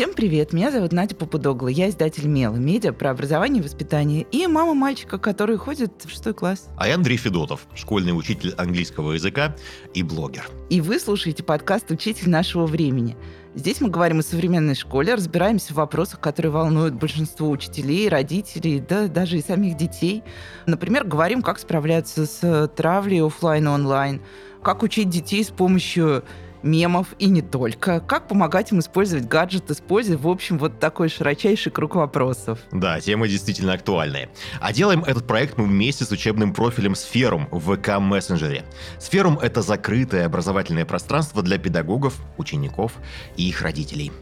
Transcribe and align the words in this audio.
Всем 0.00 0.14
привет, 0.14 0.54
меня 0.54 0.70
зовут 0.70 0.92
Надя 0.92 1.14
Попудогла, 1.14 1.68
я 1.68 1.90
издатель 1.90 2.26
Мела, 2.26 2.56
медиа 2.56 2.94
про 2.94 3.10
образование 3.10 3.60
и 3.60 3.62
воспитание, 3.62 4.26
и 4.32 4.46
мама 4.46 4.72
мальчика, 4.72 5.18
который 5.18 5.58
ходит 5.58 5.92
в 6.02 6.08
шестой 6.08 6.32
класс. 6.32 6.70
А 6.78 6.88
я 6.88 6.94
Андрей 6.94 7.18
Федотов, 7.18 7.66
школьный 7.74 8.16
учитель 8.16 8.54
английского 8.56 9.12
языка 9.12 9.54
и 9.92 10.02
блогер. 10.02 10.48
И 10.70 10.80
вы 10.80 10.98
слушаете 11.00 11.42
подкаст 11.42 11.90
«Учитель 11.90 12.30
нашего 12.30 12.64
времени». 12.64 13.14
Здесь 13.54 13.82
мы 13.82 13.90
говорим 13.90 14.20
о 14.20 14.22
современной 14.22 14.74
школе, 14.74 15.12
разбираемся 15.12 15.74
в 15.74 15.76
вопросах, 15.76 16.18
которые 16.20 16.50
волнуют 16.50 16.94
большинство 16.94 17.50
учителей, 17.50 18.08
родителей, 18.08 18.80
да 18.80 19.06
даже 19.06 19.36
и 19.36 19.42
самих 19.42 19.76
детей. 19.76 20.22
Например, 20.64 21.04
говорим, 21.04 21.42
как 21.42 21.58
справляться 21.58 22.24
с 22.24 22.68
травлей 22.74 23.22
офлайн 23.22 23.66
и 23.66 23.68
онлайн, 23.68 24.22
как 24.62 24.82
учить 24.82 25.10
детей 25.10 25.44
с 25.44 25.48
помощью 25.48 26.24
мемов 26.62 27.08
и 27.18 27.26
не 27.26 27.42
только. 27.42 28.00
Как 28.00 28.28
помогать 28.28 28.72
им 28.72 28.80
использовать 28.80 29.26
гаджеты 29.26 29.74
с 29.74 29.80
пользой? 29.80 30.16
В 30.16 30.28
общем, 30.28 30.58
вот 30.58 30.78
такой 30.80 31.08
широчайший 31.08 31.72
круг 31.72 31.94
вопросов. 31.94 32.58
Да, 32.72 33.00
тема 33.00 33.28
действительно 33.28 33.72
актуальная. 33.72 34.30
А 34.60 34.72
делаем 34.72 35.04
этот 35.04 35.26
проект 35.26 35.58
мы 35.58 35.64
вместе 35.64 36.04
с 36.04 36.10
учебным 36.10 36.52
профилем 36.52 36.94
Сферум 36.94 37.48
в 37.50 37.76
ВК 37.76 37.98
Мессенджере. 37.98 38.64
Сферум— 38.98 39.38
это 39.42 39.62
закрытое 39.62 40.26
образовательное 40.26 40.84
пространство 40.84 41.42
для 41.42 41.58
педагогов, 41.58 42.14
учеников 42.38 42.94
и 43.36 43.48
их 43.48 43.62
родителей. 43.62 44.12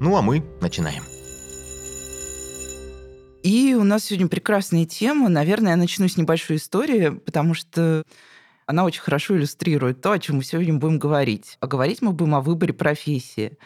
Ну 0.00 0.16
а 0.16 0.22
мы 0.22 0.44
начинаем. 0.60 1.02
И 3.42 3.76
у 3.78 3.84
нас 3.84 4.06
сегодня 4.06 4.26
прекрасная 4.26 4.86
тема. 4.86 5.28
Наверное, 5.28 5.70
я 5.70 5.76
начну 5.76 6.08
с 6.08 6.16
небольшой 6.16 6.56
истории, 6.56 7.10
потому 7.10 7.54
что 7.54 8.02
она 8.66 8.84
очень 8.84 9.00
хорошо 9.00 9.36
иллюстрирует 9.36 10.00
то, 10.00 10.12
о 10.12 10.18
чем 10.18 10.36
мы 10.36 10.44
сегодня 10.44 10.74
будем 10.74 10.98
говорить. 10.98 11.56
А 11.60 11.66
говорить 11.66 12.02
мы 12.02 12.12
будем 12.12 12.34
о 12.34 12.40
выборе 12.40 12.74
профессии. 12.74 13.58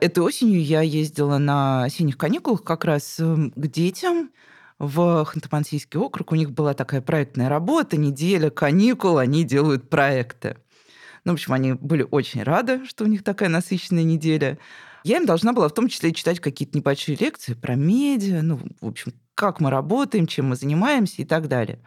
Этой 0.00 0.20
осенью 0.20 0.64
я 0.64 0.80
ездила 0.80 1.38
на 1.38 1.84
осенних 1.84 2.16
каникулах 2.16 2.64
как 2.64 2.84
раз 2.84 3.20
эм, 3.20 3.52
к 3.52 3.66
детям 3.68 4.30
в 4.78 5.24
Ханты-Мансийский 5.24 6.00
округ. 6.00 6.32
У 6.32 6.34
них 6.34 6.50
была 6.50 6.74
такая 6.74 7.02
проектная 7.02 7.48
работа, 7.48 7.96
неделя 7.96 8.50
каникул, 8.50 9.18
они 9.18 9.44
делают 9.44 9.88
проекты. 9.88 10.56
Ну, 11.24 11.32
в 11.32 11.34
общем, 11.34 11.52
они 11.52 11.74
были 11.74 12.04
очень 12.10 12.42
рады, 12.42 12.84
что 12.86 13.04
у 13.04 13.06
них 13.06 13.22
такая 13.22 13.48
насыщенная 13.48 14.02
неделя. 14.02 14.58
Я 15.04 15.18
им 15.18 15.26
должна 15.26 15.52
была 15.52 15.68
в 15.68 15.74
том 15.74 15.88
числе 15.88 16.12
читать 16.12 16.40
какие-то 16.40 16.76
небольшие 16.76 17.16
лекции 17.16 17.54
про 17.54 17.76
медиа, 17.76 18.42
ну, 18.42 18.60
в 18.80 18.88
общем, 18.88 19.12
как 19.34 19.60
мы 19.60 19.70
работаем, 19.70 20.26
чем 20.26 20.48
мы 20.48 20.56
занимаемся 20.56 21.22
и 21.22 21.24
так 21.24 21.48
далее. 21.48 21.78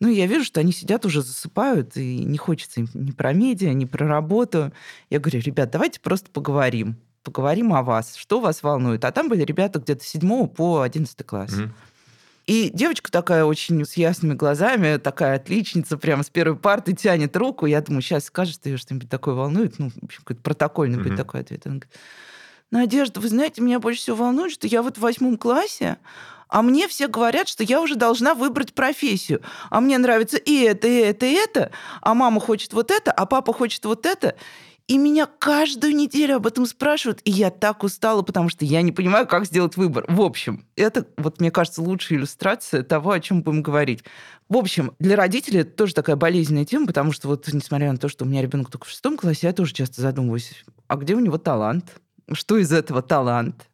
Ну, 0.00 0.08
я 0.08 0.26
вижу, 0.26 0.44
что 0.44 0.60
они 0.60 0.72
сидят 0.72 1.04
уже 1.06 1.22
засыпают, 1.22 1.96
и 1.96 2.24
не 2.24 2.38
хочется 2.38 2.80
им 2.80 2.88
ни 2.94 3.10
про 3.10 3.32
медиа, 3.32 3.72
ни 3.72 3.84
про 3.84 4.06
работу. 4.06 4.72
Я 5.10 5.20
говорю, 5.20 5.40
ребят, 5.40 5.70
давайте 5.70 6.00
просто 6.00 6.30
поговорим. 6.30 6.96
Поговорим 7.22 7.72
о 7.72 7.82
вас, 7.82 8.16
что 8.16 8.40
вас 8.40 8.62
волнует. 8.62 9.04
А 9.04 9.12
там 9.12 9.28
были 9.28 9.44
ребята 9.44 9.78
где-то 9.78 10.04
с 10.04 10.08
7 10.08 10.46
по 10.48 10.82
11 10.82 11.24
класс. 11.24 11.52
Mm-hmm. 11.52 11.70
И 12.46 12.70
девочка 12.74 13.10
такая 13.10 13.46
очень 13.46 13.82
с 13.86 13.94
ясными 13.94 14.34
глазами, 14.34 14.98
такая 14.98 15.36
отличница, 15.36 15.96
прямо 15.96 16.22
с 16.22 16.28
первой 16.28 16.56
парты 16.56 16.92
тянет 16.92 17.34
руку. 17.36 17.64
Я 17.64 17.80
думаю, 17.80 18.02
сейчас 18.02 18.26
скажет, 18.26 18.66
ее 18.66 18.76
что-нибудь 18.76 19.08
такое 19.08 19.34
волнует. 19.34 19.78
Ну, 19.78 19.88
в 19.88 20.04
общем, 20.04 20.20
какой-то 20.20 20.42
протокольный 20.42 20.98
mm-hmm. 20.98 21.02
будет 21.02 21.16
такой 21.16 21.40
ответ. 21.40 21.66
Она 21.66 21.76
говорит, 21.76 21.92
Надежда, 22.74 23.20
вы 23.20 23.28
знаете, 23.28 23.62
меня 23.62 23.78
больше 23.78 24.00
всего 24.00 24.16
волнует, 24.16 24.50
что 24.50 24.66
я 24.66 24.82
вот 24.82 24.96
в 24.96 25.00
восьмом 25.00 25.38
классе, 25.38 25.96
а 26.48 26.60
мне 26.60 26.88
все 26.88 27.06
говорят, 27.06 27.46
что 27.46 27.62
я 27.62 27.80
уже 27.80 27.94
должна 27.94 28.34
выбрать 28.34 28.74
профессию. 28.74 29.42
А 29.70 29.80
мне 29.80 29.96
нравится 29.96 30.38
и 30.38 30.62
это, 30.62 30.88
и 30.88 30.96
это, 30.96 31.24
и 31.24 31.34
это. 31.34 31.70
А 32.00 32.14
мама 32.14 32.40
хочет 32.40 32.72
вот 32.72 32.90
это, 32.90 33.12
а 33.12 33.26
папа 33.26 33.52
хочет 33.52 33.84
вот 33.84 34.06
это. 34.06 34.34
И 34.88 34.98
меня 34.98 35.26
каждую 35.26 35.94
неделю 35.94 36.34
об 36.34 36.48
этом 36.48 36.66
спрашивают, 36.66 37.20
и 37.24 37.30
я 37.30 37.52
так 37.52 37.84
устала, 37.84 38.22
потому 38.22 38.48
что 38.48 38.64
я 38.64 38.82
не 38.82 38.90
понимаю, 38.90 39.28
как 39.28 39.46
сделать 39.46 39.76
выбор. 39.76 40.04
В 40.08 40.20
общем, 40.20 40.66
это, 40.74 41.06
вот 41.16 41.40
мне 41.40 41.52
кажется, 41.52 41.80
лучшая 41.80 42.18
иллюстрация 42.18 42.82
того, 42.82 43.12
о 43.12 43.20
чем 43.20 43.44
будем 43.44 43.62
говорить. 43.62 44.02
В 44.48 44.56
общем, 44.56 44.94
для 44.98 45.14
родителей 45.14 45.60
это 45.60 45.70
тоже 45.70 45.94
такая 45.94 46.16
болезненная 46.16 46.64
тема, 46.64 46.88
потому 46.88 47.12
что 47.12 47.28
вот, 47.28 47.46
несмотря 47.52 47.92
на 47.92 47.98
то, 47.98 48.08
что 48.08 48.24
у 48.24 48.28
меня 48.28 48.42
ребенок 48.42 48.72
только 48.72 48.84
в 48.84 48.90
шестом 48.90 49.16
классе, 49.16 49.46
я 49.46 49.52
тоже 49.52 49.72
часто 49.72 50.02
задумываюсь, 50.02 50.64
а 50.88 50.96
где 50.96 51.14
у 51.14 51.20
него 51.20 51.38
талант? 51.38 52.00
Что 52.32 52.56
из 52.58 52.72
этого 52.72 53.02
талант? 53.02 53.68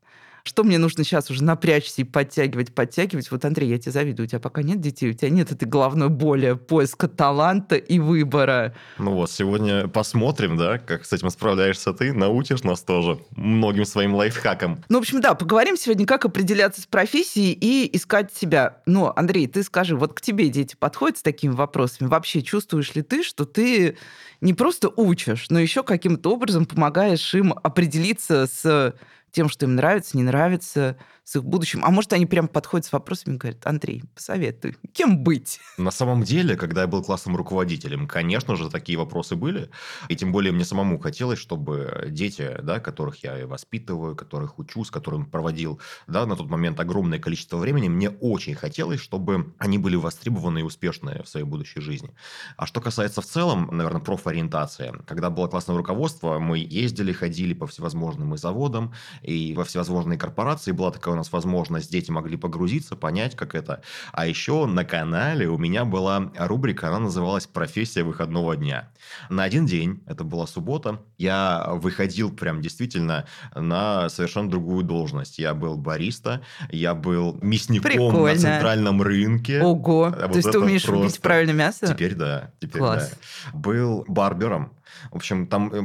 Что 0.44 0.64
мне 0.64 0.78
нужно 0.78 1.04
сейчас 1.04 1.30
уже 1.30 1.44
напрячься 1.44 2.02
и 2.02 2.04
подтягивать, 2.04 2.74
подтягивать? 2.74 3.30
Вот, 3.30 3.44
Андрей, 3.44 3.68
я 3.68 3.78
тебе 3.78 3.92
завидую, 3.92 4.26
у 4.26 4.28
тебя 4.28 4.40
пока 4.40 4.62
нет 4.62 4.80
детей, 4.80 5.10
у 5.10 5.12
тебя 5.12 5.30
нет 5.30 5.52
этой 5.52 5.66
головной 5.68 6.08
боли 6.08 6.52
поиска 6.52 7.08
таланта 7.08 7.76
и 7.76 7.98
выбора. 7.98 8.74
Ну 8.98 9.14
вот, 9.14 9.30
сегодня 9.30 9.88
посмотрим, 9.88 10.56
да, 10.56 10.78
как 10.78 11.04
с 11.04 11.12
этим 11.12 11.30
справляешься 11.30 11.92
ты, 11.92 12.12
научишь 12.12 12.62
нас 12.62 12.82
тоже 12.82 13.18
многим 13.36 13.84
своим 13.84 14.14
лайфхакам. 14.14 14.82
Ну, 14.88 14.98
в 14.98 15.00
общем, 15.02 15.20
да, 15.20 15.34
поговорим 15.34 15.76
сегодня, 15.76 16.06
как 16.06 16.24
определяться 16.24 16.80
с 16.80 16.86
профессией 16.86 17.52
и 17.52 17.96
искать 17.96 18.34
себя. 18.34 18.78
Но, 18.86 19.12
Андрей, 19.14 19.46
ты 19.46 19.62
скажи, 19.62 19.96
вот 19.96 20.14
к 20.14 20.20
тебе 20.20 20.48
дети 20.48 20.76
подходят 20.78 21.18
с 21.18 21.22
такими 21.22 21.52
вопросами? 21.52 22.08
Вообще 22.08 22.42
чувствуешь 22.42 22.94
ли 22.94 23.02
ты, 23.02 23.22
что 23.22 23.44
ты 23.44 23.96
не 24.40 24.54
просто 24.54 24.90
учишь, 24.94 25.46
но 25.50 25.58
еще 25.58 25.82
каким-то 25.82 26.32
образом 26.32 26.64
помогаешь 26.64 27.34
им 27.34 27.52
определиться 27.52 28.46
с 28.46 28.94
тем, 29.32 29.48
что 29.48 29.66
им 29.66 29.76
нравится, 29.76 30.16
не 30.16 30.22
нравится, 30.22 30.96
с 31.30 31.36
их 31.36 31.44
будущим. 31.44 31.84
А 31.84 31.90
может, 31.90 32.12
они 32.12 32.26
прям 32.26 32.48
подходят 32.48 32.86
с 32.86 32.92
вопросами 32.92 33.36
и 33.36 33.38
говорят, 33.38 33.64
Андрей, 33.64 34.02
посоветуй, 34.16 34.76
кем 34.92 35.22
быть? 35.22 35.60
На 35.78 35.92
самом 35.92 36.24
деле, 36.24 36.56
когда 36.56 36.80
я 36.80 36.86
был 36.88 37.04
классным 37.04 37.36
руководителем, 37.36 38.08
конечно 38.08 38.56
же, 38.56 38.68
такие 38.68 38.98
вопросы 38.98 39.36
были. 39.36 39.70
И 40.08 40.16
тем 40.16 40.32
более 40.32 40.50
мне 40.50 40.64
самому 40.64 40.98
хотелось, 40.98 41.38
чтобы 41.38 42.08
дети, 42.08 42.58
да, 42.64 42.80
которых 42.80 43.22
я 43.22 43.46
воспитываю, 43.46 44.16
которых 44.16 44.58
учу, 44.58 44.84
с 44.84 44.90
которыми 44.90 45.22
проводил 45.22 45.80
да, 46.08 46.26
на 46.26 46.34
тот 46.34 46.50
момент 46.50 46.80
огромное 46.80 47.20
количество 47.20 47.58
времени, 47.58 47.88
мне 47.88 48.10
очень 48.10 48.56
хотелось, 48.56 49.00
чтобы 49.00 49.54
они 49.58 49.78
были 49.78 49.94
востребованы 49.94 50.58
и 50.58 50.62
успешны 50.62 51.22
в 51.22 51.28
своей 51.28 51.46
будущей 51.46 51.80
жизни. 51.80 52.12
А 52.56 52.66
что 52.66 52.80
касается 52.80 53.20
в 53.20 53.26
целом, 53.26 53.68
наверное, 53.70 54.00
профориентации. 54.00 54.92
Когда 55.06 55.30
было 55.30 55.46
классное 55.46 55.76
руководство, 55.76 56.40
мы 56.40 56.58
ездили, 56.58 57.12
ходили 57.12 57.54
по 57.54 57.68
всевозможным 57.68 58.34
и 58.34 58.36
заводам, 58.36 58.92
и 59.22 59.54
во 59.54 59.62
всевозможные 59.62 60.18
корпорации. 60.18 60.72
Была 60.72 60.90
такая 60.90 61.19
нас 61.20 61.32
возможность, 61.32 61.90
дети 61.90 62.10
могли 62.10 62.36
погрузиться, 62.36 62.96
понять, 62.96 63.36
как 63.36 63.54
это. 63.54 63.82
А 64.12 64.26
еще 64.26 64.66
на 64.66 64.84
канале 64.84 65.48
у 65.48 65.58
меня 65.58 65.84
была 65.84 66.30
рубрика, 66.36 66.88
она 66.88 66.98
называлась 66.98 67.46
«Профессия 67.46 68.02
выходного 68.02 68.56
дня». 68.56 68.90
На 69.28 69.44
один 69.44 69.66
день, 69.66 70.02
это 70.06 70.24
была 70.24 70.46
суббота, 70.46 71.00
я 71.18 71.66
выходил 71.74 72.30
прям 72.30 72.60
действительно 72.60 73.26
на 73.54 74.08
совершенно 74.08 74.50
другую 74.50 74.84
должность. 74.84 75.38
Я 75.38 75.54
был 75.54 75.76
бариста, 75.76 76.42
я 76.70 76.94
был 76.94 77.38
мясником 77.42 77.90
Прикольно. 77.90 78.34
на 78.34 78.36
центральном 78.36 79.02
рынке. 79.02 79.60
Ого, 79.62 80.04
вот 80.04 80.18
то 80.18 80.36
есть 80.36 80.50
ты 80.50 80.58
умеешь 80.58 80.84
просто... 80.84 81.02
рубить 81.02 81.20
правильное 81.20 81.54
мясо? 81.54 81.86
Теперь 81.86 82.14
да, 82.14 82.50
теперь 82.60 82.80
Класс. 82.80 83.10
да. 83.10 83.58
Был 83.58 84.04
барбером, 84.08 84.72
в 85.10 85.16
общем, 85.16 85.46
там 85.46 85.72
э, 85.72 85.82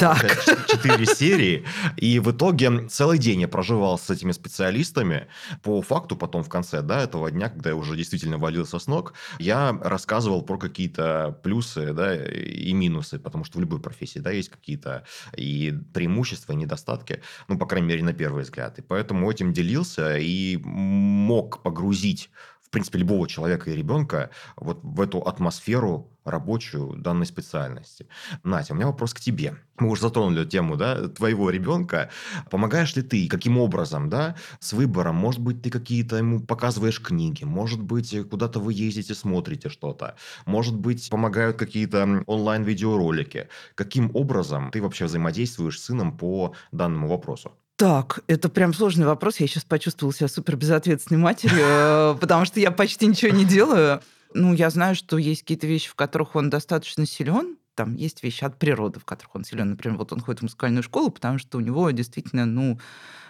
четыре 0.68 1.06
серии. 1.16 1.66
И 1.98 2.20
в 2.20 2.32
итоге 2.32 2.88
целый 2.88 3.18
день 3.18 3.42
я 3.42 3.48
проживал 3.48 3.98
с 3.98 4.10
этими 4.10 4.32
специалистами. 4.32 5.28
По 5.64 5.82
факту 5.82 6.16
потом 6.16 6.44
в 6.44 6.50
конце 6.50 6.82
да, 6.82 7.02
этого 7.02 7.32
дня, 7.32 7.50
когда 7.50 7.72
я 7.72 7.76
уже 7.76 7.96
действительно 7.96 8.38
валился 8.38 8.80
с 8.80 8.88
ног, 8.88 9.14
я 9.40 9.78
рассказывал 9.82 10.42
про 10.42 10.58
какие-то 10.58 11.40
плюсы 11.44 11.94
да, 11.94 12.16
и 12.16 12.74
минусы, 12.74 13.20
потому 13.20 13.44
что 13.46 13.58
в 13.58 13.62
любой 13.62 13.80
профессии 13.80 14.20
да, 14.20 14.32
есть 14.32 14.50
какие-то 14.50 15.06
и 15.36 15.74
преимущества, 15.94 16.54
и 16.54 16.56
недостатки. 16.56 17.22
Ну, 17.48 17.58
по 17.58 17.66
крайней 17.66 17.88
мере, 17.88 18.04
на 18.04 18.14
первый 18.14 18.44
взгляд. 18.44 18.80
И 18.80 18.82
поэтому 18.82 19.30
этим 19.30 19.54
делился 19.54 20.18
и 20.18 20.58
мог 20.58 21.62
погрузить 21.64 22.30
принципе, 22.76 23.00
любого 23.00 23.26
человека 23.28 23.72
и 23.72 23.76
ребенка 23.76 24.32
вот 24.58 24.80
в 24.84 25.00
эту 25.00 25.20
атмосферу 25.20 26.12
рабочую 26.26 26.98
данной 26.98 27.26
специальности. 27.26 28.08
Натя, 28.44 28.74
у 28.74 28.76
меня 28.76 28.88
вопрос 28.88 29.14
к 29.14 29.22
тебе. 29.22 29.56
Мы 29.80 29.90
уже 29.90 30.02
затронули 30.02 30.44
тему 30.44 30.76
да, 30.76 31.08
твоего 31.08 31.50
ребенка. 31.50 32.10
Помогаешь 32.52 32.94
ли 32.98 33.02
ты, 33.02 33.30
каким 33.30 33.58
образом, 33.58 34.10
да, 34.10 34.36
с 34.60 34.74
выбором? 34.74 35.16
Может 35.16 35.40
быть, 35.40 35.62
ты 35.62 35.70
какие-то 35.70 36.18
ему 36.18 36.42
показываешь 36.42 37.02
книги, 37.02 37.46
может 37.46 37.82
быть, 37.82 38.14
куда-то 38.30 38.60
вы 38.60 38.74
ездите, 38.74 39.16
смотрите 39.16 39.70
что-то, 39.70 40.16
может 40.46 40.76
быть, 40.76 41.10
помогают 41.10 41.58
какие-то 41.58 42.24
онлайн-видеоролики. 42.28 43.48
Каким 43.76 44.12
образом 44.14 44.72
ты 44.72 44.82
вообще 44.82 45.06
взаимодействуешь 45.06 45.80
с 45.80 45.86
сыном 45.86 46.18
по 46.18 46.56
данному 46.74 47.08
вопросу? 47.08 47.54
Так, 47.78 48.24
это 48.28 48.48
прям 48.48 48.74
сложный 48.74 49.06
вопрос. 49.06 49.38
Я 49.38 49.48
сейчас 49.48 49.66
почувствовала 49.66 50.14
себя 50.14 50.30
супер 50.30 50.56
безответственной 50.56 51.20
матерью, 51.20 51.60
э, 51.60 52.16
потому 52.22 52.46
что 52.46 52.60
я 52.60 52.72
почти 52.72 53.06
ничего 53.06 53.36
не 53.36 53.44
делаю. 53.44 54.02
Ну, 54.34 54.54
я 54.54 54.70
знаю, 54.70 54.96
что 54.96 55.18
есть 55.18 55.42
какие-то 55.42 55.68
вещи, 55.68 55.90
в 55.90 55.96
которых 55.96 56.36
он 56.36 56.50
достаточно 56.50 57.06
силен. 57.06 57.58
Там 57.74 57.96
есть 57.96 58.24
вещи 58.24 58.46
от 58.46 58.58
природы, 58.58 59.02
в 59.02 59.06
которых 59.06 59.36
он 59.36 59.44
силен. 59.44 59.72
Например, 59.72 59.98
вот 59.98 60.14
он 60.14 60.22
ходит 60.22 60.40
в 60.40 60.44
музыкальную 60.44 60.84
школу, 60.84 61.10
потому 61.10 61.38
что 61.38 61.58
у 61.58 61.62
него 61.62 61.92
действительно, 61.92 62.46
ну, 62.46 62.80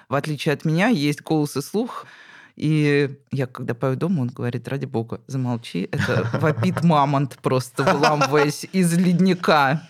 в 0.10 0.14
отличие 0.14 0.54
от 0.54 0.64
меня, 0.64 0.90
есть 0.90 1.24
голос 1.24 1.58
и 1.58 1.62
слух. 1.62 2.06
И 2.56 3.10
я, 3.32 3.48
когда 3.48 3.74
пою 3.74 3.96
дома, 3.98 4.22
он 4.22 4.30
говорит, 4.30 4.68
ради 4.68 4.86
бога, 4.86 5.20
замолчи, 5.28 5.90
это 5.92 6.30
вопит 6.40 6.84
мамонт 6.84 7.38
просто, 7.42 7.84
выламываясь 7.84 8.66
из 8.72 8.94
ледника. 8.94 9.82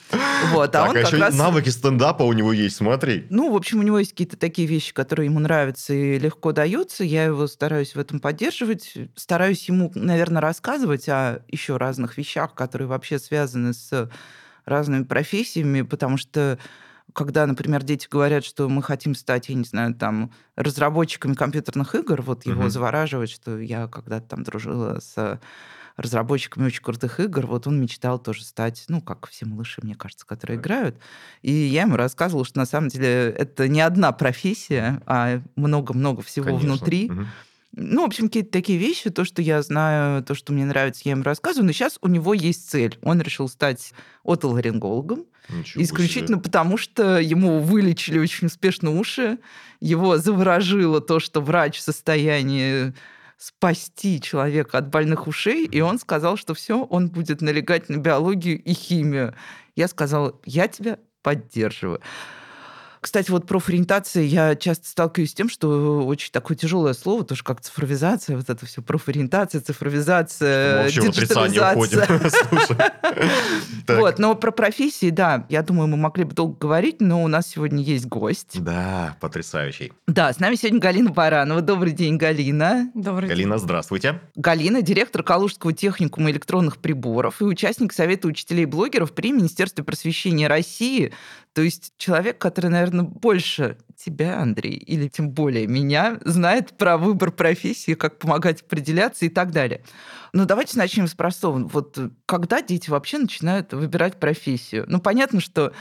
Вот, 0.51 0.69
а 0.69 0.71
так, 0.71 0.89
он 0.89 0.97
а 0.97 0.99
еще 1.01 1.17
раз... 1.17 1.35
навыки 1.35 1.69
стендапа 1.69 2.23
у 2.23 2.33
него 2.33 2.51
есть, 2.53 2.77
смотри. 2.77 3.27
Ну, 3.29 3.51
в 3.51 3.55
общем, 3.55 3.79
у 3.79 3.83
него 3.83 3.99
есть 3.99 4.11
какие-то 4.11 4.37
такие 4.37 4.67
вещи, 4.67 4.93
которые 4.93 5.27
ему 5.27 5.39
нравятся 5.39 5.93
и 5.93 6.17
легко 6.17 6.51
даются. 6.51 7.03
Я 7.03 7.25
его 7.25 7.47
стараюсь 7.47 7.95
в 7.95 7.99
этом 7.99 8.19
поддерживать. 8.19 8.93
Стараюсь 9.15 9.67
ему, 9.69 9.91
наверное, 9.93 10.41
рассказывать 10.41 11.07
о 11.07 11.41
еще 11.47 11.77
разных 11.77 12.17
вещах, 12.17 12.55
которые 12.55 12.87
вообще 12.87 13.19
связаны 13.19 13.73
с 13.73 14.09
разными 14.65 15.03
профессиями, 15.03 15.83
потому 15.83 16.17
что 16.17 16.57
когда, 17.13 17.45
например, 17.45 17.83
дети 17.83 18.07
говорят, 18.09 18.43
что 18.43 18.67
мы 18.67 18.81
хотим 18.81 19.15
стать, 19.15 19.49
я 19.49 19.55
не 19.55 19.63
знаю, 19.63 19.93
там, 19.95 20.31
разработчиками 20.55 21.33
компьютерных 21.33 21.95
игр, 21.95 22.21
вот 22.21 22.45
его 22.45 22.63
uh-huh. 22.63 22.69
завораживает, 22.69 23.29
что 23.29 23.59
я 23.59 23.87
когда-то 23.87 24.27
там 24.27 24.43
дружила 24.43 24.99
с 24.99 25.39
разработчиками 25.97 26.65
очень 26.65 26.83
крутых 26.83 27.19
игр, 27.19 27.45
вот 27.45 27.67
он 27.67 27.79
мечтал 27.79 28.19
тоже 28.19 28.43
стать, 28.43 28.83
ну, 28.89 29.01
как 29.01 29.27
все 29.27 29.45
малыши, 29.45 29.79
мне 29.81 29.95
кажется, 29.95 30.25
которые 30.25 30.59
играют. 30.59 30.97
И 31.41 31.51
я 31.51 31.83
ему 31.83 31.95
рассказывала, 31.95 32.45
что 32.45 32.57
на 32.59 32.65
самом 32.65 32.89
деле 32.89 33.29
это 33.29 33.67
не 33.67 33.81
одна 33.81 34.11
профессия, 34.11 35.01
а 35.05 35.41
много-много 35.55 36.21
всего 36.21 36.47
Конечно. 36.47 36.67
внутри. 36.67 37.09
Угу. 37.09 37.25
Ну, 37.77 38.03
в 38.03 38.05
общем, 38.05 38.27
какие-то 38.27 38.51
такие 38.51 38.79
вещи, 38.79 39.09
то, 39.09 39.25
что 39.25 39.41
я 39.41 39.61
знаю, 39.61 40.23
то, 40.23 40.33
что 40.33 40.53
мне 40.53 40.63
нравится, 40.63 41.01
я 41.05 41.11
ему 41.11 41.23
рассказываю. 41.23 41.67
Но 41.67 41.73
сейчас 41.73 41.97
у 42.01 42.07
него 42.07 42.33
есть 42.33 42.69
цель. 42.69 42.97
Он 43.01 43.21
решил 43.21 43.49
стать 43.49 43.91
отоларингологом. 44.23 45.25
Ничего 45.49 45.83
исключительно 45.83 46.37
себе. 46.37 46.43
потому, 46.43 46.77
что 46.77 47.19
ему 47.19 47.59
вылечили 47.59 48.17
очень 48.17 48.47
успешно 48.47 48.97
уши. 48.97 49.39
Его 49.81 50.17
заворожило 50.17 51.01
то, 51.01 51.19
что 51.19 51.41
врач 51.41 51.77
в 51.77 51.81
состоянии 51.81 52.93
спасти 53.37 54.21
человека 54.21 54.77
от 54.77 54.89
больных 54.89 55.27
ушей, 55.27 55.65
и 55.65 55.81
он 55.81 55.99
сказал, 55.99 56.37
что 56.37 56.53
все, 56.53 56.81
он 56.83 57.09
будет 57.09 57.41
налегать 57.41 57.89
на 57.89 57.97
биологию 57.97 58.61
и 58.61 58.73
химию. 58.73 59.35
Я 59.75 59.89
сказала, 59.89 60.39
я 60.45 60.69
тебя 60.69 60.97
поддерживаю. 61.21 61.99
Кстати, 63.05 63.29
вот 63.29 63.45
профориентация, 63.45 64.23
я 64.23 64.55
часто 64.55 64.89
сталкиваюсь 64.89 65.29
с 65.29 65.33
тем, 65.35 65.47
что 65.47 66.03
очень 66.07 66.31
такое 66.31 66.57
тяжелое 66.57 66.93
слово, 66.93 67.23
тоже 67.23 67.43
как 67.43 67.61
цифровизация, 67.61 68.35
вот 68.35 68.49
это 68.49 68.65
все 68.65 68.81
профориентация, 68.81 69.61
цифровизация, 69.61 70.89
диджитализация. 70.89 72.07
Вот, 73.87 74.17
но 74.17 74.33
про 74.33 74.49
профессии, 74.49 75.11
да, 75.11 75.45
я 75.49 75.61
думаю, 75.61 75.87
мы 75.87 75.97
могли 75.97 76.23
бы 76.23 76.33
долго 76.33 76.57
говорить, 76.57 76.99
но 76.99 77.23
у 77.23 77.27
нас 77.27 77.47
сегодня 77.47 77.83
есть 77.83 78.07
гость. 78.07 78.59
Да, 78.59 79.15
потрясающий. 79.21 79.93
Да, 80.07 80.33
с 80.33 80.39
нами 80.39 80.55
сегодня 80.55 80.79
Галина 80.79 81.11
Баранова. 81.11 81.61
Добрый 81.61 81.91
день, 81.91 82.17
Галина. 82.17 82.89
Добрый 82.95 83.27
день. 83.27 83.37
Галина, 83.37 83.59
здравствуйте. 83.59 84.19
Галина, 84.35 84.81
директор 84.81 85.21
Калужского 85.21 85.73
техникума 85.73 86.31
электронных 86.31 86.77
приборов 86.77 87.41
и 87.41 87.45
участник 87.45 87.93
Совета 87.93 88.27
учителей-блогеров 88.27 89.13
при 89.13 89.31
Министерстве 89.31 89.83
просвещения 89.83 90.47
России. 90.47 91.13
То 91.55 91.61
есть 91.61 91.93
человек, 91.97 92.37
который, 92.37 92.69
наверное, 92.69 93.05
больше 93.05 93.77
тебя, 93.95 94.41
Андрей, 94.41 94.75
или 94.75 95.07
тем 95.07 95.29
более 95.29 95.67
меня, 95.67 96.19
знает 96.25 96.75
про 96.77 96.97
выбор 96.97 97.31
профессии, 97.31 97.93
как 97.93 98.19
помогать 98.19 98.61
определяться 98.61 99.25
и 99.25 99.29
так 99.29 99.51
далее. 99.51 99.81
Но 100.33 100.43
давайте 100.43 100.77
начнем 100.77 101.07
с 101.07 101.13
простого. 101.13 101.59
Вот 101.59 101.97
когда 102.25 102.61
дети 102.61 102.89
вообще 102.89 103.19
начинают 103.19 103.71
выбирать 103.71 104.19
профессию? 104.19 104.83
Ну, 104.89 104.99
понятно, 104.99 105.39
что 105.39 105.71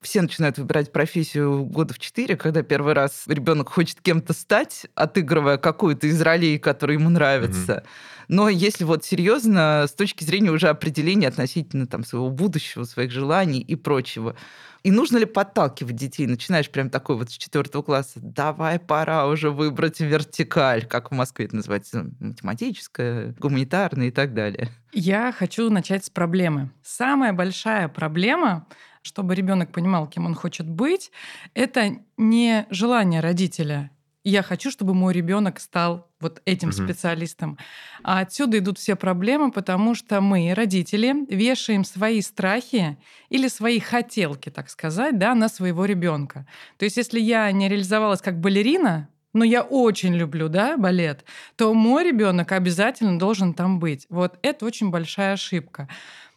все 0.00 0.22
начинают 0.22 0.56
выбирать 0.58 0.92
профессию 0.92 1.64
года 1.64 1.94
в 1.94 1.98
четыре, 1.98 2.36
когда 2.36 2.62
первый 2.62 2.92
раз 2.94 3.24
ребенок 3.26 3.70
хочет 3.70 4.00
кем-то 4.02 4.34
стать, 4.34 4.86
отыгрывая 4.94 5.56
какую-то 5.56 6.06
из 6.06 6.22
ролей, 6.22 6.60
которые 6.60 7.00
ему 7.00 7.10
нравятся. 7.10 7.72
Mm-hmm. 7.72 7.86
Но 8.28 8.48
если 8.48 8.84
вот 8.84 9.04
серьезно, 9.04 9.86
с 9.88 9.92
точки 9.92 10.24
зрения 10.24 10.50
уже 10.50 10.68
определения 10.68 11.28
относительно 11.28 11.86
там, 11.86 12.04
своего 12.04 12.30
будущего, 12.30 12.84
своих 12.84 13.10
желаний 13.10 13.60
и 13.60 13.74
прочего, 13.76 14.36
и 14.82 14.90
нужно 14.90 15.16
ли 15.16 15.24
подталкивать 15.24 15.96
детей? 15.96 16.26
Начинаешь 16.26 16.70
прям 16.70 16.90
такой 16.90 17.16
вот 17.16 17.30
с 17.30 17.38
четвертого 17.38 17.82
класса, 17.82 18.20
давай, 18.20 18.78
пора 18.78 19.26
уже 19.26 19.50
выбрать 19.50 20.00
вертикаль, 20.00 20.84
как 20.84 21.10
в 21.10 21.14
Москве 21.14 21.46
это 21.46 21.56
называется, 21.56 22.10
математическая, 22.20 23.34
гуманитарная 23.38 24.08
и 24.08 24.10
так 24.10 24.34
далее. 24.34 24.68
Я 24.92 25.32
хочу 25.32 25.70
начать 25.70 26.04
с 26.04 26.10
проблемы. 26.10 26.70
Самая 26.82 27.32
большая 27.32 27.88
проблема 27.88 28.66
чтобы 29.04 29.34
ребенок 29.34 29.70
понимал, 29.70 30.06
кем 30.06 30.24
он 30.24 30.34
хочет 30.34 30.66
быть, 30.66 31.12
это 31.52 31.98
не 32.16 32.66
желание 32.70 33.20
родителя. 33.20 33.90
Я 34.24 34.42
хочу, 34.42 34.70
чтобы 34.70 34.94
мой 34.94 35.12
ребенок 35.12 35.60
стал 35.60 36.10
вот 36.18 36.40
этим 36.46 36.70
угу. 36.70 36.76
специалистом. 36.76 37.58
А 38.02 38.20
отсюда 38.20 38.58
идут 38.58 38.78
все 38.78 38.96
проблемы, 38.96 39.52
потому 39.52 39.94
что 39.94 40.22
мы, 40.22 40.54
родители, 40.54 41.26
вешаем 41.28 41.84
свои 41.84 42.22
страхи 42.22 42.96
или 43.28 43.48
свои 43.48 43.80
хотелки, 43.80 44.48
так 44.48 44.70
сказать, 44.70 45.18
да, 45.18 45.34
на 45.34 45.50
своего 45.50 45.84
ребенка. 45.84 46.46
То 46.78 46.86
есть, 46.86 46.96
если 46.96 47.20
я 47.20 47.52
не 47.52 47.68
реализовалась 47.68 48.22
как 48.22 48.40
балерина, 48.40 49.08
но 49.34 49.44
я 49.44 49.62
очень 49.62 50.14
люблю, 50.14 50.48
да, 50.48 50.78
балет, 50.78 51.24
то 51.56 51.74
мой 51.74 52.04
ребенок 52.04 52.52
обязательно 52.52 53.18
должен 53.18 53.52
там 53.52 53.78
быть. 53.78 54.06
Вот 54.08 54.38
это 54.42 54.64
очень 54.64 54.90
большая 54.90 55.34
ошибка 55.34 55.88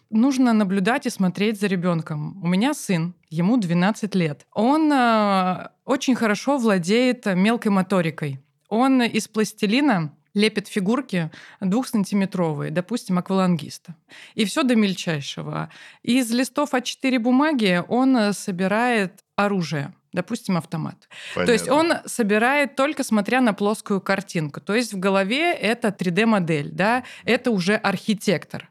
нужно 0.10 0.54
наблюдать 0.54 1.06
и 1.06 1.10
смотреть 1.10 1.60
за 1.60 1.68
ребенком. 1.68 2.42
У 2.44 2.48
меня 2.48 2.74
сын, 2.74 3.14
ему 3.30 3.58
12 3.58 4.16
лет. 4.16 4.46
Он 4.54 4.92
э, 4.92 5.70
очень 5.86 6.16
хорошо 6.16 6.58
владеет 6.58 7.26
мелкой 7.26 7.72
моторикой. 7.72 8.40
Он 8.70 9.02
из 9.02 9.28
пластилина 9.28 10.14
лепит 10.34 10.68
фигурки 10.68 11.32
двухсантиметровые, 11.62 12.72
допустим, 12.72 13.18
аквалангиста. 13.18 13.96
И 14.36 14.46
все 14.46 14.64
до 14.64 14.76
мельчайшего. 14.76 15.70
Из 16.04 16.32
листов 16.32 16.74
А4 16.74 17.20
бумаги 17.20 17.84
он 17.88 18.34
собирает 18.34 19.24
оружие 19.36 19.94
допустим, 20.18 20.58
автомат. 20.58 21.08
Понятно. 21.36 21.46
То 21.46 21.52
есть 21.52 21.70
он 21.70 21.94
собирает 22.06 22.76
только 22.76 23.04
смотря 23.04 23.40
на 23.40 23.54
плоскую 23.54 24.02
картинку. 24.02 24.60
То 24.60 24.74
есть 24.74 24.94
в 24.94 25.00
голове 25.00 25.54
это 25.54 25.90
3D-модель, 25.90 26.72
да, 26.72 27.04
это 27.24 27.52
уже 27.52 27.76
архитектор. 27.76 28.70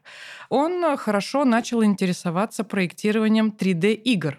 Он 0.49 0.97
хорошо 0.97 1.45
начал 1.45 1.83
интересоваться 1.83 2.65
проектированием 2.65 3.55
3D-игр 3.57 4.37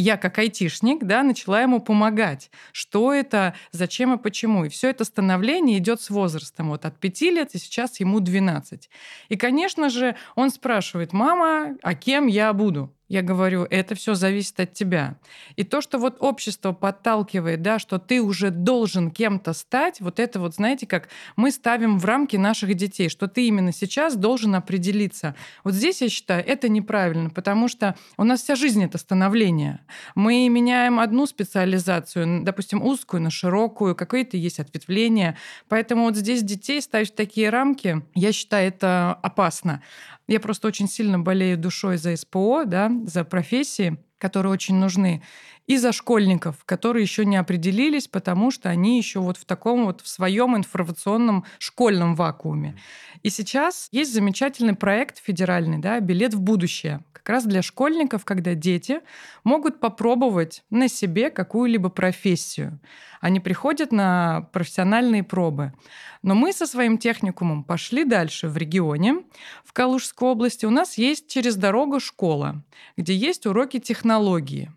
я 0.00 0.16
как 0.16 0.38
айтишник, 0.38 1.02
да, 1.02 1.24
начала 1.24 1.60
ему 1.60 1.80
помогать. 1.80 2.52
Что 2.70 3.12
это, 3.12 3.54
зачем 3.72 4.14
и 4.14 4.22
почему. 4.22 4.64
И 4.64 4.68
все 4.68 4.90
это 4.90 5.04
становление 5.04 5.78
идет 5.78 6.00
с 6.00 6.08
возрастом. 6.08 6.68
Вот 6.68 6.84
от 6.84 7.00
5 7.00 7.20
лет, 7.22 7.54
и 7.56 7.58
сейчас 7.58 7.98
ему 7.98 8.20
12. 8.20 8.88
И, 9.28 9.36
конечно 9.36 9.88
же, 9.88 10.14
он 10.36 10.50
спрашивает, 10.50 11.12
мама, 11.12 11.76
а 11.82 11.94
кем 11.96 12.28
я 12.28 12.52
буду? 12.52 12.94
Я 13.08 13.22
говорю, 13.22 13.66
это 13.70 13.94
все 13.94 14.14
зависит 14.14 14.60
от 14.60 14.74
тебя. 14.74 15.16
И 15.56 15.64
то, 15.64 15.80
что 15.80 15.98
вот 15.98 16.18
общество 16.20 16.72
подталкивает, 16.72 17.62
да, 17.62 17.78
что 17.78 17.98
ты 17.98 18.20
уже 18.20 18.50
должен 18.50 19.10
кем-то 19.10 19.54
стать, 19.54 20.02
вот 20.02 20.20
это 20.20 20.38
вот, 20.38 20.54
знаете, 20.54 20.86
как 20.86 21.08
мы 21.34 21.50
ставим 21.50 21.98
в 21.98 22.04
рамки 22.04 22.36
наших 22.36 22.74
детей, 22.74 23.08
что 23.08 23.26
ты 23.26 23.46
именно 23.46 23.72
сейчас 23.72 24.14
должен 24.14 24.54
определиться. 24.54 25.34
Вот 25.64 25.72
здесь, 25.72 26.02
я 26.02 26.10
считаю, 26.10 26.46
это 26.46 26.68
неправильно, 26.68 27.30
потому 27.30 27.68
что 27.68 27.96
у 28.18 28.24
нас 28.24 28.42
вся 28.42 28.56
жизнь— 28.56 28.84
это 28.84 28.98
становление. 28.98 29.80
Мы 30.14 30.46
меняем 30.50 31.00
одну 31.00 31.24
специализацию, 31.26 32.44
допустим, 32.44 32.82
узкую 32.82 33.22
на 33.22 33.30
широкую, 33.30 33.96
какое-то 33.96 34.36
есть 34.36 34.60
ответвление. 34.60 35.38
Поэтому 35.68 36.04
вот 36.04 36.16
здесь 36.16 36.42
детей 36.42 36.82
ставить 36.82 37.12
в 37.12 37.14
такие 37.14 37.48
рамки, 37.48 38.02
я 38.14 38.32
считаю, 38.32 38.68
это 38.68 39.18
опасно. 39.22 39.82
Я 40.28 40.40
просто 40.40 40.68
очень 40.68 40.88
сильно 40.88 41.18
болею 41.18 41.56
душой 41.56 41.96
за 41.96 42.14
СПО, 42.14 42.64
да, 42.66 42.90
за 43.06 43.24
профессии, 43.24 43.98
которые 44.18 44.52
очень 44.52 44.76
нужны, 44.76 45.22
и 45.68 45.76
за 45.76 45.92
школьников, 45.92 46.64
которые 46.64 47.02
еще 47.02 47.24
не 47.24 47.36
определились, 47.36 48.08
потому 48.08 48.50
что 48.50 48.70
они 48.70 48.96
еще 48.96 49.20
вот 49.20 49.36
в 49.36 49.44
таком 49.44 49.84
вот 49.84 50.00
в 50.00 50.08
своем 50.08 50.56
информационном 50.56 51.44
школьном 51.58 52.16
вакууме. 52.16 52.76
И 53.22 53.28
сейчас 53.28 53.88
есть 53.92 54.12
замечательный 54.12 54.74
проект 54.74 55.18
федеральный, 55.18 55.78
да, 55.78 56.00
билет 56.00 56.32
в 56.32 56.40
будущее, 56.40 57.04
как 57.12 57.28
раз 57.28 57.44
для 57.44 57.60
школьников, 57.60 58.24
когда 58.24 58.54
дети 58.54 59.00
могут 59.44 59.78
попробовать 59.78 60.64
на 60.70 60.88
себе 60.88 61.28
какую-либо 61.30 61.90
профессию. 61.90 62.80
Они 63.20 63.38
приходят 63.38 63.92
на 63.92 64.48
профессиональные 64.52 65.22
пробы. 65.22 65.74
Но 66.22 66.34
мы 66.34 66.52
со 66.52 66.66
своим 66.66 66.98
техникумом 66.98 67.64
пошли 67.64 68.04
дальше 68.04 68.48
в 68.48 68.56
регионе, 68.56 69.22
в 69.64 69.72
Калужской 69.72 70.28
области. 70.28 70.66
У 70.66 70.70
нас 70.70 70.96
есть 70.98 71.28
через 71.28 71.56
дорогу 71.56 72.00
школа, 72.00 72.62
где 72.96 73.14
есть 73.14 73.44
уроки 73.46 73.78
технологии. 73.78 74.70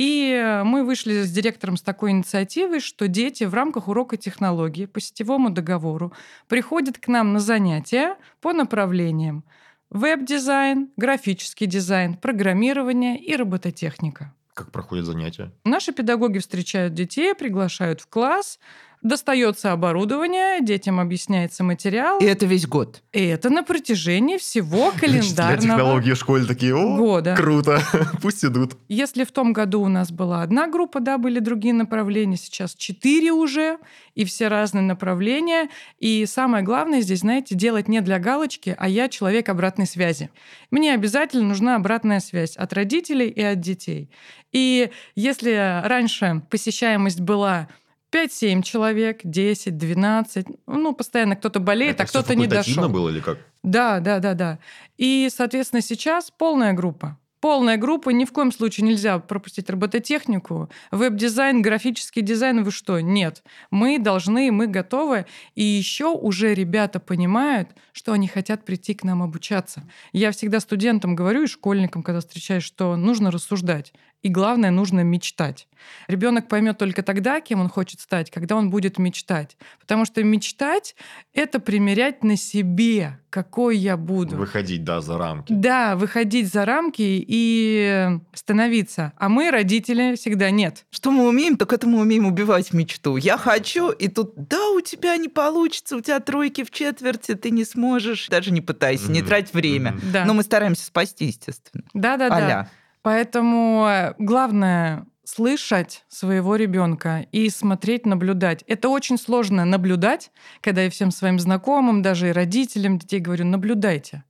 И 0.00 0.62
мы 0.64 0.82
вышли 0.82 1.24
с 1.24 1.30
директором 1.30 1.76
с 1.76 1.82
такой 1.82 2.12
инициативой, 2.12 2.80
что 2.80 3.06
дети 3.06 3.44
в 3.44 3.52
рамках 3.52 3.86
урока 3.86 4.16
технологии 4.16 4.86
по 4.86 4.98
сетевому 4.98 5.50
договору 5.50 6.14
приходят 6.48 6.96
к 6.96 7.06
нам 7.08 7.34
на 7.34 7.38
занятия 7.38 8.16
по 8.40 8.54
направлениям 8.54 9.44
веб-дизайн, 9.90 10.88
графический 10.96 11.66
дизайн, 11.66 12.14
программирование 12.14 13.18
и 13.22 13.36
робототехника. 13.36 14.32
Как 14.54 14.72
проходят 14.72 15.04
занятия? 15.04 15.52
Наши 15.66 15.92
педагоги 15.92 16.38
встречают 16.38 16.94
детей, 16.94 17.34
приглашают 17.34 18.00
в 18.00 18.06
класс, 18.06 18.58
Достается 19.02 19.72
оборудование, 19.72 20.60
детям 20.60 21.00
объясняется 21.00 21.64
материал. 21.64 22.18
И 22.18 22.24
это 22.24 22.44
весь 22.44 22.66
год. 22.66 23.02
И 23.12 23.24
это 23.24 23.48
на 23.48 23.62
протяжении 23.62 24.36
всего 24.36 24.92
календарного 25.00 25.58
технологии 25.58 26.12
в 26.12 26.18
школе 26.18 26.44
такие, 26.44 26.76
о, 26.76 26.98
года. 26.98 27.34
круто, 27.34 27.82
пусть 28.22 28.44
идут. 28.44 28.76
Если 28.88 29.24
в 29.24 29.32
том 29.32 29.54
году 29.54 29.80
у 29.80 29.88
нас 29.88 30.12
была 30.12 30.42
одна 30.42 30.66
группа, 30.66 31.00
да, 31.00 31.16
были 31.16 31.38
другие 31.38 31.72
направления, 31.72 32.36
сейчас 32.36 32.74
четыре 32.74 33.32
уже, 33.32 33.78
и 34.14 34.26
все 34.26 34.48
разные 34.48 34.82
направления. 34.82 35.70
И 35.98 36.26
самое 36.26 36.62
главное 36.62 37.00
здесь, 37.00 37.20
знаете, 37.20 37.54
делать 37.54 37.88
не 37.88 38.02
для 38.02 38.18
галочки, 38.18 38.76
а 38.78 38.86
я 38.86 39.08
человек 39.08 39.48
обратной 39.48 39.86
связи. 39.86 40.28
Мне 40.70 40.92
обязательно 40.92 41.44
нужна 41.44 41.76
обратная 41.76 42.20
связь 42.20 42.54
от 42.54 42.74
родителей 42.74 43.28
и 43.28 43.40
от 43.40 43.60
детей. 43.60 44.10
И 44.52 44.90
если 45.14 45.80
раньше 45.86 46.42
посещаемость 46.50 47.20
была 47.20 47.68
5-7 48.12 48.62
человек, 48.62 49.20
10, 49.24 49.76
12. 49.76 50.46
Ну, 50.66 50.94
постоянно 50.94 51.36
кто-то 51.36 51.60
болеет, 51.60 51.94
Это 51.94 52.04
а 52.04 52.06
кто-то 52.06 52.34
не 52.34 52.46
дошел. 52.46 52.88
было 52.88 53.08
или 53.08 53.20
как? 53.20 53.38
Да, 53.62 54.00
да, 54.00 54.18
да, 54.18 54.34
да. 54.34 54.58
И, 54.96 55.28
соответственно, 55.34 55.82
сейчас 55.82 56.30
полная 56.30 56.72
группа. 56.72 57.18
Полная 57.40 57.78
группа, 57.78 58.10
ни 58.10 58.26
в 58.26 58.32
коем 58.32 58.52
случае 58.52 58.86
нельзя 58.86 59.18
пропустить 59.18 59.70
робототехнику. 59.70 60.68
Веб-дизайн, 60.90 61.62
графический 61.62 62.20
дизайн, 62.20 62.62
вы 62.62 62.70
что? 62.70 63.00
Нет. 63.00 63.42
Мы 63.70 63.98
должны, 63.98 64.52
мы 64.52 64.66
готовы. 64.66 65.24
И 65.54 65.64
еще 65.64 66.08
уже 66.12 66.52
ребята 66.52 67.00
понимают, 67.00 67.70
что 67.92 68.12
они 68.12 68.28
хотят 68.28 68.66
прийти 68.66 68.92
к 68.92 69.04
нам 69.04 69.22
обучаться. 69.22 69.88
Я 70.12 70.32
всегда 70.32 70.60
студентам 70.60 71.16
говорю 71.16 71.44
и 71.44 71.46
школьникам, 71.46 72.02
когда 72.02 72.20
встречаюсь, 72.20 72.62
что 72.62 72.96
нужно 72.96 73.30
рассуждать. 73.30 73.94
И 74.22 74.28
главное, 74.28 74.70
нужно 74.70 75.00
мечтать. 75.00 75.66
Ребенок 76.08 76.48
поймет 76.48 76.76
только 76.76 77.02
тогда, 77.02 77.40
кем 77.40 77.60
он 77.60 77.68
хочет 77.68 78.00
стать, 78.00 78.30
когда 78.30 78.56
он 78.56 78.68
будет 78.68 78.98
мечтать. 78.98 79.56
Потому 79.80 80.04
что 80.04 80.22
мечтать— 80.22 80.94
это 81.34 81.58
примерять 81.58 82.22
на 82.22 82.36
себе, 82.36 83.18
какой 83.30 83.78
я 83.78 83.96
буду. 83.96 84.36
Выходить, 84.36 84.84
да, 84.84 85.00
за 85.00 85.16
рамки. 85.16 85.50
Да, 85.50 85.96
выходить 85.96 86.52
за 86.52 86.66
рамки 86.66 87.00
и 87.00 88.18
становиться. 88.34 89.12
А 89.16 89.30
мы, 89.30 89.50
родители, 89.50 90.16
всегда 90.16 90.50
нет. 90.50 90.84
Что 90.90 91.10
мы 91.10 91.26
умеем, 91.26 91.56
так 91.56 91.72
это 91.72 91.86
мы 91.86 92.00
умеем 92.00 92.26
убивать 92.26 92.74
мечту. 92.74 93.16
Я 93.16 93.38
хочу, 93.38 93.90
и 93.90 94.08
тут, 94.08 94.34
да, 94.36 94.68
у 94.70 94.82
тебя 94.82 95.16
не 95.16 95.28
получится, 95.28 95.96
у 95.96 96.00
тебя 96.00 96.20
тройки 96.20 96.62
в 96.62 96.70
четверти, 96.70 97.34
ты 97.34 97.50
не 97.50 97.64
сможешь. 97.64 98.28
Даже 98.28 98.50
не 98.50 98.60
пытайся, 98.60 99.06
mm-hmm. 99.06 99.12
не 99.12 99.22
трать 99.22 99.54
время. 99.54 99.92
Mm-hmm. 99.92 100.12
Да. 100.12 100.24
Но 100.26 100.34
мы 100.34 100.42
стараемся 100.42 100.84
спасти, 100.84 101.26
естественно. 101.26 101.84
Да-да-да. 101.94 102.68
Поэтому 103.02 103.86
э, 103.88 104.14
главное 104.18 105.06
слышать 105.24 106.04
своего 106.08 106.56
ребенка 106.56 107.26
и 107.30 107.48
смотреть, 107.50 108.04
наблюдать. 108.04 108.64
Это 108.66 108.88
очень 108.88 109.16
сложно 109.16 109.64
наблюдать, 109.64 110.32
когда 110.60 110.82
я 110.82 110.90
всем 110.90 111.10
своим 111.10 111.38
знакомым, 111.38 112.02
даже 112.02 112.28
и 112.28 112.32
родителям 112.32 112.98
детей 112.98 113.20
говорю, 113.20 113.46
наблюдайте. 113.46 114.24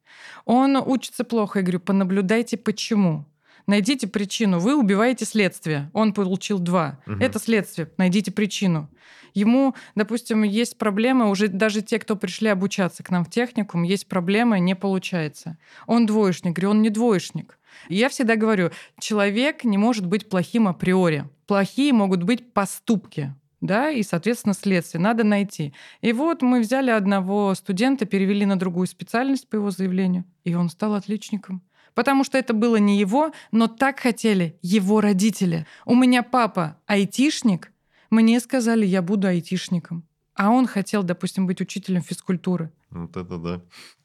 Он 0.44 0.76
учится 0.76 1.24
плохо, 1.24 1.60
я 1.60 1.62
говорю, 1.62 1.80
понаблюдайте, 1.80 2.56
почему. 2.56 3.24
Найдите 3.66 4.08
причину. 4.08 4.58
Вы 4.58 4.76
убиваете 4.76 5.24
следствие. 5.24 5.90
Он 5.92 6.12
получил 6.12 6.58
два. 6.58 6.98
Угу. 7.06 7.16
Это 7.20 7.38
следствие. 7.38 7.90
Найдите 7.98 8.32
причину. 8.32 8.90
Ему, 9.32 9.76
допустим, 9.94 10.42
есть 10.42 10.76
проблемы, 10.76 11.30
уже 11.30 11.46
даже 11.48 11.82
те, 11.82 11.98
кто 12.00 12.16
пришли 12.16 12.48
обучаться 12.48 13.04
к 13.04 13.10
нам 13.10 13.24
в 13.24 13.30
техникум, 13.30 13.84
есть 13.84 14.08
проблемы, 14.08 14.58
не 14.58 14.74
получается. 14.74 15.56
Он 15.86 16.04
двоечник. 16.04 16.56
Говорю, 16.56 16.70
он 16.70 16.82
не 16.82 16.90
двоечник. 16.90 17.59
Я 17.88 18.08
всегда 18.08 18.36
говорю, 18.36 18.70
человек 18.98 19.64
не 19.64 19.78
может 19.78 20.06
быть 20.06 20.28
плохим 20.28 20.68
априори. 20.68 21.28
Плохие 21.46 21.92
могут 21.92 22.22
быть 22.22 22.52
поступки 22.52 23.34
да, 23.60 23.90
и, 23.90 24.02
соответственно, 24.02 24.54
следствие. 24.54 25.02
Надо 25.02 25.24
найти. 25.24 25.74
И 26.00 26.12
вот 26.12 26.42
мы 26.42 26.60
взяли 26.60 26.90
одного 26.90 27.54
студента, 27.54 28.06
перевели 28.06 28.46
на 28.46 28.58
другую 28.58 28.86
специальность 28.86 29.48
по 29.48 29.56
его 29.56 29.70
заявлению, 29.70 30.24
и 30.44 30.54
он 30.54 30.70
стал 30.70 30.94
отличником. 30.94 31.62
Потому 31.94 32.24
что 32.24 32.38
это 32.38 32.54
было 32.54 32.76
не 32.76 32.98
его, 32.98 33.32
но 33.52 33.66
так 33.66 34.00
хотели 34.00 34.58
его 34.62 35.00
родители. 35.00 35.66
У 35.84 35.94
меня 35.94 36.22
папа 36.22 36.78
айтишник, 36.86 37.72
мне 38.10 38.40
сказали, 38.40 38.86
я 38.86 39.02
буду 39.02 39.26
айтишником. 39.26 40.04
А 40.34 40.50
он 40.50 40.66
хотел, 40.66 41.02
допустим, 41.02 41.46
быть 41.46 41.60
учителем 41.60 42.02
физкультуры. 42.02 42.72
Вот 42.90 43.16
это 43.16 43.36
да. 43.36 43.60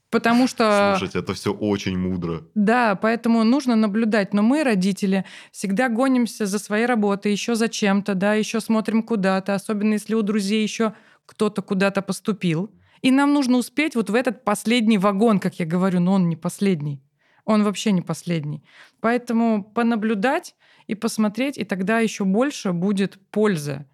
Потому 0.10 0.48
что... 0.48 0.96
Слушайте, 0.98 1.20
это 1.20 1.34
все 1.34 1.54
очень 1.54 1.98
мудро. 1.98 2.44
Да, 2.56 2.96
поэтому 2.96 3.44
нужно 3.44 3.76
наблюдать. 3.76 4.34
Но 4.34 4.42
мы, 4.42 4.64
родители, 4.64 5.26
всегда 5.52 5.90
гонимся 5.90 6.46
за 6.46 6.60
своей 6.60 6.86
работой, 6.86 7.32
еще 7.32 7.56
за 7.56 7.68
чем-то, 7.68 8.16
да, 8.16 8.34
еще 8.34 8.62
смотрим 8.62 9.04
куда-то, 9.04 9.56
особенно 9.56 9.94
если 9.94 10.14
у 10.14 10.22
друзей 10.22 10.64
еще 10.64 10.94
кто-то 11.26 11.62
куда-то 11.62 12.02
поступил. 12.02 12.72
И 13.02 13.12
нам 13.12 13.34
нужно 13.34 13.58
успеть 13.58 13.96
вот 13.96 14.10
в 14.10 14.16
этот 14.16 14.44
последний 14.44 14.98
вагон, 14.98 15.40
как 15.40 15.60
я 15.60 15.66
говорю, 15.66 16.00
но 16.00 16.14
он 16.14 16.30
не 16.30 16.36
последний. 16.36 17.02
Он 17.44 17.64
вообще 17.64 17.92
не 17.92 18.02
последний. 18.02 18.64
Поэтому 19.00 19.64
понаблюдать 19.64 20.56
и 20.88 20.96
посмотреть, 20.96 21.58
и 21.58 21.64
тогда 21.64 22.00
еще 22.00 22.24
больше 22.24 22.74
будет 22.74 23.20
пользы. 23.32 23.86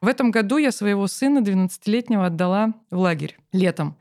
В 0.00 0.08
этом 0.08 0.30
году 0.30 0.56
я 0.56 0.72
своего 0.72 1.06
сына 1.06 1.38
12-летнего 1.38 2.26
отдала 2.26 2.74
в 2.90 2.98
лагерь 2.98 3.36
летом. 3.52 3.96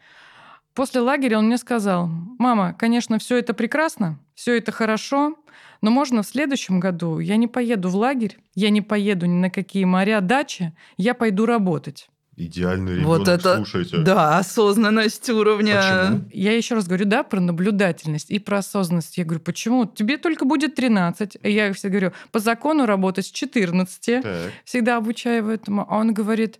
После 0.73 1.01
лагеря 1.01 1.37
он 1.37 1.47
мне 1.47 1.57
сказал, 1.57 2.07
мама, 2.39 2.73
конечно, 2.77 3.19
все 3.19 3.37
это 3.37 3.53
прекрасно, 3.53 4.19
все 4.35 4.57
это 4.57 4.71
хорошо, 4.71 5.35
но 5.81 5.91
можно 5.91 6.23
в 6.23 6.27
следующем 6.27 6.79
году 6.79 7.19
я 7.19 7.35
не 7.35 7.47
поеду 7.47 7.89
в 7.89 7.95
лагерь, 7.95 8.37
я 8.55 8.69
не 8.69 8.81
поеду 8.81 9.25
ни 9.25 9.37
на 9.37 9.49
какие 9.49 9.83
моря, 9.83 10.21
дачи, 10.21 10.73
я 10.97 11.13
пойду 11.13 11.45
работать. 11.45 12.07
Идеальный 12.37 12.93
ребенок, 12.93 13.07
вот 13.07 13.27
это, 13.27 13.57
слушайте. 13.57 13.97
Да, 13.97 14.37
осознанность 14.37 15.29
уровня. 15.29 15.75
Почему? 15.75 16.29
Я 16.31 16.55
еще 16.55 16.75
раз 16.75 16.87
говорю, 16.87 17.05
да, 17.05 17.23
про 17.23 17.41
наблюдательность 17.41 18.31
и 18.31 18.39
про 18.39 18.59
осознанность. 18.59 19.17
Я 19.17 19.25
говорю, 19.25 19.41
почему? 19.41 19.85
Тебе 19.85 20.17
только 20.17 20.45
будет 20.45 20.73
13. 20.75 21.37
Я 21.43 21.73
всегда 21.73 21.89
говорю, 21.89 22.13
по 22.31 22.39
закону 22.39 22.85
работать 22.85 23.25
с 23.25 23.31
14. 23.31 24.23
Так. 24.23 24.35
Всегда 24.63 24.97
обучаю 24.97 25.49
этому. 25.49 25.85
А 25.87 25.97
он 25.97 26.13
говорит, 26.13 26.59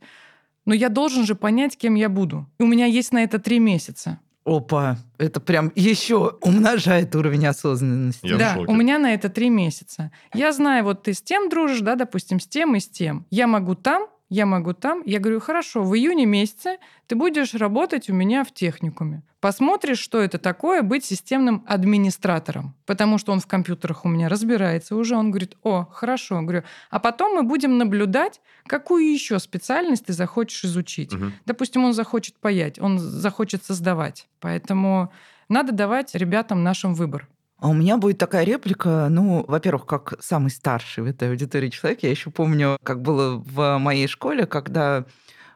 но 0.65 0.73
я 0.73 0.89
должен 0.89 1.25
же 1.25 1.35
понять, 1.35 1.77
кем 1.77 1.95
я 1.95 2.09
буду. 2.09 2.47
И 2.59 2.63
у 2.63 2.67
меня 2.67 2.85
есть 2.85 3.11
на 3.11 3.23
это 3.23 3.39
три 3.39 3.59
месяца. 3.59 4.19
Опа, 4.43 4.97
это 5.19 5.39
прям 5.39 5.71
еще 5.75 6.37
умножает 6.41 7.15
уровень 7.15 7.45
осознанности. 7.45 8.25
Я 8.25 8.37
да, 8.37 8.57
у 8.67 8.73
меня 8.73 8.97
на 8.97 9.13
это 9.13 9.29
три 9.29 9.49
месяца. 9.49 10.11
Я 10.33 10.51
знаю, 10.51 10.83
вот 10.83 11.03
ты 11.03 11.13
с 11.13 11.21
тем 11.21 11.47
дружишь, 11.49 11.81
да, 11.81 11.95
допустим, 11.95 12.39
с 12.39 12.47
тем 12.47 12.75
и 12.75 12.79
с 12.79 12.89
тем. 12.89 13.27
Я 13.29 13.45
могу 13.45 13.75
там, 13.75 14.07
я 14.31 14.45
могу 14.45 14.73
там. 14.73 15.03
Я 15.05 15.19
говорю, 15.19 15.41
хорошо, 15.41 15.83
в 15.83 15.93
июне 15.93 16.25
месяце 16.25 16.77
ты 17.07 17.15
будешь 17.15 17.53
работать 17.53 18.09
у 18.09 18.13
меня 18.13 18.45
в 18.45 18.53
техникуме. 18.53 19.23
Посмотришь, 19.41 19.99
что 19.99 20.21
это 20.21 20.37
такое 20.37 20.83
быть 20.83 21.03
системным 21.03 21.65
администратором. 21.67 22.73
Потому 22.85 23.17
что 23.17 23.33
он 23.33 23.41
в 23.41 23.47
компьютерах 23.47 24.05
у 24.05 24.07
меня 24.07 24.29
разбирается 24.29 24.95
уже. 24.95 25.17
Он 25.17 25.31
говорит, 25.31 25.57
о, 25.63 25.83
хорошо. 25.83 26.35
Я 26.35 26.41
говорю, 26.43 26.63
а 26.89 26.99
потом 26.99 27.35
мы 27.35 27.43
будем 27.43 27.77
наблюдать, 27.77 28.39
какую 28.67 29.11
еще 29.11 29.37
специальность 29.37 30.05
ты 30.05 30.13
захочешь 30.13 30.63
изучить. 30.63 31.13
Угу. 31.13 31.25
Допустим, 31.45 31.83
он 31.83 31.91
захочет 31.91 32.37
паять, 32.37 32.79
он 32.79 32.99
захочет 32.99 33.65
создавать. 33.65 34.29
Поэтому 34.39 35.11
надо 35.49 35.73
давать 35.73 36.15
ребятам 36.15 36.63
нашим 36.63 36.93
выбор. 36.93 37.27
А 37.61 37.69
у 37.69 37.73
меня 37.73 37.97
будет 37.97 38.17
такая 38.17 38.43
реплика, 38.43 39.07
ну, 39.11 39.45
во-первых, 39.47 39.85
как 39.85 40.15
самый 40.19 40.49
старший 40.49 41.03
в 41.03 41.05
этой 41.05 41.29
аудитории 41.29 41.69
человек, 41.69 42.01
я 42.01 42.09
еще 42.09 42.31
помню, 42.31 42.79
как 42.81 43.03
было 43.03 43.37
в 43.37 43.77
моей 43.77 44.07
школе, 44.07 44.47
когда 44.47 45.05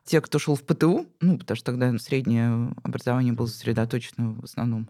те, 0.06 0.22
кто 0.22 0.40
шел 0.40 0.56
в 0.56 0.64
ПТУ, 0.64 1.08
ну, 1.20 1.38
потому 1.38 1.58
что 1.58 1.66
тогда 1.66 1.98
среднее 1.98 2.74
образование 2.84 3.34
было 3.34 3.48
сосредоточено 3.48 4.34
в 4.34 4.44
основном 4.44 4.88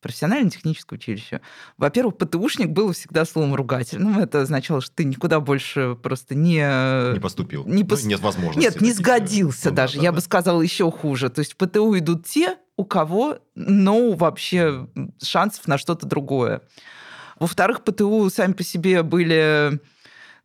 профессионально-техническое 0.00 0.96
училище. 0.96 1.40
Во-первых, 1.78 2.18
ПТУшник 2.18 2.68
был 2.68 2.92
всегда 2.92 3.24
словом 3.24 3.54
ругательным. 3.54 4.18
Это 4.18 4.42
означало, 4.42 4.82
что 4.82 4.94
ты 4.94 5.04
никуда 5.04 5.40
больше 5.40 5.96
просто 6.02 6.34
не... 6.34 7.14
Не 7.14 7.20
поступил. 7.20 7.64
Не 7.66 7.84
пос... 7.84 8.02
ну, 8.02 8.10
нет 8.10 8.20
возможности. 8.20 8.68
Нет, 8.68 8.80
не 8.82 8.92
сгодился 8.92 9.70
ну, 9.70 9.76
даже. 9.76 9.96
Да, 9.96 10.02
Я 10.02 10.10
да. 10.10 10.16
бы 10.16 10.20
сказала 10.20 10.60
еще 10.60 10.90
хуже. 10.90 11.30
То 11.30 11.38
есть 11.38 11.54
в 11.54 11.56
ПТУ 11.56 11.96
идут 11.96 12.26
те, 12.26 12.58
у 12.76 12.84
кого 12.84 13.38
no 13.56 14.14
вообще 14.14 14.88
шансов 15.22 15.66
на 15.68 15.78
что-то 15.78 16.06
другое. 16.06 16.60
Во-вторых, 17.38 17.82
ПТУ 17.82 18.28
сами 18.30 18.52
по 18.52 18.62
себе 18.62 19.02
были 19.02 19.80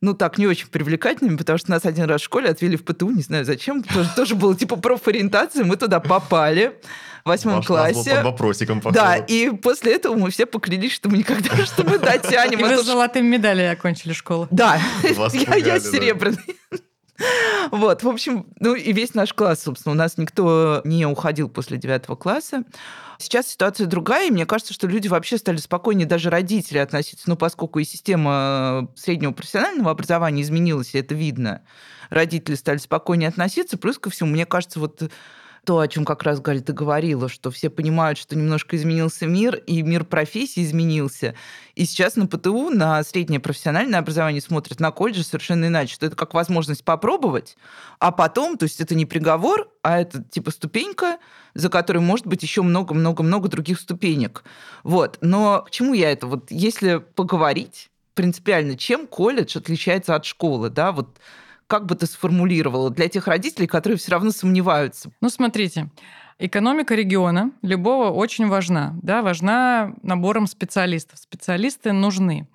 ну, 0.02 0.14
так, 0.14 0.38
не 0.38 0.48
очень 0.48 0.68
привлекательными, 0.68 1.36
потому 1.36 1.58
что 1.58 1.72
нас 1.72 1.86
один 1.86 2.06
раз 2.06 2.22
в 2.22 2.24
школе 2.24 2.50
отвели 2.50 2.78
в 2.78 2.86
ПТУ, 2.86 3.12
не 3.12 3.22
знаю 3.22 3.44
зачем, 3.44 3.84
тоже, 3.84 4.10
тоже 4.16 4.36
было 4.36 4.56
типа 4.56 4.78
профориентация, 4.78 5.66
мы 5.66 5.76
туда 5.76 6.00
попали 6.00 6.80
в 7.26 7.30
восьмом 7.30 7.58
Ваш 7.58 7.66
классе. 7.66 8.16
Под 8.16 8.24
вопросиком, 8.24 8.80
походу. 8.80 8.96
Да, 8.96 9.18
и 9.18 9.50
после 9.52 9.96
этого 9.96 10.16
мы 10.16 10.30
все 10.32 10.46
поклялись, 10.46 10.94
что 10.94 11.10
мы 11.10 11.18
никогда, 11.18 11.50
что 11.66 11.84
мы 11.84 12.00
дотянем. 12.00 12.60
И 12.60 12.64
вы 12.64 12.78
с 12.78 12.86
золотыми 12.86 13.28
медалями 13.28 13.70
окончили 13.70 14.14
школу. 14.14 14.48
Да, 14.52 14.80
я 15.04 15.80
серебряный. 15.80 16.38
Вот, 17.72 18.04
в 18.04 18.10
общем, 18.10 18.48
ну 18.60 18.76
и 18.76 18.92
весь 18.94 19.14
наш 19.14 19.34
класс, 19.34 19.64
собственно, 19.64 19.94
у 19.94 19.98
нас 19.98 20.18
никто 20.18 20.82
не 20.86 21.06
уходил 21.06 21.50
после 21.50 21.78
девятого 21.78 22.16
класса. 22.16 22.64
Сейчас 23.18 23.50
ситуация 23.50 23.86
другая, 23.86 24.28
и 24.28 24.32
мне 24.32 24.46
кажется, 24.46 24.74
что 24.74 24.88
люди 24.88 25.08
вообще 25.10 25.38
стали 25.38 25.58
спокойнее, 25.58 26.08
даже 26.08 26.30
родители 26.30 26.78
относиться, 26.78 27.30
ну, 27.30 27.36
поскольку 27.36 27.80
и 27.80 27.84
система 27.84 28.88
среднего 28.96 29.32
профессионального 29.32 29.92
образования 29.92 30.42
изменилась, 30.42 30.96
и 30.96 31.00
это 31.00 31.16
видно. 31.16 31.62
Родители 32.10 32.56
стали 32.56 32.78
спокойнее 32.78 33.28
относиться, 33.28 33.78
плюс 33.78 34.00
ко 34.00 34.10
всему, 34.10 34.32
мне 34.32 34.46
кажется, 34.46 34.80
вот 34.80 35.04
то, 35.70 35.78
о 35.78 35.88
чем 35.88 36.04
как 36.04 36.24
раз, 36.24 36.42
Галь, 36.42 36.62
ты 36.62 36.74
говорила, 36.74 37.30
что 37.30 37.52
все 37.52 37.70
понимают, 37.70 38.18
что 38.18 38.36
немножко 38.36 38.76
изменился 38.76 39.28
мир, 39.28 39.54
и 39.54 39.84
мир 39.84 40.04
профессии 40.04 40.64
изменился. 40.64 41.36
И 41.76 41.86
сейчас 41.86 42.16
на 42.16 42.26
ПТУ, 42.26 42.72
на 42.72 43.04
среднее 43.04 43.40
профессиональное 43.40 44.00
образование 44.00 44.42
смотрят 44.42 44.80
на 44.80 44.90
колледже 44.90 45.24
совершенно 45.24 45.68
иначе, 45.68 45.94
что 45.94 46.08
это 46.08 46.16
как 46.16 46.34
возможность 46.34 46.84
попробовать, 46.84 47.56
а 48.00 48.12
потом, 48.12 48.58
то 48.58 48.64
есть 48.64 48.82
это 48.82 48.96
не 48.96 49.06
приговор, 49.06 49.70
а 49.84 50.00
это 50.00 50.24
типа 50.24 50.50
ступенька, 50.50 51.20
за 51.54 51.70
которой 51.70 52.00
может 52.00 52.26
быть 52.26 52.42
еще 52.42 52.64
много-много-много 52.64 53.48
других 53.48 53.80
ступенек. 53.80 54.44
Вот. 54.84 55.20
Но 55.22 55.62
к 55.62 55.70
чему 55.70 55.94
я 55.94 56.12
это? 56.12 56.26
Вот 56.26 56.50
если 56.50 56.98
поговорить 56.98 57.92
принципиально, 58.16 58.76
чем 58.76 59.06
колледж 59.06 59.56
отличается 59.56 60.16
от 60.16 60.26
школы, 60.26 60.72
да, 60.72 60.92
вот 60.92 61.20
как 61.70 61.86
бы 61.86 61.96
ты 61.96 62.08
сформулировала 62.08 62.90
для 62.90 63.08
тех 63.08 63.28
родителей, 63.28 63.68
которые 63.68 63.98
все 63.98 64.12
равно 64.12 64.32
сомневаются? 64.32 65.12
Ну, 65.22 65.30
смотрите, 65.30 65.90
Экономика 66.42 66.96
региона 66.96 67.52
любого 67.62 68.12
очень 68.12 68.48
важна. 68.48 68.98
Да, 69.04 69.22
важна 69.22 69.94
набором 70.04 70.48
специалистов. 70.48 71.20
Специалисты 71.20 71.92
нужны. 71.92 72.48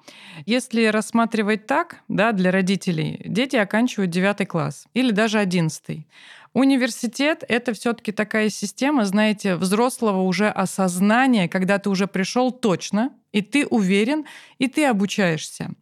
Если 0.46 0.86
рассматривать 0.86 1.66
так, 1.66 1.98
да, 2.08 2.32
для 2.32 2.50
родителей, 2.50 3.20
дети 3.26 3.56
оканчивают 3.56 4.10
9 4.10 4.48
класс 4.48 4.86
или 4.94 5.10
даже 5.10 5.38
11. 5.38 6.06
Университет— 6.54 7.44
это 7.48 7.74
все 7.74 7.92
таки 7.92 8.10
такая 8.10 8.48
система, 8.48 9.04
знаете, 9.04 9.54
взрослого 9.54 10.22
уже 10.22 10.48
осознания, 10.48 11.46
когда 11.46 11.78
ты 11.78 11.90
уже 11.90 12.06
пришел 12.06 12.52
точно, 12.52 13.10
и 13.32 13.42
ты 13.42 13.66
уверен, 13.66 14.24
и 14.58 14.66
ты 14.66 14.86
обучаешься. 14.86 15.72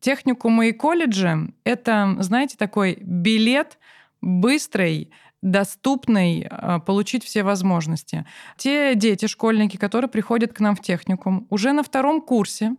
Техникумы 0.00 0.68
и 0.68 0.72
колледжи— 0.72 1.52
это, 1.64 2.16
знаете, 2.20 2.56
такой 2.56 2.98
билет 3.00 3.78
быстрый, 4.20 5.10
доступный, 5.42 6.46
а, 6.50 6.80
получить 6.80 7.24
все 7.24 7.42
возможности. 7.42 8.26
Те 8.56 8.94
дети, 8.94 9.26
школьники, 9.26 9.76
которые 9.76 10.10
приходят 10.10 10.52
к 10.52 10.60
нам 10.60 10.74
в 10.76 10.80
техникум, 10.80 11.46
уже 11.50 11.72
на 11.72 11.82
втором 11.82 12.20
курсе 12.20 12.74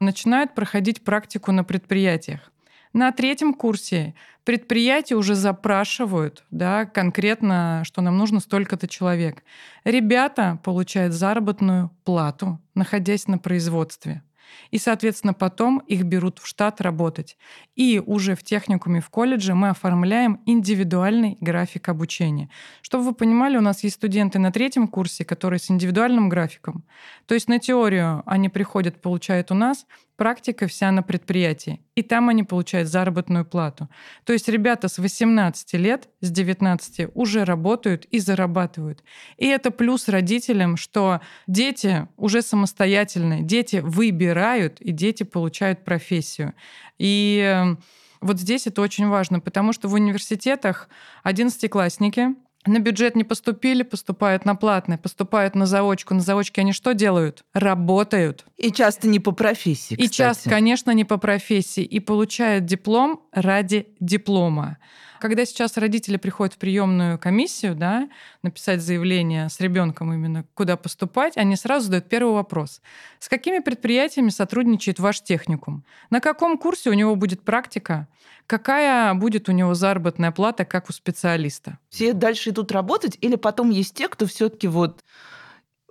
начинают 0.00 0.54
проходить 0.54 1.02
практику 1.04 1.52
на 1.52 1.64
предприятиях. 1.64 2.52
На 2.92 3.12
третьем 3.12 3.52
курсе 3.52 4.14
предприятия 4.44 5.16
уже 5.16 5.34
запрашивают 5.34 6.44
да, 6.50 6.86
конкретно, 6.86 7.82
что 7.84 8.00
нам 8.00 8.16
нужно 8.16 8.40
столько-то 8.40 8.88
человек. 8.88 9.42
Ребята 9.84 10.58
получают 10.64 11.12
заработную 11.12 11.90
плату, 12.04 12.58
находясь 12.74 13.26
на 13.26 13.38
производстве. 13.38 14.22
И, 14.70 14.78
соответственно, 14.78 15.34
потом 15.34 15.78
их 15.78 16.04
берут 16.04 16.38
в 16.38 16.46
штат 16.46 16.80
работать. 16.80 17.36
И 17.74 18.02
уже 18.04 18.34
в 18.34 18.42
техникуме, 18.42 19.00
в 19.00 19.10
колледже 19.10 19.54
мы 19.54 19.70
оформляем 19.70 20.40
индивидуальный 20.46 21.36
график 21.40 21.88
обучения. 21.88 22.50
Чтобы 22.82 23.04
вы 23.04 23.14
понимали, 23.14 23.56
у 23.56 23.60
нас 23.60 23.84
есть 23.84 23.96
студенты 23.96 24.38
на 24.38 24.52
третьем 24.52 24.88
курсе, 24.88 25.24
которые 25.24 25.60
с 25.60 25.70
индивидуальным 25.70 26.28
графиком. 26.28 26.84
То 27.26 27.34
есть 27.34 27.48
на 27.48 27.58
теорию 27.58 28.22
они 28.26 28.48
приходят, 28.48 29.00
получают 29.00 29.50
у 29.50 29.54
нас, 29.54 29.86
практика 30.16 30.66
вся 30.66 30.90
на 30.90 31.02
предприятии. 31.02 31.80
И 31.94 32.02
там 32.02 32.28
они 32.28 32.42
получают 32.42 32.88
заработную 32.88 33.44
плату. 33.44 33.88
То 34.24 34.32
есть 34.32 34.48
ребята 34.48 34.88
с 34.88 34.98
18 34.98 35.74
лет, 35.74 36.08
с 36.20 36.30
19 36.30 37.10
уже 37.14 37.44
работают 37.44 38.06
и 38.06 38.18
зарабатывают. 38.18 39.02
И 39.36 39.46
это 39.46 39.70
плюс 39.70 40.08
родителям, 40.08 40.76
что 40.76 41.20
дети 41.46 42.08
уже 42.16 42.42
самостоятельные, 42.42 43.42
дети 43.42 43.76
выбирают, 43.76 44.80
и 44.80 44.92
дети 44.92 45.22
получают 45.22 45.84
профессию. 45.84 46.54
И 46.98 47.40
э, 47.42 47.76
вот 48.20 48.40
здесь 48.40 48.66
это 48.66 48.82
очень 48.82 49.08
важно, 49.08 49.40
потому 49.40 49.72
что 49.72 49.88
в 49.88 49.94
университетах 49.94 50.88
одиннадцатиклассники 51.22 52.34
на 52.66 52.78
бюджет 52.78 53.16
не 53.16 53.24
поступили, 53.24 53.82
поступают 53.82 54.44
на 54.44 54.54
платное, 54.54 54.98
поступают 54.98 55.54
на 55.54 55.66
заочку. 55.66 56.14
На 56.14 56.20
заочке 56.20 56.60
они 56.60 56.72
что 56.72 56.94
делают? 56.94 57.44
Работают. 57.52 58.44
И 58.56 58.70
часто 58.70 59.08
не 59.08 59.20
по 59.20 59.32
профессии, 59.32 59.94
кстати. 59.94 60.08
И 60.08 60.10
часто, 60.10 60.50
конечно, 60.50 60.90
не 60.90 61.04
по 61.04 61.18
профессии. 61.18 61.84
И 61.84 62.00
получают 62.00 62.64
диплом 62.64 63.22
ради 63.32 63.88
диплома. 64.00 64.78
Когда 65.20 65.44
сейчас 65.44 65.76
родители 65.76 66.16
приходят 66.16 66.54
в 66.54 66.58
приемную 66.58 67.18
комиссию, 67.18 67.74
да, 67.74 68.08
написать 68.42 68.82
заявление 68.82 69.48
с 69.48 69.60
ребенком 69.60 70.12
именно, 70.12 70.44
куда 70.54 70.76
поступать, 70.76 71.36
они 71.36 71.56
сразу 71.56 71.86
задают 71.86 72.08
первый 72.08 72.34
вопрос. 72.34 72.80
С 73.18 73.28
какими 73.28 73.60
предприятиями 73.60 74.30
сотрудничает 74.30 74.98
ваш 74.98 75.22
техникум? 75.22 75.84
На 76.10 76.20
каком 76.20 76.58
курсе 76.58 76.90
у 76.90 76.94
него 76.94 77.16
будет 77.16 77.42
практика? 77.42 78.08
Какая 78.46 79.12
будет 79.14 79.48
у 79.48 79.52
него 79.52 79.74
заработная 79.74 80.30
плата, 80.30 80.64
как 80.64 80.88
у 80.88 80.92
специалиста? 80.92 81.78
Все 81.88 82.12
дальше 82.12 82.50
идут 82.50 82.70
работать, 82.70 83.18
или 83.20 83.36
потом 83.36 83.70
есть 83.70 83.94
те, 83.94 84.08
кто 84.08 84.26
все-таки 84.26 84.68
вот 84.68 85.02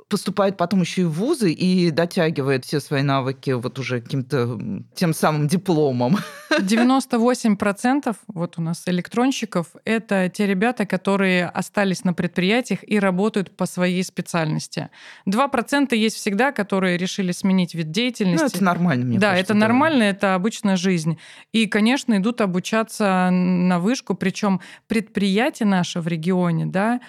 поступает 0.07 0.55
потом 0.55 0.81
еще 0.81 1.01
и 1.01 1.05
в 1.05 1.13
вузы 1.13 1.51
и 1.51 1.89
дотягивает 1.89 2.63
все 2.63 2.79
свои 2.79 3.01
навыки 3.01 3.51
вот 3.51 3.79
уже 3.79 4.01
каким-то 4.01 4.59
тем 4.93 5.13
самым 5.13 5.47
дипломом. 5.47 6.17
98% 6.59 8.15
вот 8.27 8.57
у 8.57 8.61
нас 8.61 8.83
электронщиков— 8.85 9.67
это 9.85 10.29
те 10.29 10.45
ребята, 10.45 10.85
которые 10.85 11.47
остались 11.47 12.03
на 12.03 12.13
предприятиях 12.13 12.79
и 12.87 12.99
работают 12.99 13.55
по 13.57 13.65
своей 13.65 14.03
специальности. 14.03 14.89
2% 15.27 15.95
есть 15.95 16.17
всегда, 16.17 16.51
которые 16.51 16.97
решили 16.97 17.31
сменить 17.31 17.73
вид 17.73 17.91
деятельности. 17.91 18.43
Ну, 18.43 18.47
это 18.47 18.63
нормально, 18.63 19.05
мне 19.05 19.17
Да, 19.19 19.31
кажется, 19.31 19.53
это 19.53 19.53
да. 19.53 19.59
нормально, 19.67 20.03
это 20.03 20.35
обычная 20.35 20.75
жизнь. 20.75 21.17
И, 21.51 21.65
конечно, 21.65 22.15
идут 22.17 22.41
обучаться 22.41 23.29
на 23.31 23.79
вышку, 23.79 24.13
причем 24.13 24.61
предприятия 24.87 25.65
наши 25.65 25.99
в 25.99 26.07
регионе, 26.07 26.65
да, 26.67 27.01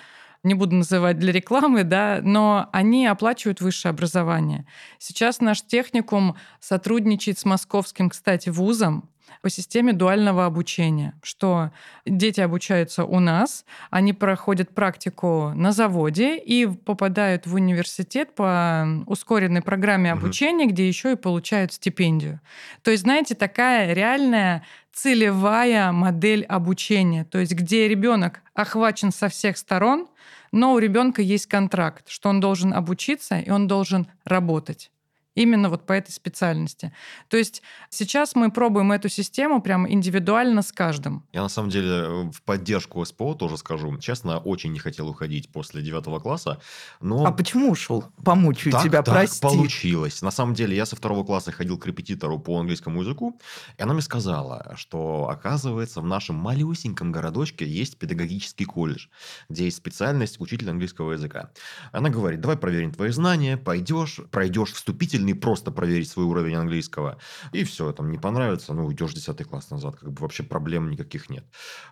не 0.46 0.54
буду 0.54 0.76
называть 0.76 1.18
для 1.18 1.32
рекламы, 1.32 1.84
да, 1.84 2.20
но 2.22 2.68
они 2.72 3.06
оплачивают 3.06 3.60
высшее 3.60 3.90
образование. 3.90 4.66
Сейчас 4.98 5.40
наш 5.40 5.62
техникум 5.62 6.36
сотрудничает 6.60 7.38
с 7.38 7.44
московским, 7.44 8.08
кстати, 8.08 8.48
вузом, 8.48 9.10
по 9.42 9.50
системе 9.50 9.92
дуального 9.92 10.46
обучения, 10.46 11.14
что 11.22 11.70
дети 12.04 12.40
обучаются 12.40 13.04
у 13.04 13.20
нас, 13.20 13.64
они 13.90 14.12
проходят 14.12 14.74
практику 14.74 15.52
на 15.54 15.72
заводе 15.72 16.38
и 16.38 16.66
попадают 16.66 17.46
в 17.46 17.54
университет 17.54 18.34
по 18.34 18.86
ускоренной 19.06 19.62
программе 19.62 20.10
обучения, 20.10 20.64
угу. 20.64 20.72
где 20.72 20.88
еще 20.88 21.12
и 21.12 21.16
получают 21.16 21.72
стипендию. 21.72 22.40
То 22.82 22.90
есть, 22.90 23.02
знаете, 23.02 23.34
такая 23.34 23.92
реальная 23.92 24.64
целевая 24.92 25.92
модель 25.92 26.44
обучения, 26.44 27.24
то 27.24 27.38
есть 27.38 27.52
где 27.52 27.86
ребенок 27.86 28.42
охвачен 28.54 29.12
со 29.12 29.28
всех 29.28 29.58
сторон, 29.58 30.08
но 30.52 30.72
у 30.72 30.78
ребенка 30.78 31.22
есть 31.22 31.46
контракт, 31.46 32.08
что 32.08 32.28
он 32.28 32.40
должен 32.40 32.72
обучиться 32.72 33.38
и 33.38 33.50
он 33.50 33.66
должен 33.66 34.06
работать 34.24 34.90
именно 35.36 35.70
вот 35.70 35.86
по 35.86 35.92
этой 35.92 36.10
специальности. 36.10 36.92
То 37.28 37.36
есть 37.36 37.62
сейчас 37.90 38.34
мы 38.34 38.50
пробуем 38.50 38.90
эту 38.90 39.08
систему 39.08 39.62
прям 39.62 39.88
индивидуально 39.88 40.62
с 40.62 40.72
каждым. 40.72 41.24
Я 41.32 41.42
на 41.42 41.48
самом 41.48 41.70
деле 41.70 42.30
в 42.32 42.42
поддержку 42.42 43.04
СПО 43.04 43.34
тоже 43.34 43.56
скажу. 43.58 43.96
Честно, 43.98 44.38
очень 44.38 44.72
не 44.72 44.80
хотел 44.80 45.08
уходить 45.08 45.52
после 45.52 45.82
девятого 45.82 46.18
класса. 46.18 46.60
Но... 47.00 47.24
А 47.24 47.30
почему 47.30 47.70
ушел? 47.70 48.04
Помучаю 48.24 48.72
так, 48.72 48.82
тебя, 48.82 49.02
так 49.02 49.14
прости. 49.14 49.40
получилось. 49.40 50.22
На 50.22 50.30
самом 50.30 50.54
деле 50.54 50.74
я 50.74 50.86
со 50.86 50.96
второго 50.96 51.24
класса 51.24 51.52
ходил 51.52 51.78
к 51.78 51.86
репетитору 51.86 52.38
по 52.38 52.58
английскому 52.58 53.02
языку, 53.02 53.38
и 53.76 53.82
она 53.82 53.92
мне 53.92 54.02
сказала, 54.02 54.74
что 54.76 55.28
оказывается 55.30 56.00
в 56.00 56.06
нашем 56.06 56.36
малюсеньком 56.36 57.12
городочке 57.12 57.66
есть 57.66 57.98
педагогический 57.98 58.64
колледж, 58.64 59.08
где 59.48 59.64
есть 59.64 59.76
специальность 59.76 60.40
учитель 60.40 60.70
английского 60.70 61.12
языка. 61.12 61.50
Она 61.92 62.08
говорит, 62.08 62.40
давай 62.40 62.56
проверим 62.56 62.92
твои 62.92 63.10
знания, 63.10 63.56
пойдешь, 63.56 64.20
пройдешь 64.30 64.72
вступительный 64.72 65.25
не 65.26 65.34
просто 65.34 65.70
проверить 65.70 66.08
свой 66.08 66.24
уровень 66.24 66.54
английского. 66.54 67.18
И 67.52 67.64
все, 67.64 67.92
там 67.92 68.10
не 68.10 68.18
понравится, 68.18 68.72
ну, 68.72 68.86
уйдешь 68.86 69.12
10 69.12 69.44
класс 69.44 69.70
назад, 69.70 69.96
как 69.96 70.12
бы 70.12 70.22
вообще 70.22 70.42
проблем 70.42 70.90
никаких 70.90 71.28
нет. 71.28 71.44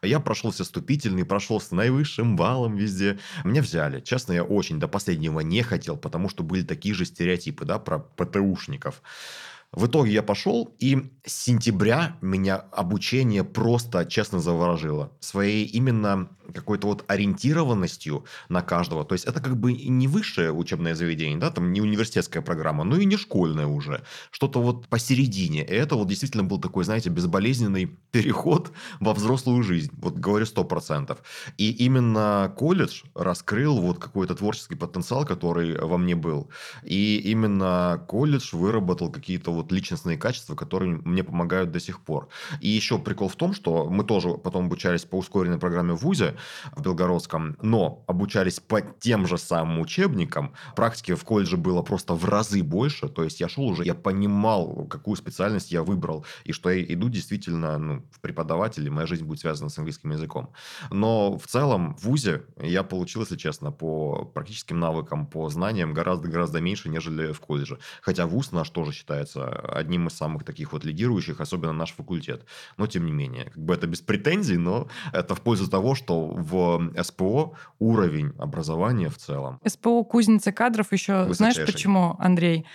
Я 0.03 0.21
прошел 0.21 0.51
все 0.51 0.65
вступительный, 0.65 1.25
прошел 1.25 1.61
с 1.61 1.71
наивысшим 1.71 2.37
баллом 2.37 2.77
везде. 2.77 3.19
Меня 3.45 3.61
взяли. 3.61 4.01
Честно, 4.01 4.33
я 4.33 4.45
очень 4.45 4.81
до 4.81 4.89
последнего 4.89 5.41
не 5.41 5.63
хотел, 5.63 5.97
потому 5.97 6.29
что 6.29 6.43
были 6.43 6.63
такие 6.63 6.95
же 6.95 7.05
стереотипы, 7.05 7.65
да, 7.65 7.79
про 7.79 7.99
ПТУшников. 7.99 9.03
В 9.75 9.87
итоге 9.87 10.13
я 10.13 10.23
пошел, 10.23 10.73
и 10.79 11.11
с 11.27 11.33
сентября 11.33 12.17
меня 12.21 12.57
обучение 12.57 13.43
просто, 13.43 14.07
честно, 14.07 14.39
заворожило. 14.39 15.11
Своей 15.19 15.65
именно 15.65 16.29
какой-то 16.53 16.87
вот 16.87 17.05
ориентированностью 17.09 18.25
на 18.49 18.63
каждого. 18.63 19.05
То 19.05 19.15
есть 19.15 19.25
это 19.25 19.41
как 19.41 19.57
бы 19.57 19.73
не 19.73 20.09
высшее 20.09 20.53
учебное 20.53 20.95
заведение, 20.95 21.39
да, 21.39 21.51
там 21.51 21.73
не 21.73 21.81
университетская 21.81 22.43
программа, 22.43 22.85
но 22.85 22.97
и 22.97 23.05
не 23.05 23.17
школьная 23.17 23.67
уже. 23.67 24.03
Что-то 24.31 24.61
вот 24.61 24.89
посередине. 24.89 25.63
И 25.63 25.73
это 25.73 25.97
вот 25.97 26.09
действительно 26.09 26.45
был 26.45 26.61
такой, 26.61 26.85
знаете, 26.85 27.11
безболезненный 27.11 27.87
переход 28.11 28.73
во 29.01 29.15
взрослую 29.15 29.63
жизнь. 29.63 29.91
Вот 29.97 30.15
говорю 30.15 30.47
сто 30.47 30.65
процентов. 30.65 31.19
И 31.59 31.71
именно 31.71 32.53
колледж 32.57 33.03
раскрыл 33.15 33.81
вот 33.81 33.99
какой-то 33.99 34.35
творческий 34.35 34.75
потенциал, 34.77 35.25
который 35.25 35.79
во 35.79 35.99
мне 35.99 36.15
был. 36.15 36.51
И 36.83 37.19
именно 37.19 38.05
колледж 38.09 38.55
выработал 38.55 39.11
какие-то 39.11 39.53
вот 39.53 39.73
личностные 39.73 40.19
качества, 40.19 40.55
которые 40.55 41.01
мне 41.05 41.23
помогают 41.25 41.71
до 41.71 41.81
сих 41.81 42.01
пор. 42.01 42.29
И 42.61 42.69
еще 42.69 42.99
прикол 42.99 43.29
в 43.29 43.37
том, 43.37 43.55
что 43.55 43.89
мы 43.89 44.05
тоже 44.05 44.35
потом 44.35 44.67
обучались 44.67 45.05
по 45.05 45.17
ускоренной 45.17 45.59
программе 45.59 45.95
в 45.95 46.03
ВУЗе, 46.03 46.34
в 46.73 46.83
Белгородском, 46.83 47.57
но 47.63 48.05
обучались 48.07 48.61
по 48.61 48.81
тем 48.81 49.27
же 49.27 49.39
самым 49.39 49.81
учебникам. 49.81 50.53
Практики 50.77 51.15
в 51.15 51.25
колледже 51.25 51.57
было 51.57 51.83
просто 51.83 52.15
в 52.15 52.25
разы 52.25 52.63
больше. 52.63 53.09
То 53.09 53.25
есть 53.25 53.41
я 53.41 53.49
шел 53.49 53.65
уже, 53.65 53.85
я 53.85 53.95
понимал, 53.95 54.87
какую 54.87 55.17
специальность 55.17 55.73
я 55.73 55.83
выбрал, 55.83 56.25
и 56.45 56.53
что 56.53 56.71
я 56.71 56.83
иду 56.83 57.09
действительно 57.09 57.79
ну, 57.79 58.05
в 58.11 58.21
преподаватели, 58.21 58.89
моя 58.89 59.07
жизнь 59.07 59.25
будет 59.25 59.41
связана 59.41 59.71
с 59.71 59.79
английским 59.79 60.11
языком. 60.11 60.53
Но 60.91 61.39
в 61.39 61.47
целом 61.47 61.95
в 61.97 62.05
ВУЗе 62.05 62.43
я 62.61 62.83
получил, 62.83 63.23
если 63.23 63.37
честно, 63.37 63.73
по 63.73 64.25
практическим 64.25 64.81
навыкам, 64.81 65.27
по 65.27 65.49
знаниям 65.49 65.95
гораздо-гораздо 65.95 66.61
меньше, 66.61 66.89
нежели 66.89 67.33
в 67.33 67.41
колледже. 67.41 67.79
Хотя 68.01 68.27
ВУЗ 68.27 68.53
наш 68.53 68.71
тоже 68.71 68.93
считается 68.93 69.49
одним 69.49 70.09
из 70.09 70.15
самых 70.15 70.45
таких 70.45 70.73
вот 70.73 70.85
лидирующих, 70.85 71.41
особенно 71.41 71.73
наш 71.73 71.93
факультет. 71.93 72.45
Но 72.77 72.87
тем 72.87 73.07
не 73.07 73.13
менее, 73.13 73.45
как 73.47 73.65
бы 73.65 73.75
это 73.75 73.87
без 73.87 74.01
претензий, 74.01 74.57
но 74.57 74.89
это 75.13 75.35
в 75.35 75.41
пользу 75.41 75.69
того, 75.69 75.95
что 75.95 76.24
в 76.27 76.93
СПО 77.03 77.55
уровень 77.79 78.33
образования 78.39 79.09
в 79.09 79.19
целом. 79.19 79.61
СПО 79.67 80.05
кузница 80.05 80.53
кадров 80.53 80.93
еще, 80.93 81.33
знаешь 81.33 81.57
почему, 81.65 82.17
Андрей? 82.19 82.67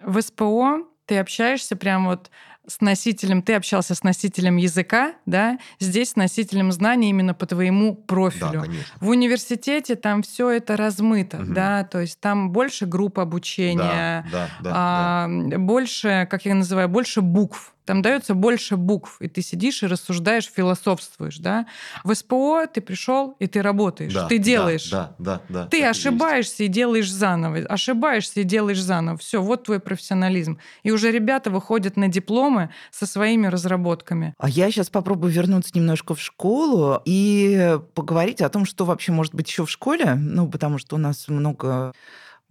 В 0.00 0.20
СПО 0.20 0.86
ты 1.06 1.18
общаешься 1.18 1.76
прям 1.76 2.06
вот 2.06 2.30
с 2.66 2.80
носителем, 2.80 3.42
ты 3.42 3.54
общался 3.54 3.94
с 3.94 4.02
носителем 4.04 4.56
языка, 4.56 5.14
да, 5.26 5.58
здесь 5.80 6.10
с 6.10 6.16
носителем 6.16 6.70
знаний 6.72 7.10
именно 7.10 7.34
по 7.34 7.46
твоему 7.46 7.94
профилю. 7.96 8.62
Да, 8.62 8.66
В 9.00 9.08
университете 9.08 9.96
там 9.96 10.22
все 10.22 10.50
это 10.50 10.76
размыто, 10.76 11.38
угу. 11.38 11.52
да, 11.52 11.84
то 11.84 12.00
есть 12.00 12.20
там 12.20 12.52
больше 12.52 12.86
групп 12.86 13.18
обучения, 13.18 14.24
да, 14.30 14.48
да, 14.60 14.62
да, 14.62 14.72
а, 14.74 15.26
да. 15.28 15.58
больше, 15.58 16.28
как 16.30 16.44
я 16.44 16.54
называю, 16.54 16.88
больше 16.88 17.22
букв, 17.22 17.74
там 17.84 18.02
дается 18.02 18.34
больше 18.34 18.76
букв, 18.76 19.16
и 19.20 19.28
ты 19.28 19.42
сидишь 19.42 19.82
и 19.82 19.86
рассуждаешь, 19.86 20.50
философствуешь, 20.50 21.38
да. 21.38 21.66
В 22.04 22.14
СПО 22.14 22.66
ты 22.66 22.80
пришел 22.80 23.36
и 23.38 23.46
ты 23.46 23.62
работаешь, 23.62 24.12
да, 24.12 24.28
ты 24.28 24.38
делаешь. 24.38 24.90
Да, 24.90 25.14
да, 25.18 25.40
да. 25.48 25.62
да 25.62 25.66
ты 25.66 25.84
ошибаешься 25.84 26.62
и, 26.62 26.66
и 26.66 26.68
делаешь 26.68 27.10
заново, 27.10 27.58
ошибаешься 27.58 28.40
и 28.40 28.44
делаешь 28.44 28.80
заново. 28.80 29.18
Все, 29.18 29.42
вот 29.42 29.64
твой 29.64 29.80
профессионализм. 29.80 30.58
И 30.82 30.90
уже 30.90 31.10
ребята 31.10 31.50
выходят 31.50 31.96
на 31.96 32.08
дипломы 32.08 32.70
со 32.90 33.06
своими 33.06 33.46
разработками. 33.46 34.34
А 34.38 34.48
я 34.48 34.70
сейчас 34.70 34.90
попробую 34.90 35.32
вернуться 35.32 35.72
немножко 35.74 36.14
в 36.14 36.20
школу 36.20 37.00
и 37.04 37.78
поговорить 37.94 38.40
о 38.40 38.48
том, 38.48 38.64
что 38.64 38.84
вообще 38.84 39.12
может 39.12 39.34
быть 39.34 39.48
еще 39.48 39.64
в 39.64 39.70
школе, 39.70 40.14
ну, 40.14 40.48
потому 40.48 40.78
что 40.78 40.96
у 40.96 40.98
нас 40.98 41.28
много 41.28 41.92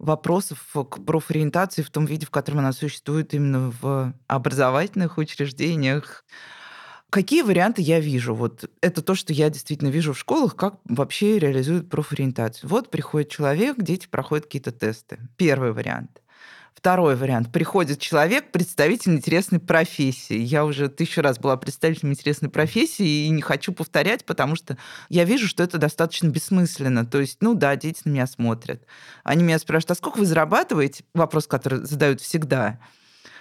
вопросов 0.00 0.58
к 0.72 1.04
профориентации 1.04 1.82
в 1.82 1.90
том 1.90 2.06
виде, 2.06 2.26
в 2.26 2.30
котором 2.30 2.60
она 2.60 2.72
существует 2.72 3.34
именно 3.34 3.72
в 3.80 4.14
образовательных 4.26 5.18
учреждениях. 5.18 6.24
Какие 7.10 7.42
варианты 7.42 7.82
я 7.82 8.00
вижу? 8.00 8.34
Вот 8.34 8.70
это 8.80 9.02
то, 9.02 9.14
что 9.14 9.32
я 9.32 9.50
действительно 9.50 9.88
вижу 9.88 10.14
в 10.14 10.18
школах, 10.18 10.56
как 10.56 10.76
вообще 10.84 11.38
реализуют 11.38 11.90
профориентацию. 11.90 12.70
Вот 12.70 12.90
приходит 12.90 13.30
человек, 13.30 13.76
дети 13.78 14.06
проходят 14.08 14.46
какие-то 14.46 14.72
тесты. 14.72 15.18
Первый 15.36 15.72
вариант. 15.72 16.22
Второй 16.74 17.14
вариант. 17.14 17.52
Приходит 17.52 18.00
человек, 18.00 18.52
представитель 18.52 19.12
интересной 19.12 19.58
профессии. 19.58 20.38
Я 20.38 20.64
уже 20.64 20.88
тысячу 20.88 21.20
раз 21.20 21.38
была 21.38 21.58
представителем 21.58 22.12
интересной 22.12 22.48
профессии 22.48 23.26
и 23.26 23.28
не 23.28 23.42
хочу 23.42 23.72
повторять, 23.72 24.24
потому 24.24 24.56
что 24.56 24.78
я 25.10 25.24
вижу, 25.24 25.46
что 25.46 25.62
это 25.62 25.76
достаточно 25.76 26.28
бессмысленно. 26.28 27.04
То 27.04 27.20
есть, 27.20 27.38
ну 27.42 27.54
да, 27.54 27.76
дети 27.76 28.00
на 28.04 28.10
меня 28.10 28.26
смотрят. 28.26 28.86
Они 29.24 29.42
меня 29.42 29.58
спрашивают, 29.58 29.90
а 29.90 29.94
сколько 29.96 30.18
вы 30.18 30.24
зарабатываете? 30.24 31.04
Вопрос, 31.12 31.46
который 31.46 31.84
задают 31.84 32.22
всегда 32.22 32.78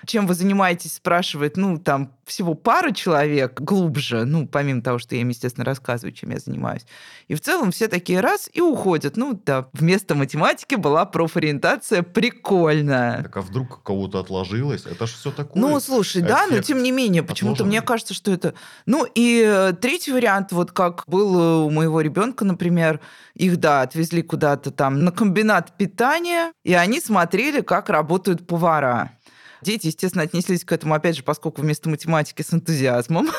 чем 0.06 0.28
вы 0.28 0.34
занимаетесь, 0.34 0.94
спрашивает, 0.94 1.58
ну, 1.58 1.78
там, 1.78 2.12
всего 2.26 2.54
пара 2.54 2.92
человек 2.92 3.60
глубже, 3.60 4.26
ну, 4.26 4.48
помимо 4.48 4.82
того, 4.82 5.00
что 5.00 5.16
я 5.16 5.22
им, 5.22 5.30
естественно, 5.30 5.66
рассказываю, 5.66 6.14
чем 6.14 6.30
я 6.30 6.40
занимаюсь. 6.40 6.86
И 7.28 7.36
в 7.36 7.42
целом 7.42 7.72
все 7.72 7.88
такие 7.88 8.20
раз 8.20 8.50
и 8.54 8.62
уходят. 8.62 9.18
Ну, 9.18 9.40
да, 9.46 9.68
вместо 9.74 10.16
математики 10.16 10.76
была 10.76 11.06
профориентация 11.06 12.04
прикольная. 12.04 13.24
Так 13.24 13.38
а 13.38 13.42
вдруг 13.42 13.82
кого-то 13.84 14.20
отложилось? 14.20 14.86
Это 14.86 15.08
же 15.08 15.14
все 15.14 15.32
такое. 15.32 15.62
Ну, 15.62 15.80
слушай, 15.80 16.22
да, 16.22 16.46
но 16.48 16.60
тем 16.60 16.84
не 16.84 16.92
менее, 16.92 17.24
почему-то 17.24 17.66
мне 17.66 17.82
кажется, 17.82 18.14
что 18.14 18.32
это... 18.32 18.54
Ну, 18.86 19.08
и 19.16 19.74
третий 19.82 20.12
вариант, 20.12 20.52
вот 20.52 20.72
как 20.72 21.04
был 21.08 21.66
у 21.66 21.70
моего 21.70 22.02
ребенка, 22.02 22.46
например, 22.46 23.00
их, 23.34 23.58
да, 23.58 23.82
отвезли 23.82 24.22
куда-то 24.22 24.72
там 24.72 25.04
на 25.04 25.12
комбинат 25.12 25.78
питания, 25.78 26.52
и 26.64 26.74
они 26.74 27.00
смотрели, 27.00 27.62
как 27.62 27.90
работают 27.90 28.46
повара. 28.46 29.14
Дети, 29.62 29.88
естественно, 29.88 30.24
отнеслись 30.24 30.64
к 30.64 30.72
этому, 30.72 30.94
опять 30.94 31.18
же, 31.18 31.24
поскольку 31.24 31.62
вместо 31.62 31.90
математики 31.90 32.42
с 32.42 32.54
энтузиазмом. 32.54 33.30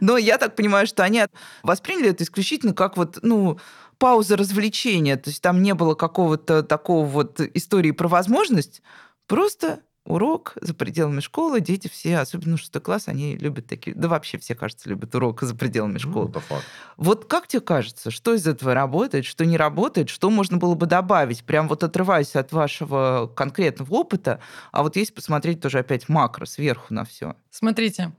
Но 0.00 0.16
я 0.16 0.38
так 0.38 0.56
понимаю, 0.56 0.86
что 0.86 1.02
они 1.02 1.24
восприняли 1.62 2.10
это 2.10 2.24
исключительно 2.24 2.72
как 2.72 2.96
вот, 2.96 3.18
ну, 3.22 3.58
пауза 3.98 4.36
развлечения. 4.36 5.16
То 5.16 5.30
есть 5.30 5.42
там 5.42 5.62
не 5.62 5.74
было 5.74 5.94
какого-то 5.94 6.62
такого 6.62 7.04
вот 7.04 7.40
истории 7.40 7.90
про 7.90 8.08
возможность. 8.08 8.82
Просто 9.26 9.80
урок 10.04 10.54
за 10.60 10.74
пределами 10.74 11.20
школы. 11.20 11.60
Дети 11.60 11.88
все, 11.88 12.18
особенно 12.18 12.56
шестой 12.56 12.82
класс, 12.82 13.08
они 13.08 13.36
любят 13.36 13.66
такие... 13.66 13.94
Да 13.94 14.08
вообще 14.08 14.38
все, 14.38 14.54
кажется, 14.54 14.88
любят 14.88 15.14
урок 15.14 15.42
за 15.42 15.54
пределами 15.54 15.94
ну, 15.94 15.98
школы. 15.98 16.32
Ну. 16.34 16.56
Вот 16.96 17.26
как 17.26 17.46
тебе 17.46 17.60
кажется, 17.60 18.10
что 18.10 18.34
из 18.34 18.46
этого 18.46 18.74
работает, 18.74 19.24
что 19.24 19.44
не 19.44 19.56
работает, 19.56 20.08
что 20.08 20.30
можно 20.30 20.56
было 20.56 20.74
бы 20.74 20.86
добавить? 20.86 21.44
Прям 21.44 21.68
вот 21.68 21.84
отрываясь 21.84 22.36
от 22.36 22.52
вашего 22.52 23.30
конкретного 23.34 23.94
опыта, 23.94 24.40
а 24.72 24.82
вот 24.82 24.96
есть 24.96 25.14
посмотреть 25.14 25.60
тоже 25.60 25.78
опять 25.78 26.08
макро, 26.08 26.46
сверху 26.46 26.92
на 26.94 27.04
все. 27.04 27.36
Смотрите, 27.50 28.12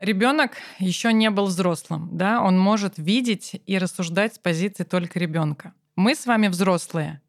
Ребенок 0.00 0.52
еще 0.78 1.12
не 1.12 1.28
был 1.28 1.44
взрослым, 1.44 2.08
да, 2.10 2.40
он 2.40 2.58
может 2.58 2.94
видеть 2.96 3.60
и 3.66 3.76
рассуждать 3.76 4.36
с 4.36 4.38
позиции 4.38 4.82
только 4.82 5.18
ребенка. 5.18 5.74
Мы 5.94 6.14
с 6.14 6.24
вами 6.24 6.48
взрослые, 6.48 7.20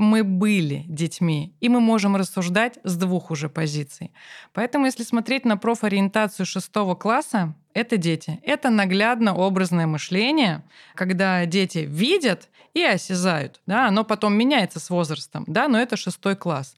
мы 0.00 0.24
были 0.24 0.84
детьми, 0.88 1.54
и 1.60 1.68
мы 1.68 1.80
можем 1.80 2.16
рассуждать 2.16 2.78
с 2.84 2.96
двух 2.96 3.30
уже 3.30 3.50
позиций. 3.50 4.12
Поэтому, 4.54 4.86
если 4.86 5.02
смотреть 5.02 5.44
на 5.44 5.58
профориентацию 5.58 6.46
шестого 6.46 6.94
класса, 6.94 7.54
это 7.74 7.98
дети. 7.98 8.40
Это 8.42 8.70
наглядно-образное 8.70 9.86
мышление, 9.86 10.64
когда 10.94 11.44
дети 11.44 11.80
видят 11.86 12.48
и 12.72 12.82
осязают. 12.82 13.60
Да, 13.66 13.88
оно 13.88 14.02
потом 14.04 14.32
меняется 14.34 14.80
с 14.80 14.88
возрастом, 14.88 15.44
да, 15.46 15.68
но 15.68 15.78
это 15.78 15.98
шестой 15.98 16.34
класс. 16.34 16.76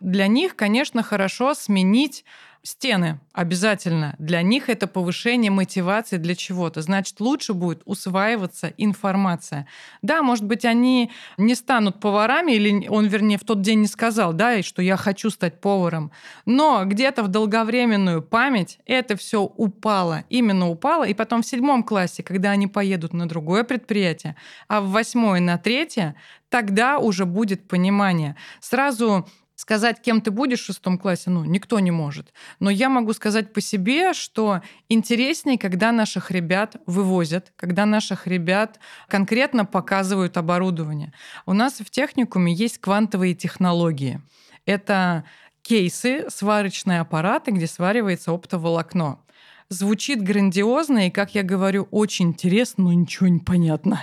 Для 0.00 0.26
них, 0.26 0.56
конечно, 0.56 1.04
хорошо 1.04 1.54
сменить 1.54 2.24
стены 2.64 3.20
обязательно. 3.32 4.16
Для 4.18 4.40
них 4.40 4.70
это 4.70 4.86
повышение 4.86 5.50
мотивации 5.50 6.16
для 6.16 6.34
чего-то. 6.34 6.80
Значит, 6.80 7.20
лучше 7.20 7.52
будет 7.52 7.82
усваиваться 7.84 8.72
информация. 8.78 9.66
Да, 10.00 10.22
может 10.22 10.44
быть, 10.44 10.64
они 10.64 11.12
не 11.36 11.54
станут 11.54 12.00
поварами, 12.00 12.52
или 12.52 12.88
он, 12.88 13.06
вернее, 13.06 13.36
в 13.36 13.44
тот 13.44 13.60
день 13.60 13.80
не 13.80 13.86
сказал, 13.86 14.32
да, 14.32 14.62
что 14.62 14.80
я 14.80 14.96
хочу 14.96 15.28
стать 15.28 15.60
поваром. 15.60 16.10
Но 16.46 16.84
где-то 16.86 17.22
в 17.22 17.28
долговременную 17.28 18.22
память 18.22 18.78
это 18.86 19.16
все 19.16 19.42
упало. 19.42 20.24
Именно 20.30 20.70
упало. 20.70 21.04
И 21.04 21.12
потом 21.12 21.42
в 21.42 21.46
седьмом 21.46 21.82
классе, 21.82 22.22
когда 22.22 22.50
они 22.50 22.66
поедут 22.66 23.12
на 23.12 23.28
другое 23.28 23.64
предприятие, 23.64 24.36
а 24.68 24.80
в 24.80 24.88
восьмое 24.88 25.40
на 25.40 25.58
третье, 25.58 26.14
тогда 26.48 26.98
уже 26.98 27.26
будет 27.26 27.68
понимание. 27.68 28.36
Сразу 28.60 29.28
Сказать, 29.56 30.00
кем 30.02 30.20
ты 30.20 30.32
будешь 30.32 30.60
в 30.60 30.64
шестом 30.64 30.98
классе, 30.98 31.30
ну, 31.30 31.44
никто 31.44 31.78
не 31.78 31.92
может. 31.92 32.32
Но 32.58 32.70
я 32.70 32.88
могу 32.88 33.12
сказать 33.12 33.52
по 33.52 33.60
себе, 33.60 34.12
что 34.12 34.62
интереснее, 34.88 35.58
когда 35.58 35.92
наших 35.92 36.32
ребят 36.32 36.76
вывозят, 36.86 37.52
когда 37.54 37.86
наших 37.86 38.26
ребят 38.26 38.80
конкретно 39.08 39.64
показывают 39.64 40.36
оборудование. 40.36 41.12
У 41.46 41.52
нас 41.52 41.74
в 41.74 41.88
техникуме 41.88 42.52
есть 42.52 42.78
квантовые 42.78 43.34
технологии. 43.34 44.20
Это 44.66 45.24
кейсы, 45.62 46.28
сварочные 46.30 47.00
аппараты, 47.00 47.52
где 47.52 47.68
сваривается 47.68 48.32
оптоволокно. 48.32 49.20
Звучит 49.68 50.20
грандиозно 50.20 51.06
и, 51.06 51.10
как 51.10 51.36
я 51.36 51.44
говорю, 51.44 51.86
очень 51.92 52.30
интересно, 52.30 52.84
но 52.84 52.92
ничего 52.92 53.28
не 53.28 53.40
понятно. 53.40 54.02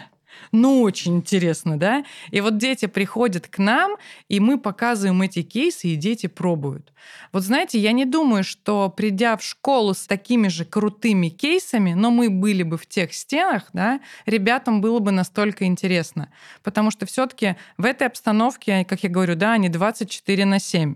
Ну, 0.52 0.82
очень 0.82 1.18
интересно, 1.18 1.78
да? 1.78 2.04
И 2.32 2.42
вот 2.42 2.58
дети 2.58 2.86
приходят 2.88 3.48
к 3.48 3.58
нам, 3.58 3.96
и 4.28 4.40
мы 4.40 4.60
показываем 4.60 5.22
эти 5.22 5.42
кейсы, 5.44 5.90
и 5.90 5.96
дети 5.96 6.28
пробуют. 6.28 6.92
Вот 7.32 7.44
знаете, 7.44 7.80
я 7.80 7.92
не 7.92 8.06
думаю, 8.06 8.44
что 8.44 8.90
придя 8.90 9.38
в 9.38 9.44
школу 9.44 9.94
с 9.94 10.06
такими 10.08 10.48
же 10.48 10.66
крутыми 10.66 11.30
кейсами, 11.30 11.94
но 11.94 12.12
мы 12.12 12.30
были 12.30 12.64
бы 12.64 12.78
в 12.78 12.86
тех 12.88 13.14
стенах, 13.14 13.70
да, 13.74 14.02
ребятам 14.26 14.82
было 14.82 15.00
бы 15.00 15.12
настолько 15.12 15.66
интересно. 15.66 16.32
Потому 16.64 16.92
что 16.92 17.06
все 17.06 17.26
таки 17.26 17.56
в 17.78 17.86
этой 17.86 18.08
обстановке, 18.08 18.86
как 18.86 19.04
я 19.04 19.10
говорю, 19.10 19.36
да, 19.36 19.54
они 19.54 19.70
24 19.70 20.46
на 20.46 20.60
7 20.60 20.96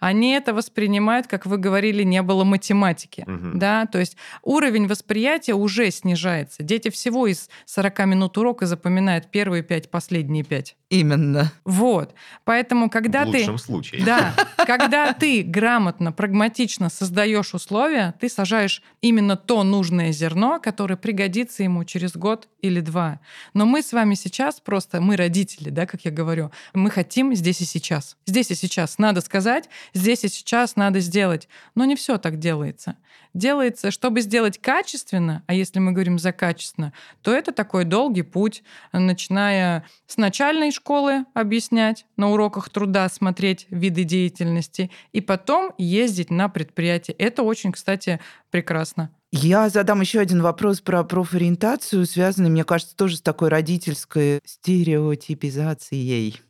они 0.00 0.32
это 0.32 0.54
воспринимают, 0.54 1.26
как 1.26 1.46
вы 1.46 1.58
говорили, 1.58 2.02
не 2.02 2.22
было 2.22 2.44
математики. 2.44 3.24
Угу. 3.26 3.58
Да? 3.58 3.86
То 3.86 3.98
есть 3.98 4.16
уровень 4.42 4.86
восприятия 4.86 5.54
уже 5.54 5.90
снижается. 5.90 6.62
Дети 6.62 6.90
всего 6.90 7.26
из 7.26 7.48
40 7.66 8.06
минут 8.06 8.38
урока 8.38 8.66
запоминают 8.66 9.30
первые 9.30 9.62
пять, 9.62 9.90
последние 9.90 10.44
пять. 10.44 10.76
Именно. 10.88 11.52
Вот. 11.64 12.14
Поэтому, 12.44 12.88
когда 12.88 13.24
В 13.24 13.32
ты... 13.32 13.38
лучшем 13.38 13.58
случае. 13.58 14.04
Да. 14.04 14.34
Когда 14.66 15.12
ты 15.12 15.42
грамотно, 15.42 16.12
прагматично 16.12 16.90
создаешь 16.90 17.54
условия, 17.54 18.14
ты 18.20 18.28
сажаешь 18.28 18.82
именно 19.00 19.36
то 19.36 19.62
нужное 19.62 20.12
зерно, 20.12 20.60
которое 20.60 20.96
пригодится 20.96 21.62
ему 21.62 21.84
через 21.84 22.16
год 22.16 22.48
или 22.62 22.80
два. 22.80 23.20
Но 23.54 23.64
мы 23.64 23.82
с 23.82 23.92
вами 23.92 24.14
сейчас 24.14 24.60
просто, 24.60 25.00
мы 25.00 25.16
родители, 25.16 25.70
да, 25.70 25.86
как 25.86 26.04
я 26.04 26.10
говорю, 26.10 26.50
мы 26.72 26.90
хотим 26.90 27.34
здесь 27.34 27.60
и 27.60 27.64
сейчас. 27.64 28.16
Здесь 28.26 28.50
и 28.50 28.54
сейчас 28.54 28.98
надо 28.98 29.20
сказать, 29.20 29.68
здесь 29.92 30.24
и 30.24 30.28
сейчас 30.28 30.76
надо 30.76 31.00
сделать. 31.00 31.48
Но 31.74 31.84
не 31.84 31.96
все 31.96 32.18
так 32.18 32.38
делается. 32.38 32.96
Делается, 33.36 33.90
чтобы 33.90 34.22
сделать 34.22 34.56
качественно, 34.56 35.42
а 35.46 35.52
если 35.52 35.78
мы 35.78 35.92
говорим 35.92 36.18
за 36.18 36.32
качественно, 36.32 36.94
то 37.20 37.34
это 37.34 37.52
такой 37.52 37.84
долгий 37.84 38.22
путь, 38.22 38.62
начиная 38.94 39.84
с 40.06 40.16
начальной 40.16 40.72
школы 40.72 41.26
объяснять, 41.34 42.06
на 42.16 42.30
уроках 42.30 42.70
труда 42.70 43.06
смотреть 43.10 43.66
виды 43.68 44.04
деятельности, 44.04 44.90
и 45.12 45.20
потом 45.20 45.74
ездить 45.76 46.30
на 46.30 46.48
предприятие. 46.48 47.14
Это 47.18 47.42
очень, 47.42 47.72
кстати, 47.72 48.20
прекрасно. 48.50 49.10
Я 49.32 49.68
задам 49.68 50.00
еще 50.00 50.20
один 50.20 50.40
вопрос 50.40 50.80
про 50.80 51.04
профориентацию, 51.04 52.06
связанный, 52.06 52.48
мне 52.48 52.64
кажется, 52.64 52.96
тоже 52.96 53.18
с 53.18 53.20
такой 53.20 53.50
родительской 53.50 54.40
стереотипизацией. 54.46 56.40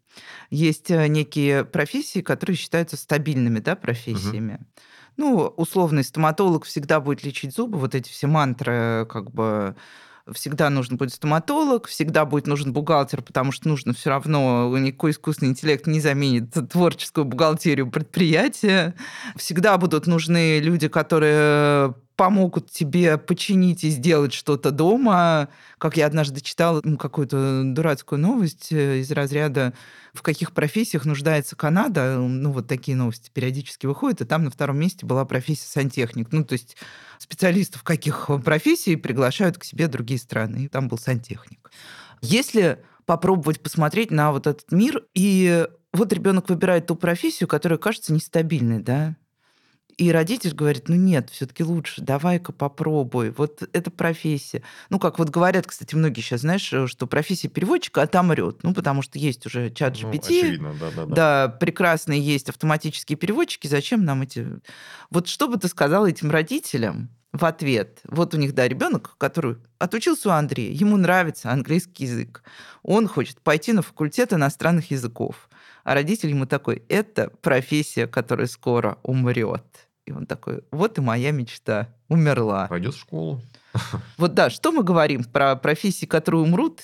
Есть 0.50 0.92
э, 0.92 1.08
некие 1.08 1.64
профессии, 1.64 2.20
которые 2.20 2.56
считаются 2.56 2.96
стабильными 2.96 3.58
да, 3.58 3.74
профессиями. 3.74 4.54
Угу. 4.54 4.64
Ну, 5.16 5.46
условный 5.56 6.04
стоматолог 6.04 6.64
всегда 6.64 7.00
будет 7.00 7.24
лечить 7.24 7.54
зубы, 7.54 7.78
вот 7.78 7.94
эти 7.94 8.10
все 8.10 8.26
мантры, 8.26 9.06
как 9.08 9.30
бы 9.30 9.74
всегда 10.32 10.70
нужен 10.70 10.96
будет 10.96 11.12
стоматолог, 11.12 11.86
всегда 11.86 12.24
будет 12.24 12.46
нужен 12.46 12.72
бухгалтер, 12.72 13.22
потому 13.22 13.52
что 13.52 13.68
нужно 13.68 13.92
все 13.92 14.10
равно, 14.10 14.76
никакой 14.76 15.12
искусственный 15.12 15.52
интеллект 15.52 15.86
не 15.86 16.00
заменит 16.00 16.52
творческую 16.70 17.24
бухгалтерию 17.24 17.90
предприятия. 17.90 18.94
Всегда 19.36 19.78
будут 19.78 20.06
нужны 20.06 20.58
люди, 20.58 20.88
которые 20.88 21.94
помогут 22.16 22.70
тебе 22.70 23.18
починить 23.18 23.84
и 23.84 23.90
сделать 23.90 24.32
что-то 24.32 24.70
дома. 24.70 25.48
Как 25.78 25.96
я 25.96 26.06
однажды 26.06 26.40
читала 26.40 26.80
какую-то 26.80 27.62
дурацкую 27.64 28.20
новость 28.20 28.72
э, 28.72 29.00
из 29.00 29.10
разряда 29.12 29.74
«В 30.14 30.22
каких 30.22 30.52
профессиях 30.52 31.04
нуждается 31.04 31.56
Канада?» 31.56 32.18
Ну, 32.18 32.52
вот 32.52 32.66
такие 32.66 32.96
новости 32.96 33.30
периодически 33.32 33.86
выходят, 33.86 34.22
и 34.22 34.24
там 34.24 34.44
на 34.44 34.50
втором 34.50 34.78
месте 34.78 35.04
была 35.04 35.24
профессия 35.26 35.68
сантехник. 35.68 36.32
Ну, 36.32 36.42
то 36.42 36.54
есть 36.54 36.76
специалистов 37.18 37.82
каких 37.82 38.30
профессий 38.44 38.96
приглашают 38.96 39.58
к 39.58 39.64
себе 39.64 39.86
другие 39.86 40.18
страны. 40.18 40.64
И 40.64 40.68
там 40.68 40.88
был 40.88 40.98
сантехник. 40.98 41.70
Если 42.22 42.82
попробовать 43.04 43.60
посмотреть 43.60 44.10
на 44.10 44.32
вот 44.32 44.46
этот 44.46 44.72
мир, 44.72 45.04
и 45.14 45.66
вот 45.92 46.12
ребенок 46.12 46.48
выбирает 46.48 46.86
ту 46.86 46.96
профессию, 46.96 47.46
которая 47.46 47.78
кажется 47.78 48.12
нестабильной, 48.12 48.80
да, 48.80 49.16
и 49.96 50.12
родитель 50.12 50.54
говорит, 50.54 50.88
ну 50.88 50.94
нет, 50.94 51.30
все-таки 51.30 51.64
лучше, 51.64 52.02
давай-ка 52.02 52.52
попробуй. 52.52 53.30
Вот 53.30 53.62
эта 53.72 53.90
профессия. 53.90 54.62
Ну, 54.90 54.98
как 54.98 55.18
вот 55.18 55.30
говорят, 55.30 55.66
кстати, 55.66 55.94
многие 55.94 56.20
сейчас, 56.20 56.42
знаешь, 56.42 56.70
э, 56.72 56.86
что 56.86 57.06
профессия 57.06 57.48
переводчика 57.48 58.02
отомрет. 58.02 58.62
Ну, 58.62 58.74
потому 58.74 59.00
что 59.00 59.18
есть 59.18 59.46
уже 59.46 59.70
чат 59.70 59.94
GPT. 59.94 60.12
Ну, 60.12 60.18
очевидно, 60.18 60.74
да, 60.78 60.90
да, 60.94 61.06
да. 61.06 61.14
Да, 61.14 61.48
прекрасные 61.48 62.20
есть 62.20 62.50
автоматические 62.50 63.16
переводчики. 63.16 63.68
Зачем 63.68 64.04
нам 64.04 64.22
эти... 64.22 64.46
Вот 65.10 65.28
что 65.28 65.48
бы 65.48 65.56
ты 65.56 65.68
сказал 65.68 66.06
этим 66.06 66.30
родителям, 66.30 67.10
в 67.32 67.44
ответ. 67.44 68.00
Вот 68.04 68.34
у 68.34 68.38
них, 68.38 68.54
да, 68.54 68.66
ребенок, 68.66 69.14
который 69.18 69.56
отучился 69.78 70.30
у 70.30 70.32
Андрея, 70.32 70.72
ему 70.72 70.96
нравится 70.96 71.50
английский 71.50 72.04
язык. 72.04 72.42
Он 72.82 73.06
хочет 73.08 73.40
пойти 73.40 73.72
на 73.72 73.82
факультет 73.82 74.32
иностранных 74.32 74.90
языков. 74.90 75.48
А 75.84 75.94
родитель 75.94 76.30
ему 76.30 76.46
такой, 76.46 76.82
это 76.88 77.30
профессия, 77.42 78.06
которая 78.06 78.46
скоро 78.46 78.98
умрет. 79.02 79.85
И 80.06 80.12
он 80.12 80.24
такой, 80.24 80.62
вот 80.70 80.98
и 80.98 81.00
моя 81.00 81.32
мечта, 81.32 81.88
умерла. 82.08 82.68
Пойдет 82.68 82.94
в 82.94 83.00
школу. 83.00 83.42
Вот 84.16 84.34
да, 84.34 84.48
что 84.48 84.72
мы 84.72 84.82
говорим 84.82 85.24
про 85.24 85.56
профессии, 85.56 86.06
которые 86.06 86.42
умрут? 86.42 86.80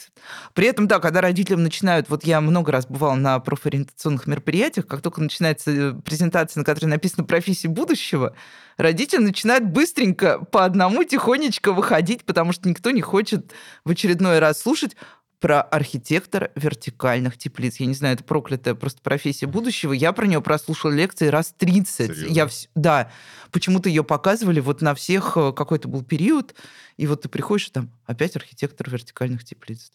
При 0.53 0.67
этом, 0.67 0.87
да, 0.87 0.99
когда 0.99 1.21
родителям 1.21 1.63
начинают, 1.63 2.11
вот 2.11 2.25
я 2.25 2.41
много 2.41 2.73
раз 2.73 2.87
бывал 2.87 3.17
на 3.17 3.39
профориентационных 3.39 4.27
мероприятиях, 4.27 4.87
как 4.87 5.01
только 5.01 5.23
начинается 5.23 5.71
э, 5.71 5.93
презентация, 5.95 6.61
на 6.61 6.65
которой 6.65 6.87
написано 6.87 7.25
«профессии 7.25 7.69
будущего», 7.69 8.35
родители 8.77 9.23
начинают 9.23 9.65
быстренько 9.65 10.45
по 10.45 10.65
одному 10.65 11.05
тихонечко 11.05 11.73
выходить, 11.73 12.25
потому 12.25 12.53
что 12.53 12.69
никто 12.69 12.91
не 12.91 13.01
хочет 13.01 13.53
в 13.85 13.91
очередной 13.91 14.39
раз 14.39 14.61
слушать, 14.61 14.97
про 15.43 15.61
архитектора 15.61 16.53
вертикальных 16.55 17.37
теплиц. 17.37 17.77
Я 17.81 17.87
не 17.87 17.95
знаю, 17.95 18.15
это 18.15 18.23
проклятая 18.23 18.77
просто 18.77 19.03
профессия 19.03 19.47
будущего. 19.47 19.93
Я 19.93 20.13
про 20.13 20.27
нее 20.29 20.41
прослушала 20.41 20.93
лекции 20.93 21.27
раз 21.27 21.53
30. 21.59 22.17
Серьезно? 22.17 22.33
Я, 22.33 22.49
да, 22.77 23.11
почему-то 23.51 23.89
ее 23.89 24.05
показывали 24.05 24.61
вот 24.61 24.83
на 24.83 24.95
всех, 24.95 25.37
э, 25.37 25.53
какой-то 25.53 25.89
был 25.89 26.05
период, 26.05 26.55
и 26.97 27.09
вот 27.09 27.23
ты 27.23 27.29
приходишь, 27.29 27.69
там 27.71 27.91
опять 28.07 28.37
архитектор 28.37 28.89
вертикальных 28.89 29.43
теплиц. 29.43 29.91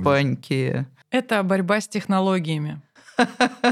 Опаньки. 0.00 0.86
Это 1.10 1.42
борьба 1.42 1.82
с 1.82 1.86
технологиями. 1.86 2.80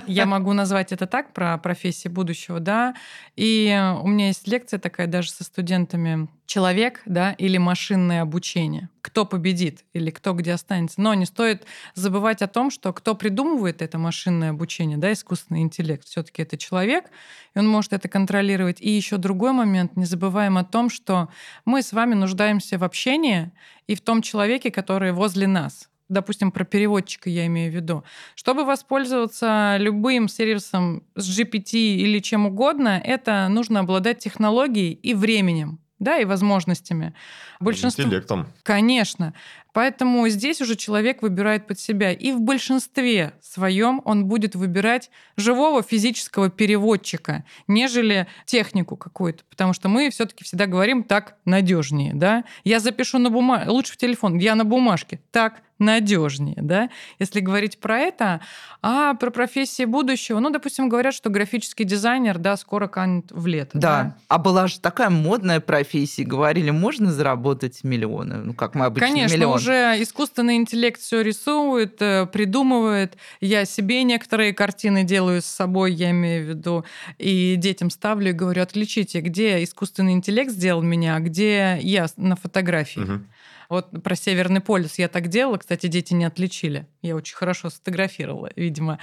Я 0.07 0.27
могу 0.27 0.53
назвать 0.53 0.93
это 0.93 1.07
так, 1.07 1.33
про 1.33 1.59
профессии 1.59 2.09
будущего, 2.09 2.61
да. 2.61 2.95
И 3.37 3.77
у 4.03 4.07
меня 4.07 4.29
есть 4.29 4.47
лекция 4.47 4.79
такая 4.79 5.07
даже 5.07 5.31
со 5.31 5.45
студентами. 5.45 6.29
Человек, 6.47 7.01
да, 7.07 7.33
или 7.33 7.57
машинное 7.57 8.21
обучение. 8.21 8.91
Кто 9.01 9.25
победит 9.25 9.85
или 9.95 10.11
кто 10.11 10.35
где 10.35 10.53
останется. 10.53 11.01
Но 11.01 11.15
не 11.15 11.25
стоит 11.25 11.65
забывать 11.95 12.43
о 12.43 12.47
том, 12.47 12.71
что 12.71 12.93
кто 12.93 13.15
придумывает 13.15 13.81
это 13.81 13.97
машинное 13.99 14.51
обучение, 14.51 14.99
да, 14.99 15.13
искусственный 15.13 15.63
интеллект, 15.63 16.07
все 16.07 16.23
таки 16.23 16.43
это 16.43 16.59
человек, 16.59 17.07
и 17.55 17.59
он 17.59 17.69
может 17.69 17.95
это 17.95 18.09
контролировать. 18.09 18.81
И 18.81 18.91
еще 18.91 19.17
другой 19.17 19.53
момент, 19.53 19.97
не 19.97 20.05
забываем 20.05 20.59
о 20.59 20.65
том, 20.65 20.91
что 20.91 21.29
мы 21.65 21.83
с 21.83 21.93
вами 21.93 22.15
нуждаемся 22.15 22.79
в 22.79 22.85
общении 22.85 23.51
и 23.87 23.95
в 23.95 24.03
том 24.03 24.21
человеке, 24.21 24.71
который 24.71 25.13
возле 25.13 25.47
нас 25.47 25.89
допустим, 26.13 26.53
про 26.53 26.65
переводчика 26.65 27.31
я 27.31 27.47
имею 27.47 27.73
в 27.73 27.75
виду, 27.75 28.05
чтобы 28.35 28.65
воспользоваться 28.65 29.77
любым 29.79 30.29
сервисом 30.29 31.05
с 31.15 31.41
GPT 31.41 31.75
или 31.97 32.19
чем 32.21 32.47
угодно, 32.47 33.01
это 33.03 33.49
нужно 33.49 33.81
обладать 33.81 34.19
технологией 34.19 34.93
и 34.93 35.15
временем 35.15 35.79
да, 36.03 36.19
и 36.19 36.25
возможностями. 36.25 37.15
Большинство... 37.61 38.03
Интеллектом. 38.03 38.49
Конечно. 38.65 39.35
Поэтому 39.73 40.29
здесь 40.29 40.61
уже 40.61 40.77
человек 40.77 41.23
выбирает 41.23 41.67
под 41.67 41.79
себя. 41.79 42.13
И 42.13 42.33
в 42.33 42.41
большинстве 42.41 43.35
своем 43.41 44.03
он 44.05 44.27
будет 44.27 44.55
выбирать 44.55 45.11
живого 45.37 45.83
физического 45.83 46.51
переводчика, 46.51 47.45
нежели 47.67 48.27
технику 48.45 48.97
какую-то. 48.97 49.45
Потому 49.49 49.73
что 49.73 49.89
мы 49.89 50.11
все-таки 50.11 50.45
всегда 50.45 50.67
говорим 50.67 51.05
так 51.05 51.37
надежнее. 51.45 52.13
Да? 52.15 52.45
Я 52.65 52.81
запишу 52.81 53.19
на 53.19 53.31
бумажке, 53.31 53.71
лучше 53.71 53.93
в 53.95 53.97
телефон, 53.97 54.39
я 54.39 54.55
на 54.55 54.65
бумажке. 54.65 55.21
Так 55.31 55.63
надежнее, 55.83 56.57
да, 56.61 56.89
если 57.19 57.41
говорить 57.41 57.79
про 57.79 57.99
это, 57.99 58.41
а 58.81 59.15
про 59.15 59.31
профессии 59.31 59.85
будущего, 59.85 60.39
ну, 60.39 60.51
допустим, 60.51 60.89
говорят, 60.89 61.15
что 61.15 61.29
графический 61.29 61.85
дизайнер, 61.85 62.39
да, 62.39 62.57
скоро 62.57 62.89
канет 62.89 63.27
в 63.31 63.47
лето. 63.47 63.79
Да, 63.79 64.03
да? 64.03 64.17
а 64.29 64.39
была 64.39 64.69
же 64.69 64.81
такая 64.81 65.11
модная 65.11 65.61
профессия, 65.61 66.25
говорили, 66.25 66.71
можно 66.71 67.13
заработать 67.13 67.85
миллионы, 67.85 68.37
ну, 68.37 68.55
как 68.55 68.75
мы 68.75 68.87
обычно 68.87 69.09
Конечно, 69.09 69.37
миллион 69.37 69.59
уже 69.63 70.03
искусственный 70.03 70.57
интеллект 70.57 71.01
все 71.01 71.23
рисует, 71.23 72.01
э, 72.01 72.27
придумывает. 72.27 73.17
Я 73.41 73.65
себе 73.65 74.03
некоторые 74.03 74.53
картины 74.53 75.05
делаю 75.05 75.43
с 75.43 75.47
собой, 75.47 75.93
я 75.93 76.11
имею 76.11 76.45
в 76.45 76.49
виду, 76.49 76.85
и 77.19 77.57
детям 77.57 77.91
ставлю 77.91 78.31
и 78.31 78.33
говорю, 78.33 78.63
отличите, 78.63 79.21
где 79.21 79.63
искусственный 79.63 80.13
интеллект 80.13 80.51
сделал 80.51 80.83
меня, 80.83 81.17
а 81.17 81.21
где 81.21 81.79
я 81.81 82.07
на 82.17 82.37
фотографии. 82.37 83.01
Угу. 83.01 83.21
Вот 83.69 84.03
про 84.03 84.15
Северный 84.15 84.61
полюс 84.61 84.99
я 84.99 85.09
так 85.09 85.29
делала, 85.29 85.57
кстати, 85.57 85.87
дети 85.87 86.13
не 86.13 86.25
отличили. 86.25 86.87
Я 87.01 87.17
очень 87.17 87.35
хорошо 87.35 87.71
сфотографировала, 87.71 88.51
видимо. 88.55 88.99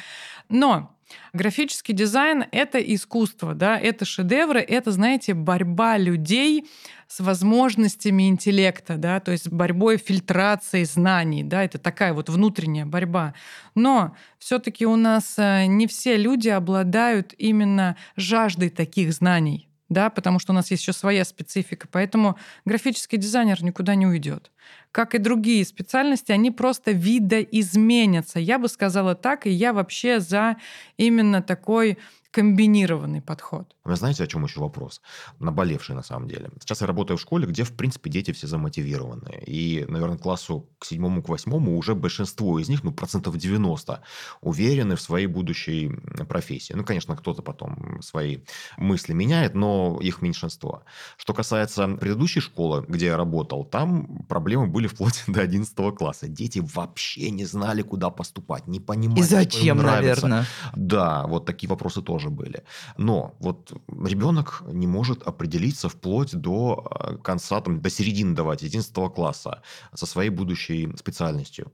Но 0.47 0.95
Графический 1.33 1.93
дизайн— 1.93 2.45
это 2.51 2.79
искусство, 2.79 3.53
да, 3.53 3.77
это 3.77 4.05
шедевры, 4.05 4.61
это, 4.61 4.91
знаете, 4.91 5.33
борьба 5.33 5.97
людей 5.97 6.65
с 7.07 7.19
возможностями 7.19 8.29
интеллекта, 8.29 8.97
да, 8.97 9.19
то 9.19 9.31
есть 9.31 9.49
борьбой 9.49 9.97
фильтрацией 9.97 10.85
знаний, 10.85 11.43
да, 11.43 11.63
это 11.63 11.77
такая 11.77 12.13
вот 12.13 12.29
внутренняя 12.29 12.85
борьба. 12.85 13.33
Но 13.75 14.15
все-таки 14.37 14.85
у 14.85 14.95
нас 14.95 15.35
э, 15.37 15.65
не 15.65 15.87
все 15.87 16.17
люди 16.17 16.49
обладают 16.49 17.33
именно 17.37 17.95
жаждой 18.15 18.69
таких 18.69 19.13
знаний 19.13 19.68
да, 19.89 20.09
потому 20.09 20.39
что 20.39 20.53
у 20.53 20.55
нас 20.55 20.71
есть 20.71 20.83
еще 20.83 20.93
своя 20.93 21.25
специфика. 21.25 21.87
Поэтому 21.91 22.37
графический 22.65 23.17
дизайнер 23.17 23.63
никуда 23.63 23.95
не 23.95 24.07
уйдет 24.07 24.51
как 24.91 25.15
и 25.15 25.19
другие 25.19 25.65
специальности, 25.65 26.31
они 26.31 26.51
просто 26.51 26.91
видоизменятся. 26.91 28.39
Я 28.39 28.57
бы 28.57 28.67
сказала 28.67 29.15
так, 29.15 29.45
и 29.45 29.51
я 29.51 29.73
вообще 29.73 30.19
за 30.19 30.57
именно 30.97 31.41
такой 31.41 31.97
комбинированный 32.31 33.21
подход. 33.21 33.75
Вы 33.89 33.95
знаете, 33.95 34.23
о 34.23 34.27
чем 34.27 34.43
еще 34.43 34.59
вопрос? 34.59 35.01
Наболевший 35.39 35.95
на 35.95 36.03
самом 36.03 36.27
деле. 36.27 36.49
Сейчас 36.59 36.81
я 36.81 36.87
работаю 36.87 37.17
в 37.17 37.21
школе, 37.21 37.47
где, 37.47 37.63
в 37.63 37.71
принципе, 37.71 38.09
дети 38.09 38.31
все 38.31 38.47
замотивированы. 38.47 39.43
И, 39.47 39.85
наверное, 39.87 40.17
классу 40.17 40.69
к 40.77 40.85
седьмому, 40.85 41.23
к 41.23 41.29
восьмому 41.29 41.75
уже 41.77 41.95
большинство 41.95 42.59
из 42.59 42.69
них, 42.69 42.83
ну, 42.83 42.91
процентов 42.91 43.35
90, 43.37 44.01
уверены 44.41 44.95
в 44.95 45.01
своей 45.01 45.27
будущей 45.27 45.89
профессии. 46.27 46.73
Ну, 46.73 46.83
конечно, 46.83 47.15
кто-то 47.15 47.41
потом 47.41 47.99
свои 48.01 48.37
мысли 48.77 49.13
меняет, 49.13 49.55
но 49.55 49.99
их 50.01 50.21
меньшинство. 50.21 50.83
Что 51.17 51.33
касается 51.33 51.87
предыдущей 51.87 52.41
школы, 52.41 52.85
где 52.87 53.07
я 53.07 53.17
работал, 53.17 53.65
там 53.65 54.23
проблемы 54.29 54.67
были 54.67 54.87
вплоть 54.87 55.23
до 55.27 55.41
11 55.41 55.75
класса. 55.95 56.27
Дети 56.27 56.59
вообще 56.75 57.31
не 57.31 57.45
знали, 57.45 57.81
куда 57.81 58.11
поступать, 58.11 58.67
не 58.67 58.79
понимали, 58.79 59.19
И 59.19 59.23
зачем, 59.23 59.49
что 59.49 59.67
им 59.67 59.77
нравится. 59.77 60.27
наверное. 60.27 60.45
Да, 60.75 61.25
вот 61.27 61.45
такие 61.45 61.67
вопросы 61.69 62.01
тоже 62.01 62.29
были. 62.29 62.63
Но 62.97 63.35
вот 63.39 63.73
ребенок 63.87 64.63
не 64.67 64.87
может 64.87 65.23
определиться 65.23 65.89
вплоть 65.89 66.35
до 66.35 66.87
э, 66.89 67.17
конца, 67.17 67.61
там, 67.61 67.81
до 67.81 67.89
середины, 67.89 68.35
давайте, 68.35 68.65
11 68.67 68.93
класса 69.13 69.61
со 69.93 70.05
своей 70.05 70.29
будущей 70.29 70.91
специальностью 70.97 71.71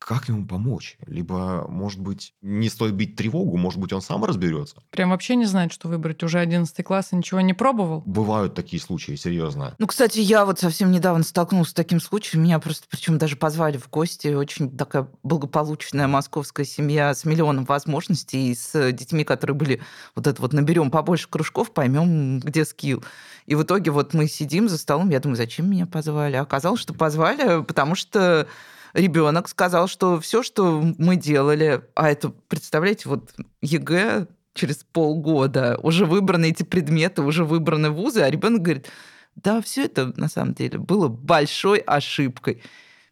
как 0.00 0.28
ему 0.28 0.46
помочь? 0.46 0.96
Либо, 1.06 1.66
может 1.68 2.00
быть, 2.00 2.34
не 2.40 2.68
стоит 2.68 2.94
бить 2.94 3.16
тревогу, 3.16 3.56
может 3.58 3.78
быть, 3.78 3.92
он 3.92 4.00
сам 4.00 4.24
разберется. 4.24 4.82
Прям 4.90 5.10
вообще 5.10 5.36
не 5.36 5.44
знает, 5.44 5.72
что 5.72 5.88
выбрать. 5.88 6.22
Уже 6.22 6.38
11 6.38 6.84
класс 6.84 7.08
и 7.12 7.16
ничего 7.16 7.40
не 7.42 7.52
пробовал? 7.52 8.02
Бывают 8.06 8.54
такие 8.54 8.82
случаи, 8.82 9.14
серьезно. 9.14 9.74
Ну, 9.78 9.86
кстати, 9.86 10.18
я 10.18 10.46
вот 10.46 10.58
совсем 10.58 10.90
недавно 10.90 11.22
столкнулся 11.22 11.72
с 11.72 11.74
таким 11.74 12.00
случаем. 12.00 12.42
Меня 12.42 12.58
просто, 12.58 12.86
причем 12.90 13.18
даже 13.18 13.36
позвали 13.36 13.76
в 13.76 13.90
гости. 13.90 14.28
Очень 14.28 14.76
такая 14.76 15.06
благополучная 15.22 16.08
московская 16.08 16.64
семья 16.64 17.14
с 17.14 17.24
миллионом 17.26 17.66
возможностей, 17.66 18.54
с 18.54 18.92
детьми, 18.92 19.22
которые 19.22 19.54
были 19.54 19.80
вот 20.16 20.26
это 20.26 20.40
вот 20.40 20.54
наберем 20.54 20.90
побольше 20.90 21.28
кружков, 21.28 21.72
поймем, 21.72 22.40
где 22.40 22.64
скилл. 22.64 23.04
И 23.44 23.54
в 23.54 23.62
итоге 23.62 23.90
вот 23.90 24.14
мы 24.14 24.28
сидим 24.28 24.68
за 24.68 24.78
столом, 24.78 25.10
я 25.10 25.20
думаю, 25.20 25.36
зачем 25.36 25.70
меня 25.70 25.86
позвали? 25.86 26.36
А 26.36 26.42
оказалось, 26.42 26.80
что 26.80 26.94
позвали, 26.94 27.62
потому 27.62 27.94
что 27.94 28.48
ребенок 28.92 29.48
сказал, 29.48 29.88
что 29.88 30.20
все, 30.20 30.42
что 30.42 30.82
мы 30.98 31.16
делали, 31.16 31.82
а 31.94 32.10
это, 32.10 32.30
представляете, 32.48 33.08
вот 33.08 33.32
ЕГЭ 33.62 34.26
через 34.54 34.84
полгода, 34.92 35.78
уже 35.82 36.06
выбраны 36.06 36.50
эти 36.50 36.62
предметы, 36.62 37.22
уже 37.22 37.44
выбраны 37.44 37.90
вузы, 37.90 38.22
а 38.22 38.30
ребенок 38.30 38.62
говорит, 38.62 38.90
да, 39.36 39.60
все 39.62 39.84
это 39.84 40.12
на 40.18 40.28
самом 40.28 40.54
деле 40.54 40.78
было 40.78 41.08
большой 41.08 41.78
ошибкой. 41.78 42.62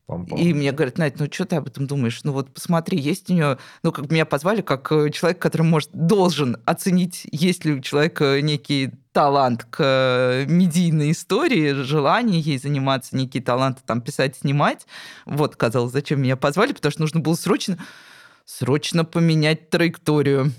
Пам-пам. 0.07 0.39
И 0.39 0.55
мне 0.55 0.73
говорят, 0.73 0.97
Надь, 0.97 1.19
ну 1.19 1.27
что 1.31 1.45
ты 1.45 1.57
об 1.57 1.67
этом 1.69 1.87
думаешь? 1.87 2.21
Ну 2.25 2.33
вот 2.33 2.53
посмотри, 2.53 2.99
есть 2.99 3.29
у 3.29 3.35
нее... 3.35 3.59
Ну, 3.83 3.93
как 3.93 4.11
меня 4.11 4.25
позвали 4.25 4.63
как 4.63 4.91
э, 4.91 5.11
человек, 5.11 5.39
который 5.39 5.63
может, 5.63 5.91
должен 5.93 6.57
оценить, 6.65 7.27
есть 7.31 7.67
ли 7.67 7.75
у 7.75 7.81
человека 7.81 8.41
некий 8.41 8.93
талант 9.19 9.65
к 9.65 9.79
э, 9.81 10.45
медийной 10.47 11.11
истории, 11.11 11.73
желание 11.73 12.39
ей 12.39 12.57
заниматься, 12.57 13.17
некие 13.17 13.43
таланты 13.43 13.81
там 13.85 14.01
писать, 14.01 14.37
снимать. 14.37 14.87
Вот, 15.27 15.57
казалось, 15.57 15.91
зачем 15.91 16.23
меня 16.23 16.37
позвали, 16.37 16.73
потому 16.73 16.93
что 16.93 17.01
нужно 17.01 17.19
было 17.19 17.35
срочно, 17.35 17.79
срочно 18.45 19.05
поменять 19.05 19.71
траекторию. 19.71 20.53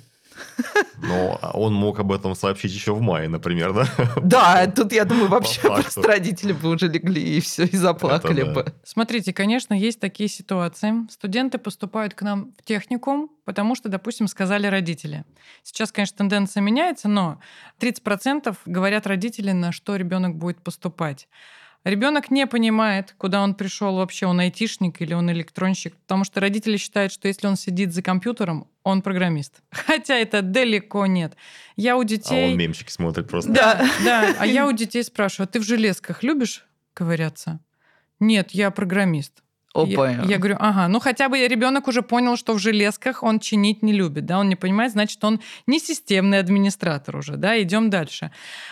Но 0.98 1.40
он 1.54 1.74
мог 1.74 2.00
об 2.00 2.12
этом 2.12 2.36
сообщить 2.36 2.72
еще 2.72 2.94
в 2.94 3.02
мае, 3.02 3.30
например, 3.30 3.74
да? 3.74 3.88
Да, 4.22 4.68
тут, 4.68 4.92
я 4.92 5.06
думаю, 5.06 5.28
вообще 5.30 5.62
просто 5.64 6.02
родители 6.02 6.54
бы 6.54 6.70
уже 6.70 6.88
легли 6.88 7.38
и 7.38 7.40
все, 7.40 7.66
и 7.66 7.76
заплакали 7.76 8.44
да. 8.44 8.54
бы. 8.54 8.74
Смотрите, 8.84 9.34
конечно, 9.34 9.74
есть 9.74 10.00
такие 10.00 10.30
ситуации. 10.30 11.10
Студенты 11.10 11.58
поступают 11.58 12.14
к 12.14 12.22
нам 12.22 12.54
в 12.58 12.64
техникум, 12.64 13.30
потому 13.46 13.76
что, 13.76 13.90
допустим, 13.90 14.28
сказали 14.28 14.68
родители. 14.68 15.26
Сейчас, 15.64 15.92
конечно, 15.92 16.18
тенденция 16.18 16.62
меняется, 16.62 17.08
но 17.08 17.40
30% 17.80 18.56
говорят 18.66 19.08
родители, 19.08 19.52
на 19.52 19.72
что 19.72 19.96
ребенок 19.96 20.36
будет 20.36 20.62
поступать. 20.62 21.28
Ребенок 21.86 22.30
не 22.30 22.46
понимает, 22.46 23.16
куда 23.18 23.42
он 23.42 23.56
пришел 23.56 23.96
вообще, 23.96 24.26
он 24.26 24.40
айтишник 24.40 25.02
или 25.02 25.14
он 25.14 25.32
электронщик, 25.32 25.96
потому 25.96 26.26
что 26.26 26.42
родители 26.42 26.76
считают, 26.76 27.14
что 27.14 27.30
если 27.30 27.48
он 27.48 27.56
сидит 27.56 27.94
за 27.94 28.02
компьютером, 28.02 28.68
он 28.84 29.02
программист. 29.02 29.62
Хотя 29.72 30.16
это 30.16 30.42
далеко 30.42 31.06
нет. 31.06 31.36
Я 31.78 31.96
у 31.98 32.04
детей... 32.04 32.50
А 32.50 32.52
он 32.52 32.58
мемчики 32.58 32.92
смотрит 32.92 33.30
просто. 33.30 33.52
Да, 33.52 33.90
да. 34.04 34.36
А 34.40 34.46
я 34.46 34.68
у 34.68 34.72
детей 34.74 35.04
спрашиваю, 35.04 35.46
«А 35.46 35.48
ты 35.48 35.60
в 35.60 35.64
железках 35.64 36.22
любишь 36.22 36.66
ковыряться? 36.94 37.60
Нет, 38.20 38.52
я 38.52 38.72
программист. 38.72 39.42
Опа. 39.84 40.10
Я, 40.10 40.24
я 40.24 40.38
говорю, 40.38 40.58
ага, 40.60 40.88
ну 40.88 41.00
хотя 41.00 41.30
бы 41.30 41.48
ребенок 41.48 41.88
уже 41.88 42.02
понял, 42.02 42.36
что 42.38 42.54
в 42.54 42.60
железках 42.60 43.24
он 43.24 43.40
чинить 43.40 43.82
не 43.82 43.94
любит, 43.94 44.26
да, 44.26 44.40
он 44.40 44.50
не 44.50 44.56
понимает, 44.56 44.92
значит, 44.92 45.24
он 45.24 45.40
не 45.68 45.80
системный 45.80 46.40
администратор 46.40 47.18
уже, 47.18 47.38
да, 47.38 47.62
идем 47.62 47.90
дальше. 47.90 48.32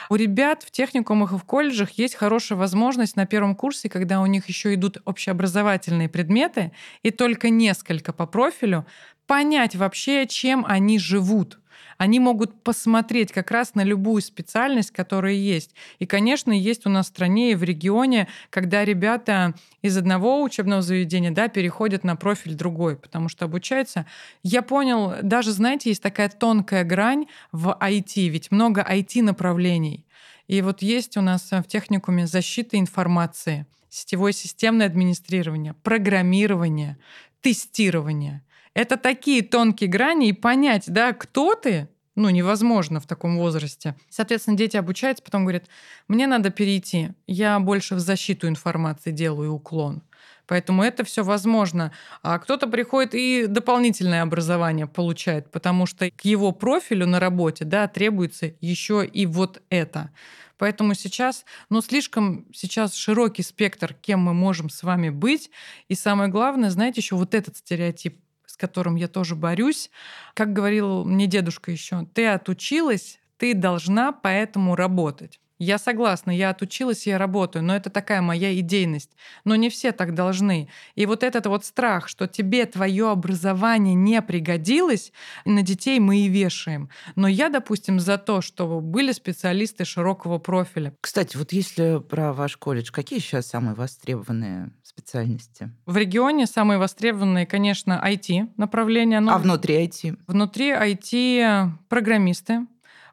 У 0.09 0.15
ребят 0.15 0.63
в 0.63 0.71
техникумах 0.71 1.33
и 1.33 1.37
в 1.37 1.43
колледжах 1.43 1.91
есть 1.91 2.15
хорошая 2.15 2.57
возможность 2.57 3.15
на 3.15 3.25
первом 3.25 3.55
курсе, 3.55 3.89
когда 3.89 4.21
у 4.21 4.25
них 4.25 4.47
еще 4.49 4.73
идут 4.73 4.97
общеобразовательные 5.05 6.09
предметы, 6.09 6.71
и 7.03 7.11
только 7.11 7.49
несколько 7.49 8.13
по 8.13 8.25
профилю, 8.25 8.85
понять 9.27 9.75
вообще, 9.75 10.25
чем 10.25 10.65
они 10.67 10.99
живут 10.99 11.59
они 11.97 12.19
могут 12.19 12.63
посмотреть 12.63 13.31
как 13.31 13.51
раз 13.51 13.75
на 13.75 13.83
любую 13.83 14.21
специальность, 14.21 14.91
которая 14.91 15.33
есть. 15.33 15.73
И, 15.99 16.05
конечно, 16.05 16.51
есть 16.51 16.85
у 16.85 16.89
нас 16.89 17.07
в 17.07 17.09
стране 17.09 17.51
и 17.51 17.55
в 17.55 17.63
регионе, 17.63 18.27
когда 18.49 18.85
ребята 18.85 19.53
из 19.81 19.97
одного 19.97 20.41
учебного 20.41 20.81
заведения 20.81 21.31
да, 21.31 21.47
переходят 21.47 22.03
на 22.03 22.15
профиль 22.15 22.53
другой, 22.53 22.95
потому 22.95 23.29
что 23.29 23.45
обучаются. 23.45 24.05
Я 24.43 24.61
понял, 24.61 25.15
даже, 25.23 25.51
знаете, 25.51 25.89
есть 25.89 26.03
такая 26.03 26.29
тонкая 26.29 26.83
грань 26.83 27.25
в 27.51 27.77
IT, 27.79 28.27
ведь 28.29 28.51
много 28.51 28.85
IT-направлений. 28.87 30.05
И 30.47 30.61
вот 30.61 30.81
есть 30.81 31.17
у 31.17 31.21
нас 31.21 31.51
в 31.51 31.63
техникуме 31.63 32.25
защита 32.25 32.79
информации, 32.79 33.65
сетевое 33.89 34.31
системное 34.31 34.85
администрирование, 34.85 35.73
программирование, 35.73 36.97
тестирование. 37.41 38.43
Это 38.77 38.95
такие 38.95 39.41
тонкие 39.41 39.89
грани, 39.89 40.29
и 40.29 40.33
понять, 40.33 40.83
да, 40.85 41.11
кто 41.11 41.55
ты, 41.55 41.89
ну, 42.13 42.29
невозможно 42.29 42.99
в 42.99 43.07
таком 43.07 43.39
возрасте. 43.39 43.95
Соответственно, 44.07 44.55
дети 44.55 44.77
обучаются, 44.77 45.23
потом 45.23 45.45
говорят, 45.45 45.63
мне 46.07 46.27
надо 46.27 46.51
перейти, 46.51 47.09
я 47.25 47.59
больше 47.59 47.95
в 47.95 47.99
защиту 47.99 48.47
информации 48.47 49.09
делаю 49.09 49.53
уклон. 49.53 50.03
Поэтому 50.45 50.83
это 50.83 51.03
все 51.03 51.23
возможно. 51.23 51.91
А 52.21 52.37
кто-то 52.37 52.67
приходит 52.67 53.15
и 53.15 53.47
дополнительное 53.47 54.21
образование 54.21 54.85
получает, 54.85 55.49
потому 55.49 55.87
что 55.87 56.11
к 56.11 56.21
его 56.23 56.51
профилю 56.51 57.07
на 57.07 57.19
работе 57.19 57.65
да, 57.65 57.87
требуется 57.87 58.53
еще 58.61 59.03
и 59.03 59.25
вот 59.25 59.59
это. 59.71 60.11
Поэтому 60.59 60.93
сейчас, 60.93 61.45
ну, 61.71 61.81
слишком 61.81 62.45
сейчас 62.53 62.93
широкий 62.93 63.41
спектр, 63.41 63.95
кем 63.95 64.19
мы 64.19 64.35
можем 64.35 64.69
с 64.69 64.83
вами 64.83 65.09
быть. 65.09 65.49
И 65.87 65.95
самое 65.95 66.29
главное, 66.29 66.69
знаете, 66.69 67.01
еще 67.01 67.15
вот 67.15 67.33
этот 67.33 67.57
стереотип 67.57 68.19
которым 68.57 68.95
я 68.95 69.07
тоже 69.07 69.35
борюсь. 69.35 69.89
Как 70.33 70.53
говорил 70.53 71.05
мне 71.05 71.27
дедушка 71.27 71.71
еще, 71.71 72.05
ты 72.13 72.27
отучилась, 72.27 73.19
ты 73.37 73.53
должна 73.53 74.11
поэтому 74.11 74.75
работать. 74.75 75.39
Я 75.59 75.79
согласна, 75.79 76.31
я 76.31 76.51
отучилась, 76.51 77.07
я 77.07 77.17
работаю, 77.17 77.63
но 77.63 77.75
это 77.75 77.89
такая 77.89 78.21
моя 78.21 78.57
идейность. 78.59 79.11
Но 79.43 79.55
не 79.55 79.69
все 79.69 79.91
так 79.91 80.13
должны. 80.13 80.69
И 80.95 81.05
вот 81.05 81.23
этот 81.23 81.47
вот 81.47 81.65
страх, 81.65 82.07
что 82.07 82.27
тебе 82.27 82.65
твое 82.65 83.09
образование 83.09 83.95
не 83.95 84.21
пригодилось, 84.21 85.11
на 85.45 85.63
детей 85.63 85.99
мы 85.99 86.19
и 86.19 86.27
вешаем. 86.27 86.89
Но 87.15 87.27
я, 87.27 87.49
допустим, 87.49 87.99
за 87.99 88.17
то, 88.17 88.41
чтобы 88.41 88.81
были 88.81 89.11
специалисты 89.11 89.83
широкого 89.83 90.37
профиля. 90.37 90.93
Кстати, 91.01 91.37
вот 91.37 91.51
если 91.51 91.99
про 91.99 92.33
ваш 92.33 92.57
колледж, 92.57 92.91
какие 92.91 93.19
сейчас 93.19 93.47
самые 93.47 93.73
востребованные 93.73 94.71
специальности? 94.83 95.71
В 95.85 95.97
регионе 95.97 96.45
самые 96.45 96.77
востребованные, 96.77 97.47
конечно, 97.47 98.01
IT 98.05 98.49
направления. 98.57 99.19
Но 99.19 99.33
а 99.33 99.39
внутри 99.39 99.83
IT? 99.85 100.19
Внутри 100.27 100.69
IT 100.71 101.71
программисты, 101.89 102.67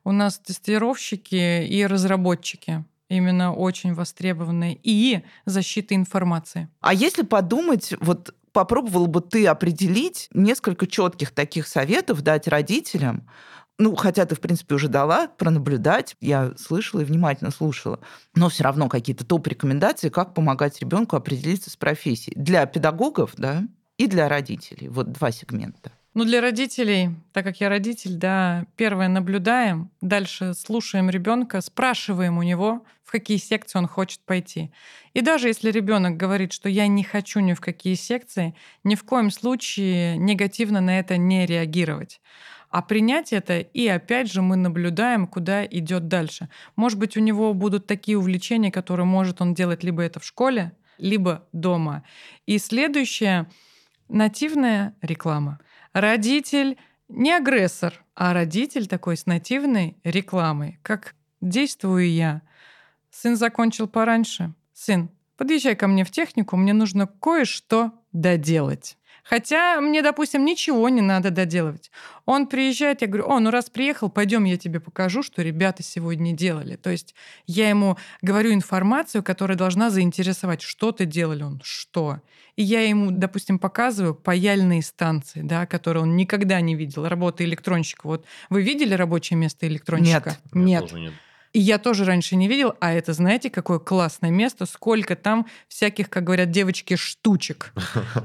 у 0.04 0.12
нас 0.12 0.38
тестировщики 0.38 1.64
и 1.66 1.86
разработчики 1.86 2.84
именно 3.08 3.54
очень 3.54 3.94
востребованные, 3.94 4.78
и 4.82 5.22
защита 5.44 5.94
информации. 5.94 6.68
А 6.80 6.94
если 6.94 7.22
подумать, 7.22 7.94
вот 8.00 8.34
попробовала 8.52 9.06
бы 9.06 9.20
ты 9.20 9.46
определить 9.46 10.28
несколько 10.32 10.86
четких 10.86 11.30
таких 11.32 11.66
советов 11.66 12.22
дать 12.22 12.48
родителям, 12.48 13.28
ну, 13.76 13.96
хотя 13.96 14.24
ты, 14.24 14.36
в 14.36 14.40
принципе, 14.40 14.76
уже 14.76 14.86
дала 14.88 15.26
пронаблюдать, 15.26 16.16
я 16.20 16.52
слышала 16.56 17.00
и 17.00 17.04
внимательно 17.04 17.50
слушала, 17.50 17.98
но 18.34 18.48
все 18.48 18.62
равно 18.62 18.88
какие-то 18.88 19.26
топ-рекомендации, 19.26 20.10
как 20.10 20.32
помогать 20.32 20.80
ребенку 20.80 21.16
определиться 21.16 21.70
с 21.70 21.76
профессией. 21.76 22.38
Для 22.40 22.66
педагогов, 22.66 23.32
да, 23.36 23.64
и 23.96 24.06
для 24.06 24.28
родителей. 24.28 24.88
Вот 24.88 25.10
два 25.10 25.32
сегмента. 25.32 25.92
Ну, 26.14 26.24
для 26.24 26.40
родителей, 26.40 27.10
так 27.32 27.44
как 27.44 27.60
я 27.60 27.68
родитель, 27.68 28.14
да, 28.14 28.66
первое 28.76 29.08
наблюдаем, 29.08 29.90
дальше 30.00 30.54
слушаем 30.54 31.10
ребенка, 31.10 31.60
спрашиваем 31.60 32.38
у 32.38 32.42
него, 32.42 32.84
в 33.02 33.10
какие 33.10 33.36
секции 33.36 33.78
он 33.78 33.88
хочет 33.88 34.20
пойти. 34.20 34.70
И 35.12 35.22
даже 35.22 35.48
если 35.48 35.72
ребенок 35.72 36.16
говорит, 36.16 36.52
что 36.52 36.68
я 36.68 36.86
не 36.86 37.02
хочу 37.02 37.40
ни 37.40 37.52
в 37.52 37.60
какие 37.60 37.94
секции, 37.94 38.54
ни 38.84 38.94
в 38.94 39.02
коем 39.02 39.32
случае 39.32 40.16
негативно 40.16 40.80
на 40.80 41.00
это 41.00 41.16
не 41.16 41.46
реагировать 41.46 42.20
а 42.74 42.82
принять 42.82 43.32
это, 43.32 43.60
и 43.60 43.86
опять 43.86 44.32
же 44.32 44.42
мы 44.42 44.56
наблюдаем, 44.56 45.28
куда 45.28 45.64
идет 45.64 46.08
дальше. 46.08 46.48
Может 46.74 46.98
быть, 46.98 47.16
у 47.16 47.20
него 47.20 47.54
будут 47.54 47.86
такие 47.86 48.18
увлечения, 48.18 48.72
которые 48.72 49.06
может 49.06 49.40
он 49.40 49.54
делать 49.54 49.84
либо 49.84 50.02
это 50.02 50.18
в 50.18 50.24
школе, 50.24 50.72
либо 50.98 51.46
дома. 51.52 52.02
И 52.46 52.58
следующее— 52.58 53.46
нативная 54.08 54.96
реклама. 55.02 55.60
Родитель 55.94 56.76
не 57.08 57.32
агрессор, 57.32 58.04
а 58.16 58.34
родитель 58.34 58.88
такой 58.88 59.16
с 59.16 59.26
нативной 59.26 59.96
рекламой. 60.02 60.80
Как 60.82 61.14
действую 61.40 62.10
я. 62.10 62.42
Сын 63.10 63.36
закончил 63.36 63.86
пораньше. 63.86 64.52
Сын, 64.72 65.08
подъезжай 65.36 65.76
ко 65.76 65.86
мне 65.86 66.04
в 66.04 66.10
технику, 66.10 66.56
мне 66.56 66.72
нужно 66.72 67.06
кое-что 67.06 67.92
доделать. 68.12 68.98
Хотя 69.24 69.80
мне, 69.80 70.02
допустим, 70.02 70.44
ничего 70.44 70.88
не 70.90 71.00
надо 71.00 71.30
доделывать. 71.30 71.90
Он 72.26 72.46
приезжает, 72.46 73.00
я 73.00 73.08
говорю, 73.08 73.26
о, 73.28 73.40
ну 73.40 73.50
раз 73.50 73.70
приехал, 73.70 74.10
пойдем, 74.10 74.44
я 74.44 74.58
тебе 74.58 74.80
покажу, 74.80 75.22
что 75.22 75.42
ребята 75.42 75.82
сегодня 75.82 76.32
делали. 76.32 76.76
То 76.76 76.90
есть 76.90 77.14
я 77.46 77.70
ему 77.70 77.96
говорю 78.20 78.52
информацию, 78.52 79.22
которая 79.22 79.56
должна 79.56 79.88
заинтересовать, 79.88 80.60
что 80.60 80.92
ты 80.92 81.06
делали, 81.06 81.42
он 81.42 81.60
что. 81.64 82.20
И 82.56 82.62
я 82.62 82.82
ему, 82.82 83.10
допустим, 83.10 83.58
показываю 83.58 84.14
паяльные 84.14 84.82
станции, 84.82 85.40
да, 85.42 85.66
которые 85.66 86.02
он 86.02 86.16
никогда 86.16 86.60
не 86.60 86.74
видел, 86.74 87.08
работа 87.08 87.44
электронщика. 87.44 88.06
Вот 88.06 88.26
вы 88.50 88.62
видели 88.62 88.94
рабочее 88.94 89.38
место 89.38 89.66
электронщика? 89.66 90.36
Нет. 90.52 90.92
Нет. 90.92 90.92
нет. 90.92 91.12
И 91.54 91.60
я 91.60 91.78
тоже 91.78 92.04
раньше 92.04 92.34
не 92.34 92.48
видел, 92.48 92.74
а 92.80 92.92
это, 92.92 93.12
знаете, 93.12 93.48
какое 93.48 93.78
классное 93.78 94.30
место, 94.30 94.66
сколько 94.66 95.14
там 95.14 95.46
всяких, 95.68 96.10
как 96.10 96.24
говорят 96.24 96.50
девочки, 96.50 96.96
штучек. 96.96 97.72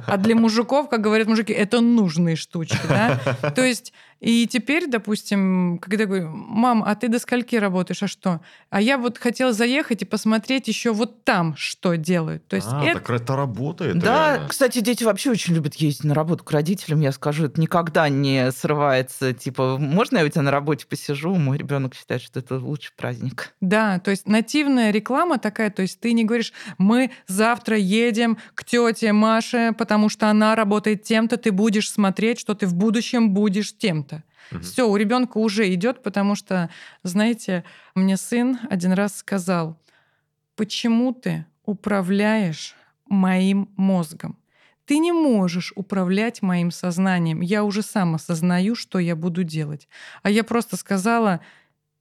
А 0.07 0.17
для 0.17 0.35
мужиков, 0.35 0.89
как 0.89 1.01
говорят 1.01 1.27
мужики, 1.27 1.53
это 1.53 1.79
нужные 1.79 2.35
штучки, 2.35 2.79
да? 2.89 3.19
То 3.55 3.63
есть 3.63 3.93
и 4.19 4.47
теперь, 4.47 4.87
допустим, 4.87 5.79
когда 5.81 6.05
говорю, 6.05 6.29
мам, 6.29 6.83
а 6.85 6.95
ты 6.95 7.07
до 7.07 7.19
скольки 7.19 7.55
работаешь, 7.55 8.03
а 8.03 8.07
что? 8.07 8.41
А 8.69 8.81
я 8.81 8.97
вот 8.97 9.17
хотела 9.17 9.53
заехать 9.53 10.01
и 10.01 10.05
посмотреть 10.05 10.67
еще 10.67 10.91
вот 10.91 11.23
там, 11.23 11.55
что 11.57 11.95
делают. 11.95 12.45
То 12.47 12.57
есть 12.57 12.67
а, 12.69 12.83
это... 12.83 12.99
так 12.99 13.09
это 13.09 13.35
работает. 13.35 13.97
Да, 13.99 14.33
реально. 14.33 14.49
кстати, 14.49 14.79
дети 14.79 15.05
вообще 15.05 15.31
очень 15.31 15.53
любят 15.53 15.75
ездить 15.75 16.03
на 16.03 16.13
работу 16.13 16.43
к 16.43 16.51
родителям, 16.51 16.99
я 16.99 17.13
скажу, 17.13 17.45
это 17.45 17.61
никогда 17.61 18.09
не 18.09 18.51
срывается, 18.51 19.33
типа, 19.33 19.77
можно 19.77 20.17
я 20.17 20.25
у 20.25 20.29
тебя 20.29 20.41
на 20.41 20.51
работе 20.51 20.85
посижу? 20.85 21.35
Мой 21.35 21.57
ребенок 21.57 21.95
считает, 21.95 22.21
что 22.21 22.39
это 22.39 22.57
лучший 22.57 22.91
праздник. 22.97 23.53
Да, 23.61 23.99
то 23.99 24.11
есть 24.11 24.27
нативная 24.27 24.91
реклама 24.91 25.39
такая, 25.39 25.69
то 25.69 25.81
есть 25.81 25.99
ты 26.01 26.11
не 26.11 26.25
говоришь, 26.25 26.51
мы 26.77 27.11
завтра 27.27 27.77
едем 27.77 28.37
к 28.53 28.65
тете 28.65 29.13
Маше, 29.13 29.73
потому 29.77 30.09
что 30.09 30.29
она 30.29 30.55
работает 30.55 31.03
тем-то, 31.03 31.37
ты 31.37 31.53
будешь 31.53 31.89
смотреть, 31.89 32.39
что 32.39 32.53
ты 32.53 32.67
в 32.67 32.73
будущем 32.73 33.31
будешь 33.31 33.77
тем 33.77 34.03
Угу. 34.51 34.61
Все, 34.61 34.89
у 34.89 34.95
ребенка 34.95 35.37
уже 35.37 35.73
идет, 35.73 36.03
потому 36.03 36.35
что, 36.35 36.69
знаете, 37.03 37.63
мне 37.95 38.17
сын 38.17 38.59
один 38.69 38.93
раз 38.93 39.17
сказал, 39.17 39.77
почему 40.55 41.13
ты 41.13 41.45
управляешь 41.65 42.75
моим 43.05 43.69
мозгом? 43.75 44.37
Ты 44.85 44.97
не 44.97 45.11
можешь 45.11 45.71
управлять 45.75 46.41
моим 46.41 46.71
сознанием. 46.71 47.41
Я 47.41 47.63
уже 47.63 47.83
сам 47.83 48.15
осознаю, 48.15 48.73
что 48.73 48.97
я 48.97 49.15
буду 49.15 49.43
делать. 49.43 49.87
А 50.23 50.31
я 50.31 50.43
просто 50.43 50.77
сказала, 50.77 51.41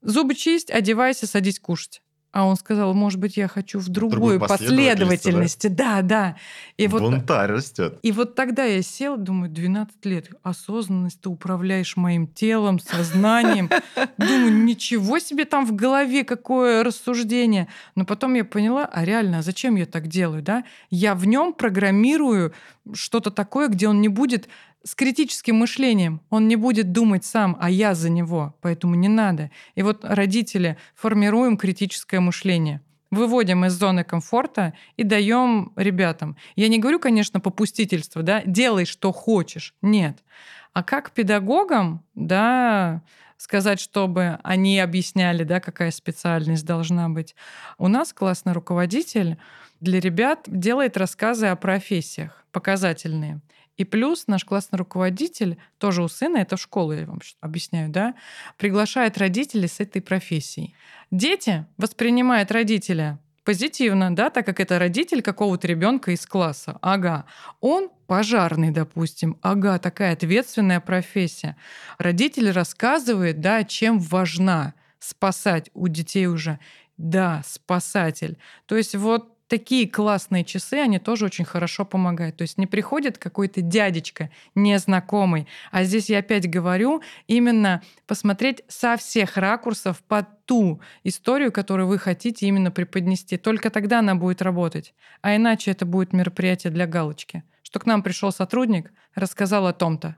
зубы 0.00 0.34
чисть, 0.34 0.70
одевайся, 0.70 1.26
садись 1.26 1.60
кушать. 1.60 2.02
А 2.30 2.44
он 2.44 2.56
сказал, 2.56 2.92
может 2.92 3.18
быть, 3.18 3.38
я 3.38 3.48
хочу 3.48 3.78
в 3.78 3.88
другой 3.88 4.38
последовательности. 4.38 5.68
Да, 5.68 6.02
да. 6.02 6.36
И 6.76 6.86
вот, 6.86 7.00
Бунтарь 7.00 7.50
растет. 7.52 7.98
И 8.02 8.12
вот 8.12 8.34
тогда 8.34 8.64
я 8.64 8.82
сел, 8.82 9.16
думаю, 9.16 9.50
12 9.50 10.04
лет, 10.04 10.30
осознанность, 10.42 11.22
ты 11.22 11.30
управляешь 11.30 11.96
моим 11.96 12.26
телом, 12.26 12.80
сознанием. 12.80 13.70
Думаю, 14.18 14.52
ничего 14.52 15.18
себе 15.18 15.46
там 15.46 15.64
в 15.64 15.74
голове, 15.74 16.22
какое 16.22 16.84
рассуждение. 16.84 17.66
Но 17.94 18.04
потом 18.04 18.34
я 18.34 18.44
поняла, 18.44 18.84
а 18.84 19.06
реально, 19.06 19.38
а 19.38 19.42
зачем 19.42 19.76
я 19.76 19.86
так 19.86 20.06
делаю, 20.06 20.42
да? 20.42 20.64
Я 20.90 21.14
в 21.14 21.26
нем 21.26 21.54
программирую 21.54 22.52
что-то 22.92 23.30
такое, 23.30 23.68
где 23.68 23.88
он 23.88 24.02
не 24.02 24.08
будет 24.08 24.48
с 24.88 24.94
критическим 24.94 25.56
мышлением. 25.56 26.22
Он 26.30 26.48
не 26.48 26.56
будет 26.56 26.92
думать 26.92 27.22
сам, 27.22 27.58
а 27.60 27.68
я 27.68 27.94
за 27.94 28.08
него. 28.08 28.54
Поэтому 28.62 28.94
не 28.94 29.08
надо. 29.08 29.50
И 29.74 29.82
вот 29.82 30.02
родители 30.02 30.78
формируем 30.94 31.56
критическое 31.58 32.20
мышление 32.20 32.80
выводим 33.10 33.64
из 33.64 33.72
зоны 33.72 34.04
комфорта 34.04 34.74
и 34.98 35.02
даем 35.02 35.72
ребятам. 35.76 36.36
Я 36.56 36.68
не 36.68 36.78
говорю, 36.78 37.00
конечно, 37.00 37.40
попустительство, 37.40 38.22
да, 38.22 38.42
делай, 38.44 38.84
что 38.84 39.12
хочешь. 39.12 39.74
Нет. 39.80 40.18
А 40.74 40.82
как 40.82 41.12
педагогам, 41.12 42.04
да, 42.14 43.00
сказать, 43.38 43.80
чтобы 43.80 44.38
они 44.42 44.78
объясняли, 44.78 45.44
да, 45.44 45.58
какая 45.58 45.90
специальность 45.90 46.66
должна 46.66 47.08
быть. 47.08 47.34
У 47.78 47.88
нас 47.88 48.12
классный 48.12 48.52
руководитель 48.52 49.38
для 49.80 50.00
ребят 50.00 50.40
делает 50.46 50.98
рассказы 50.98 51.46
о 51.46 51.56
профессиях, 51.56 52.44
показательные. 52.52 53.40
И 53.78 53.84
плюс 53.84 54.26
наш 54.26 54.44
классный 54.44 54.76
руководитель, 54.76 55.56
тоже 55.78 56.02
у 56.02 56.08
сына, 56.08 56.38
это 56.38 56.56
в 56.56 56.68
я 56.92 57.06
вам 57.06 57.20
объясняю, 57.40 57.88
да, 57.88 58.14
приглашает 58.58 59.16
родителей 59.16 59.68
с 59.68 59.80
этой 59.80 60.02
профессией. 60.02 60.74
Дети 61.10 61.64
воспринимают 61.78 62.50
родителя 62.50 63.18
позитивно, 63.44 64.14
да, 64.14 64.28
так 64.28 64.44
как 64.44 64.60
это 64.60 64.78
родитель 64.78 65.22
какого-то 65.22 65.66
ребенка 65.66 66.10
из 66.10 66.26
класса. 66.26 66.76
Ага, 66.82 67.24
он 67.60 67.88
пожарный, 68.06 68.72
допустим. 68.72 69.38
Ага, 69.40 69.78
такая 69.78 70.12
ответственная 70.12 70.80
профессия. 70.80 71.56
Родитель 71.96 72.50
рассказывает, 72.50 73.40
да, 73.40 73.64
чем 73.64 74.00
важна 74.00 74.74
спасать 74.98 75.70
у 75.72 75.88
детей 75.88 76.26
уже. 76.26 76.58
Да, 76.98 77.42
спасатель. 77.46 78.36
То 78.66 78.76
есть 78.76 78.96
вот 78.96 79.37
такие 79.48 79.88
классные 79.88 80.44
часы, 80.44 80.74
они 80.74 80.98
тоже 80.98 81.24
очень 81.24 81.44
хорошо 81.44 81.84
помогают. 81.84 82.36
То 82.36 82.42
есть 82.42 82.58
не 82.58 82.66
приходит 82.66 83.18
какой-то 83.18 83.60
дядечка 83.60 84.30
незнакомый, 84.54 85.48
а 85.72 85.84
здесь 85.84 86.08
я 86.08 86.18
опять 86.18 86.48
говорю, 86.48 87.02
именно 87.26 87.82
посмотреть 88.06 88.62
со 88.68 88.96
всех 88.96 89.36
ракурсов 89.36 90.02
под 90.06 90.44
ту 90.44 90.80
историю, 91.02 91.50
которую 91.50 91.88
вы 91.88 91.98
хотите 91.98 92.46
именно 92.46 92.70
преподнести. 92.70 93.36
Только 93.36 93.70
тогда 93.70 93.98
она 93.98 94.14
будет 94.14 94.42
работать. 94.42 94.94
А 95.22 95.34
иначе 95.34 95.70
это 95.70 95.84
будет 95.84 96.12
мероприятие 96.12 96.72
для 96.72 96.86
галочки. 96.86 97.42
Что 97.62 97.80
к 97.80 97.86
нам 97.86 98.02
пришел 98.02 98.32
сотрудник, 98.32 98.92
рассказал 99.14 99.66
о 99.66 99.72
том-то. 99.72 100.16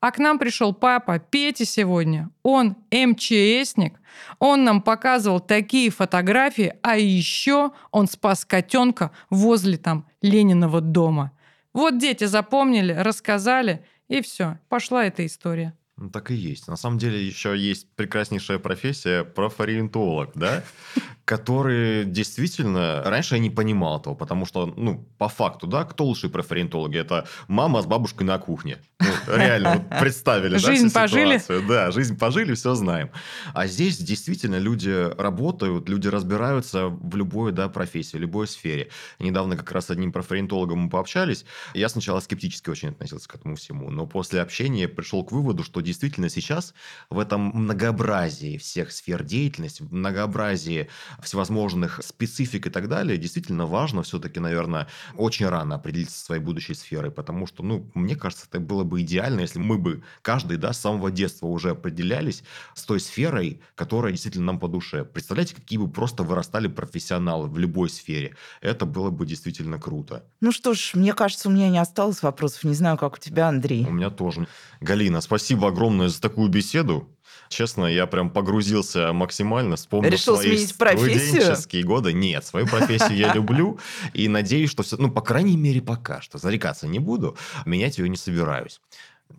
А 0.00 0.12
к 0.12 0.18
нам 0.18 0.38
пришел 0.38 0.72
папа 0.72 1.18
Петя 1.18 1.66
сегодня. 1.66 2.30
Он 2.42 2.76
МЧСник. 2.90 4.00
Он 4.38 4.64
нам 4.64 4.80
показывал 4.80 5.40
такие 5.40 5.90
фотографии, 5.90 6.74
а 6.82 6.96
еще 6.96 7.72
он 7.90 8.08
спас 8.08 8.44
котенка 8.44 9.10
возле 9.28 9.76
там 9.76 10.06
Лениного 10.22 10.80
дома. 10.80 11.32
Вот 11.72 11.98
дети 11.98 12.24
запомнили, 12.24 12.92
рассказали, 12.92 13.84
и 14.08 14.22
все, 14.22 14.58
пошла 14.68 15.04
эта 15.04 15.24
история. 15.24 15.74
Ну, 16.00 16.08
так 16.08 16.30
и 16.30 16.34
есть. 16.34 16.66
На 16.66 16.76
самом 16.76 16.96
деле 16.96 17.22
еще 17.22 17.54
есть 17.54 17.86
прекраснейшая 17.94 18.58
профессия 18.58 19.22
профориентолог, 19.22 20.30
да? 20.34 20.64
Который 21.26 22.06
действительно... 22.06 23.02
Раньше 23.04 23.34
я 23.34 23.40
не 23.40 23.50
понимал 23.50 24.00
этого, 24.00 24.14
потому 24.14 24.46
что, 24.46 24.64
ну, 24.64 25.06
по 25.18 25.28
факту, 25.28 25.66
да, 25.66 25.84
кто 25.84 26.04
лучшие 26.06 26.30
профориентологи? 26.30 26.96
Это 26.96 27.28
мама 27.48 27.82
с 27.82 27.86
бабушкой 27.86 28.26
на 28.26 28.38
кухне. 28.38 28.78
Ну, 28.98 29.06
реально, 29.36 29.74
вот 29.74 30.00
представили, 30.00 30.56
Жизнь 30.56 30.90
да, 30.90 31.02
пожили. 31.02 31.36
Ситуацию. 31.36 31.68
Да, 31.68 31.90
жизнь 31.90 32.18
пожили, 32.18 32.54
все 32.54 32.74
знаем. 32.74 33.10
А 33.52 33.66
здесь 33.66 33.98
действительно 33.98 34.58
люди 34.58 35.12
работают, 35.20 35.86
люди 35.86 36.08
разбираются 36.08 36.88
в 36.88 37.14
любой, 37.14 37.52
да, 37.52 37.68
профессии, 37.68 38.16
в 38.16 38.20
любой 38.20 38.48
сфере. 38.48 38.88
Недавно 39.18 39.54
как 39.54 39.70
раз 39.70 39.86
с 39.86 39.90
одним 39.90 40.12
профориентологом 40.12 40.78
мы 40.78 40.88
пообщались. 40.88 41.44
Я 41.74 41.90
сначала 41.90 42.20
скептически 42.20 42.70
очень 42.70 42.88
относился 42.88 43.28
к 43.28 43.34
этому 43.34 43.56
всему, 43.56 43.90
но 43.90 44.06
после 44.06 44.40
общения 44.40 44.88
пришел 44.88 45.22
к 45.22 45.30
выводу, 45.30 45.62
что 45.62 45.82
действительно 45.90 46.28
сейчас 46.28 46.72
в 47.10 47.18
этом 47.18 47.50
многообразии 47.52 48.58
всех 48.58 48.92
сфер 48.92 49.24
деятельности, 49.24 49.82
многообразии 49.90 50.88
всевозможных 51.20 52.00
специфик 52.04 52.66
и 52.68 52.70
так 52.70 52.88
далее, 52.88 53.18
действительно 53.18 53.66
важно 53.66 54.02
все-таки, 54.02 54.38
наверное, 54.38 54.86
очень 55.16 55.48
рано 55.48 55.74
определиться 55.74 56.16
со 56.16 56.24
своей 56.26 56.42
будущей 56.42 56.74
сферой, 56.74 57.10
потому 57.10 57.46
что, 57.46 57.64
ну, 57.64 57.90
мне 57.94 58.14
кажется, 58.14 58.46
это 58.48 58.60
было 58.60 58.84
бы 58.84 59.00
идеально, 59.00 59.40
если 59.40 59.58
мы 59.58 59.78
бы 59.78 60.02
каждый, 60.22 60.58
да, 60.58 60.72
с 60.72 60.80
самого 60.80 61.10
детства 61.10 61.46
уже 61.46 61.70
определялись 61.70 62.44
с 62.74 62.84
той 62.84 63.00
сферой, 63.00 63.60
которая 63.74 64.12
действительно 64.12 64.46
нам 64.46 64.60
по 64.60 64.68
душе. 64.68 65.04
Представляете, 65.04 65.56
какие 65.56 65.78
бы 65.78 65.90
просто 65.90 66.22
вырастали 66.22 66.68
профессионалы 66.68 67.48
в 67.48 67.58
любой 67.58 67.90
сфере. 67.90 68.36
Это 68.60 68.86
было 68.86 69.10
бы 69.10 69.26
действительно 69.26 69.78
круто. 69.80 70.24
Ну 70.40 70.52
что 70.52 70.74
ж, 70.74 70.92
мне 70.94 71.14
кажется, 71.14 71.48
у 71.48 71.52
меня 71.52 71.68
не 71.68 71.78
осталось 71.78 72.22
вопросов. 72.22 72.64
Не 72.64 72.74
знаю, 72.74 72.96
как 72.96 73.14
у 73.14 73.18
тебя, 73.18 73.48
Андрей. 73.48 73.84
У 73.86 73.92
меня 73.92 74.10
тоже. 74.10 74.46
Галина, 74.80 75.20
спасибо 75.20 75.68
огромное 75.68 75.79
за 75.88 76.20
такую 76.20 76.48
беседу. 76.48 77.08
Честно, 77.48 77.86
я 77.86 78.06
прям 78.06 78.30
погрузился 78.30 79.12
максимально, 79.12 79.74
вспомнил 79.74 80.10
Решил 80.10 80.36
свои 80.36 80.50
сменить 80.56 80.76
профессию? 80.76 81.40
студенческие 81.42 81.82
годы. 81.82 82.12
Нет, 82.12 82.44
свою 82.44 82.66
профессию 82.66 83.16
я 83.16 83.32
люблю 83.34 83.78
и 84.14 84.28
надеюсь, 84.28 84.70
что 84.70 84.84
все, 84.84 84.96
ну, 84.98 85.10
по 85.10 85.20
крайней 85.20 85.56
мере, 85.56 85.82
пока 85.82 86.20
что. 86.20 86.38
Зарекаться 86.38 86.86
не 86.86 87.00
буду, 87.00 87.36
менять 87.66 87.98
ее 87.98 88.08
не 88.08 88.16
собираюсь. 88.16 88.80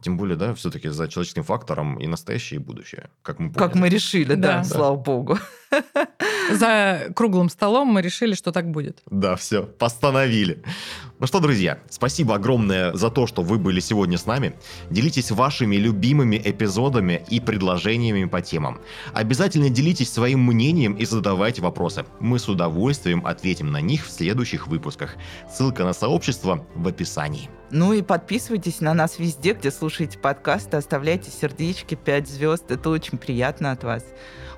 Тем 0.02 0.18
более, 0.18 0.36
да, 0.38 0.54
все-таки 0.56 0.89
за 0.89 1.08
человеческим 1.08 1.44
фактором 1.44 2.00
и 2.00 2.08
настоящее, 2.08 2.60
и 2.60 2.64
будущее, 2.64 3.10
как 3.24 3.39
мы 3.39 3.52
поняли. 3.52 3.68
Как 3.68 3.76
мы 3.76 3.89
решили, 3.89 4.36
да, 4.36 4.58
Да. 4.60 4.64
слава 4.64 4.96
богу. 4.96 5.38
За 6.52 7.10
круглым 7.16 7.49
столом 7.49 7.88
мы 7.88 8.02
решили, 8.02 8.34
что 8.34 8.52
так 8.52 8.70
будет. 8.72 9.02
Да, 9.10 9.36
все, 9.36 9.64
постановили. 9.64 10.62
Ну 11.20 11.28
что, 11.28 11.39
друзья, 11.39 11.80
спасибо 11.89 12.36
огромное 12.36 12.93
за 12.93 13.10
то, 13.10 13.28
что 13.28 13.43
вы 13.43 13.58
были 13.60 13.80
сегодня 13.80 14.18
с 14.18 14.26
нами. 14.26 14.54
Делитесь 14.89 15.32
вашими 15.32 15.76
любимыми 15.76 16.41
эпизодами 16.43 17.24
и 17.30 17.39
предложениями 17.39 18.26
по 18.26 18.41
темам. 18.41 18.80
Обязательно 19.14 19.70
делитесь 19.70 20.12
своим 20.12 20.43
мнением 20.43 20.93
и 20.93 21.06
задавайте 21.06 21.62
вопросы. 21.62 22.06
Мы 22.20 22.39
с 22.39 22.49
удовольствием 22.49 23.26
ответим 23.26 23.72
на 23.72 23.82
них 23.82 24.06
в 24.08 24.12
следующих 24.12 24.68
выпусках. 24.68 25.16
Ссылка 25.49 25.84
на 25.84 25.93
сообщество 25.93 26.66
в 26.74 26.88
описании. 26.88 27.49
Ну 27.70 27.93
и 27.93 28.02
подписывайтесь 28.02 28.82
на 28.82 28.93
нас 28.93 29.18
везде, 29.18 29.54
где 29.54 29.72
слушаете 29.72 30.18
подкасты, 30.18 30.76
оставляйте 30.76 31.32
сердечки, 31.32 31.95
5 31.95 32.28
звезд, 32.28 32.70
это 32.70 32.89
очень 32.89 33.18
приятно 33.18 33.72
от 33.72 33.84
вас. 33.84 34.04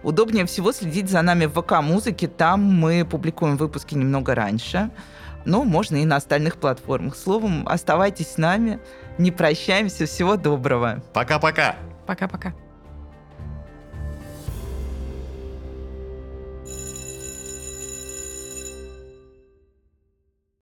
Удобнее 0.03 0.45
всего 0.45 0.71
следить 0.73 1.09
за 1.09 1.21
нами 1.21 1.45
в 1.45 1.53
ВК-музыке, 1.53 2.27
там 2.27 2.61
мы 2.61 3.05
публикуем 3.05 3.55
выпуски 3.55 3.95
немного 3.95 4.35
раньше, 4.35 4.89
но 5.45 5.63
можно 5.63 5.95
и 5.95 6.05
на 6.05 6.17
остальных 6.17 6.57
платформах. 6.57 7.15
Словом, 7.15 7.67
оставайтесь 7.67 8.33
с 8.33 8.37
нами, 8.37 8.79
не 9.17 9.31
прощаемся, 9.31 10.05
всего 10.05 10.35
доброго. 10.35 11.01
Пока-пока! 11.13 11.77
Пока-пока. 12.05 12.53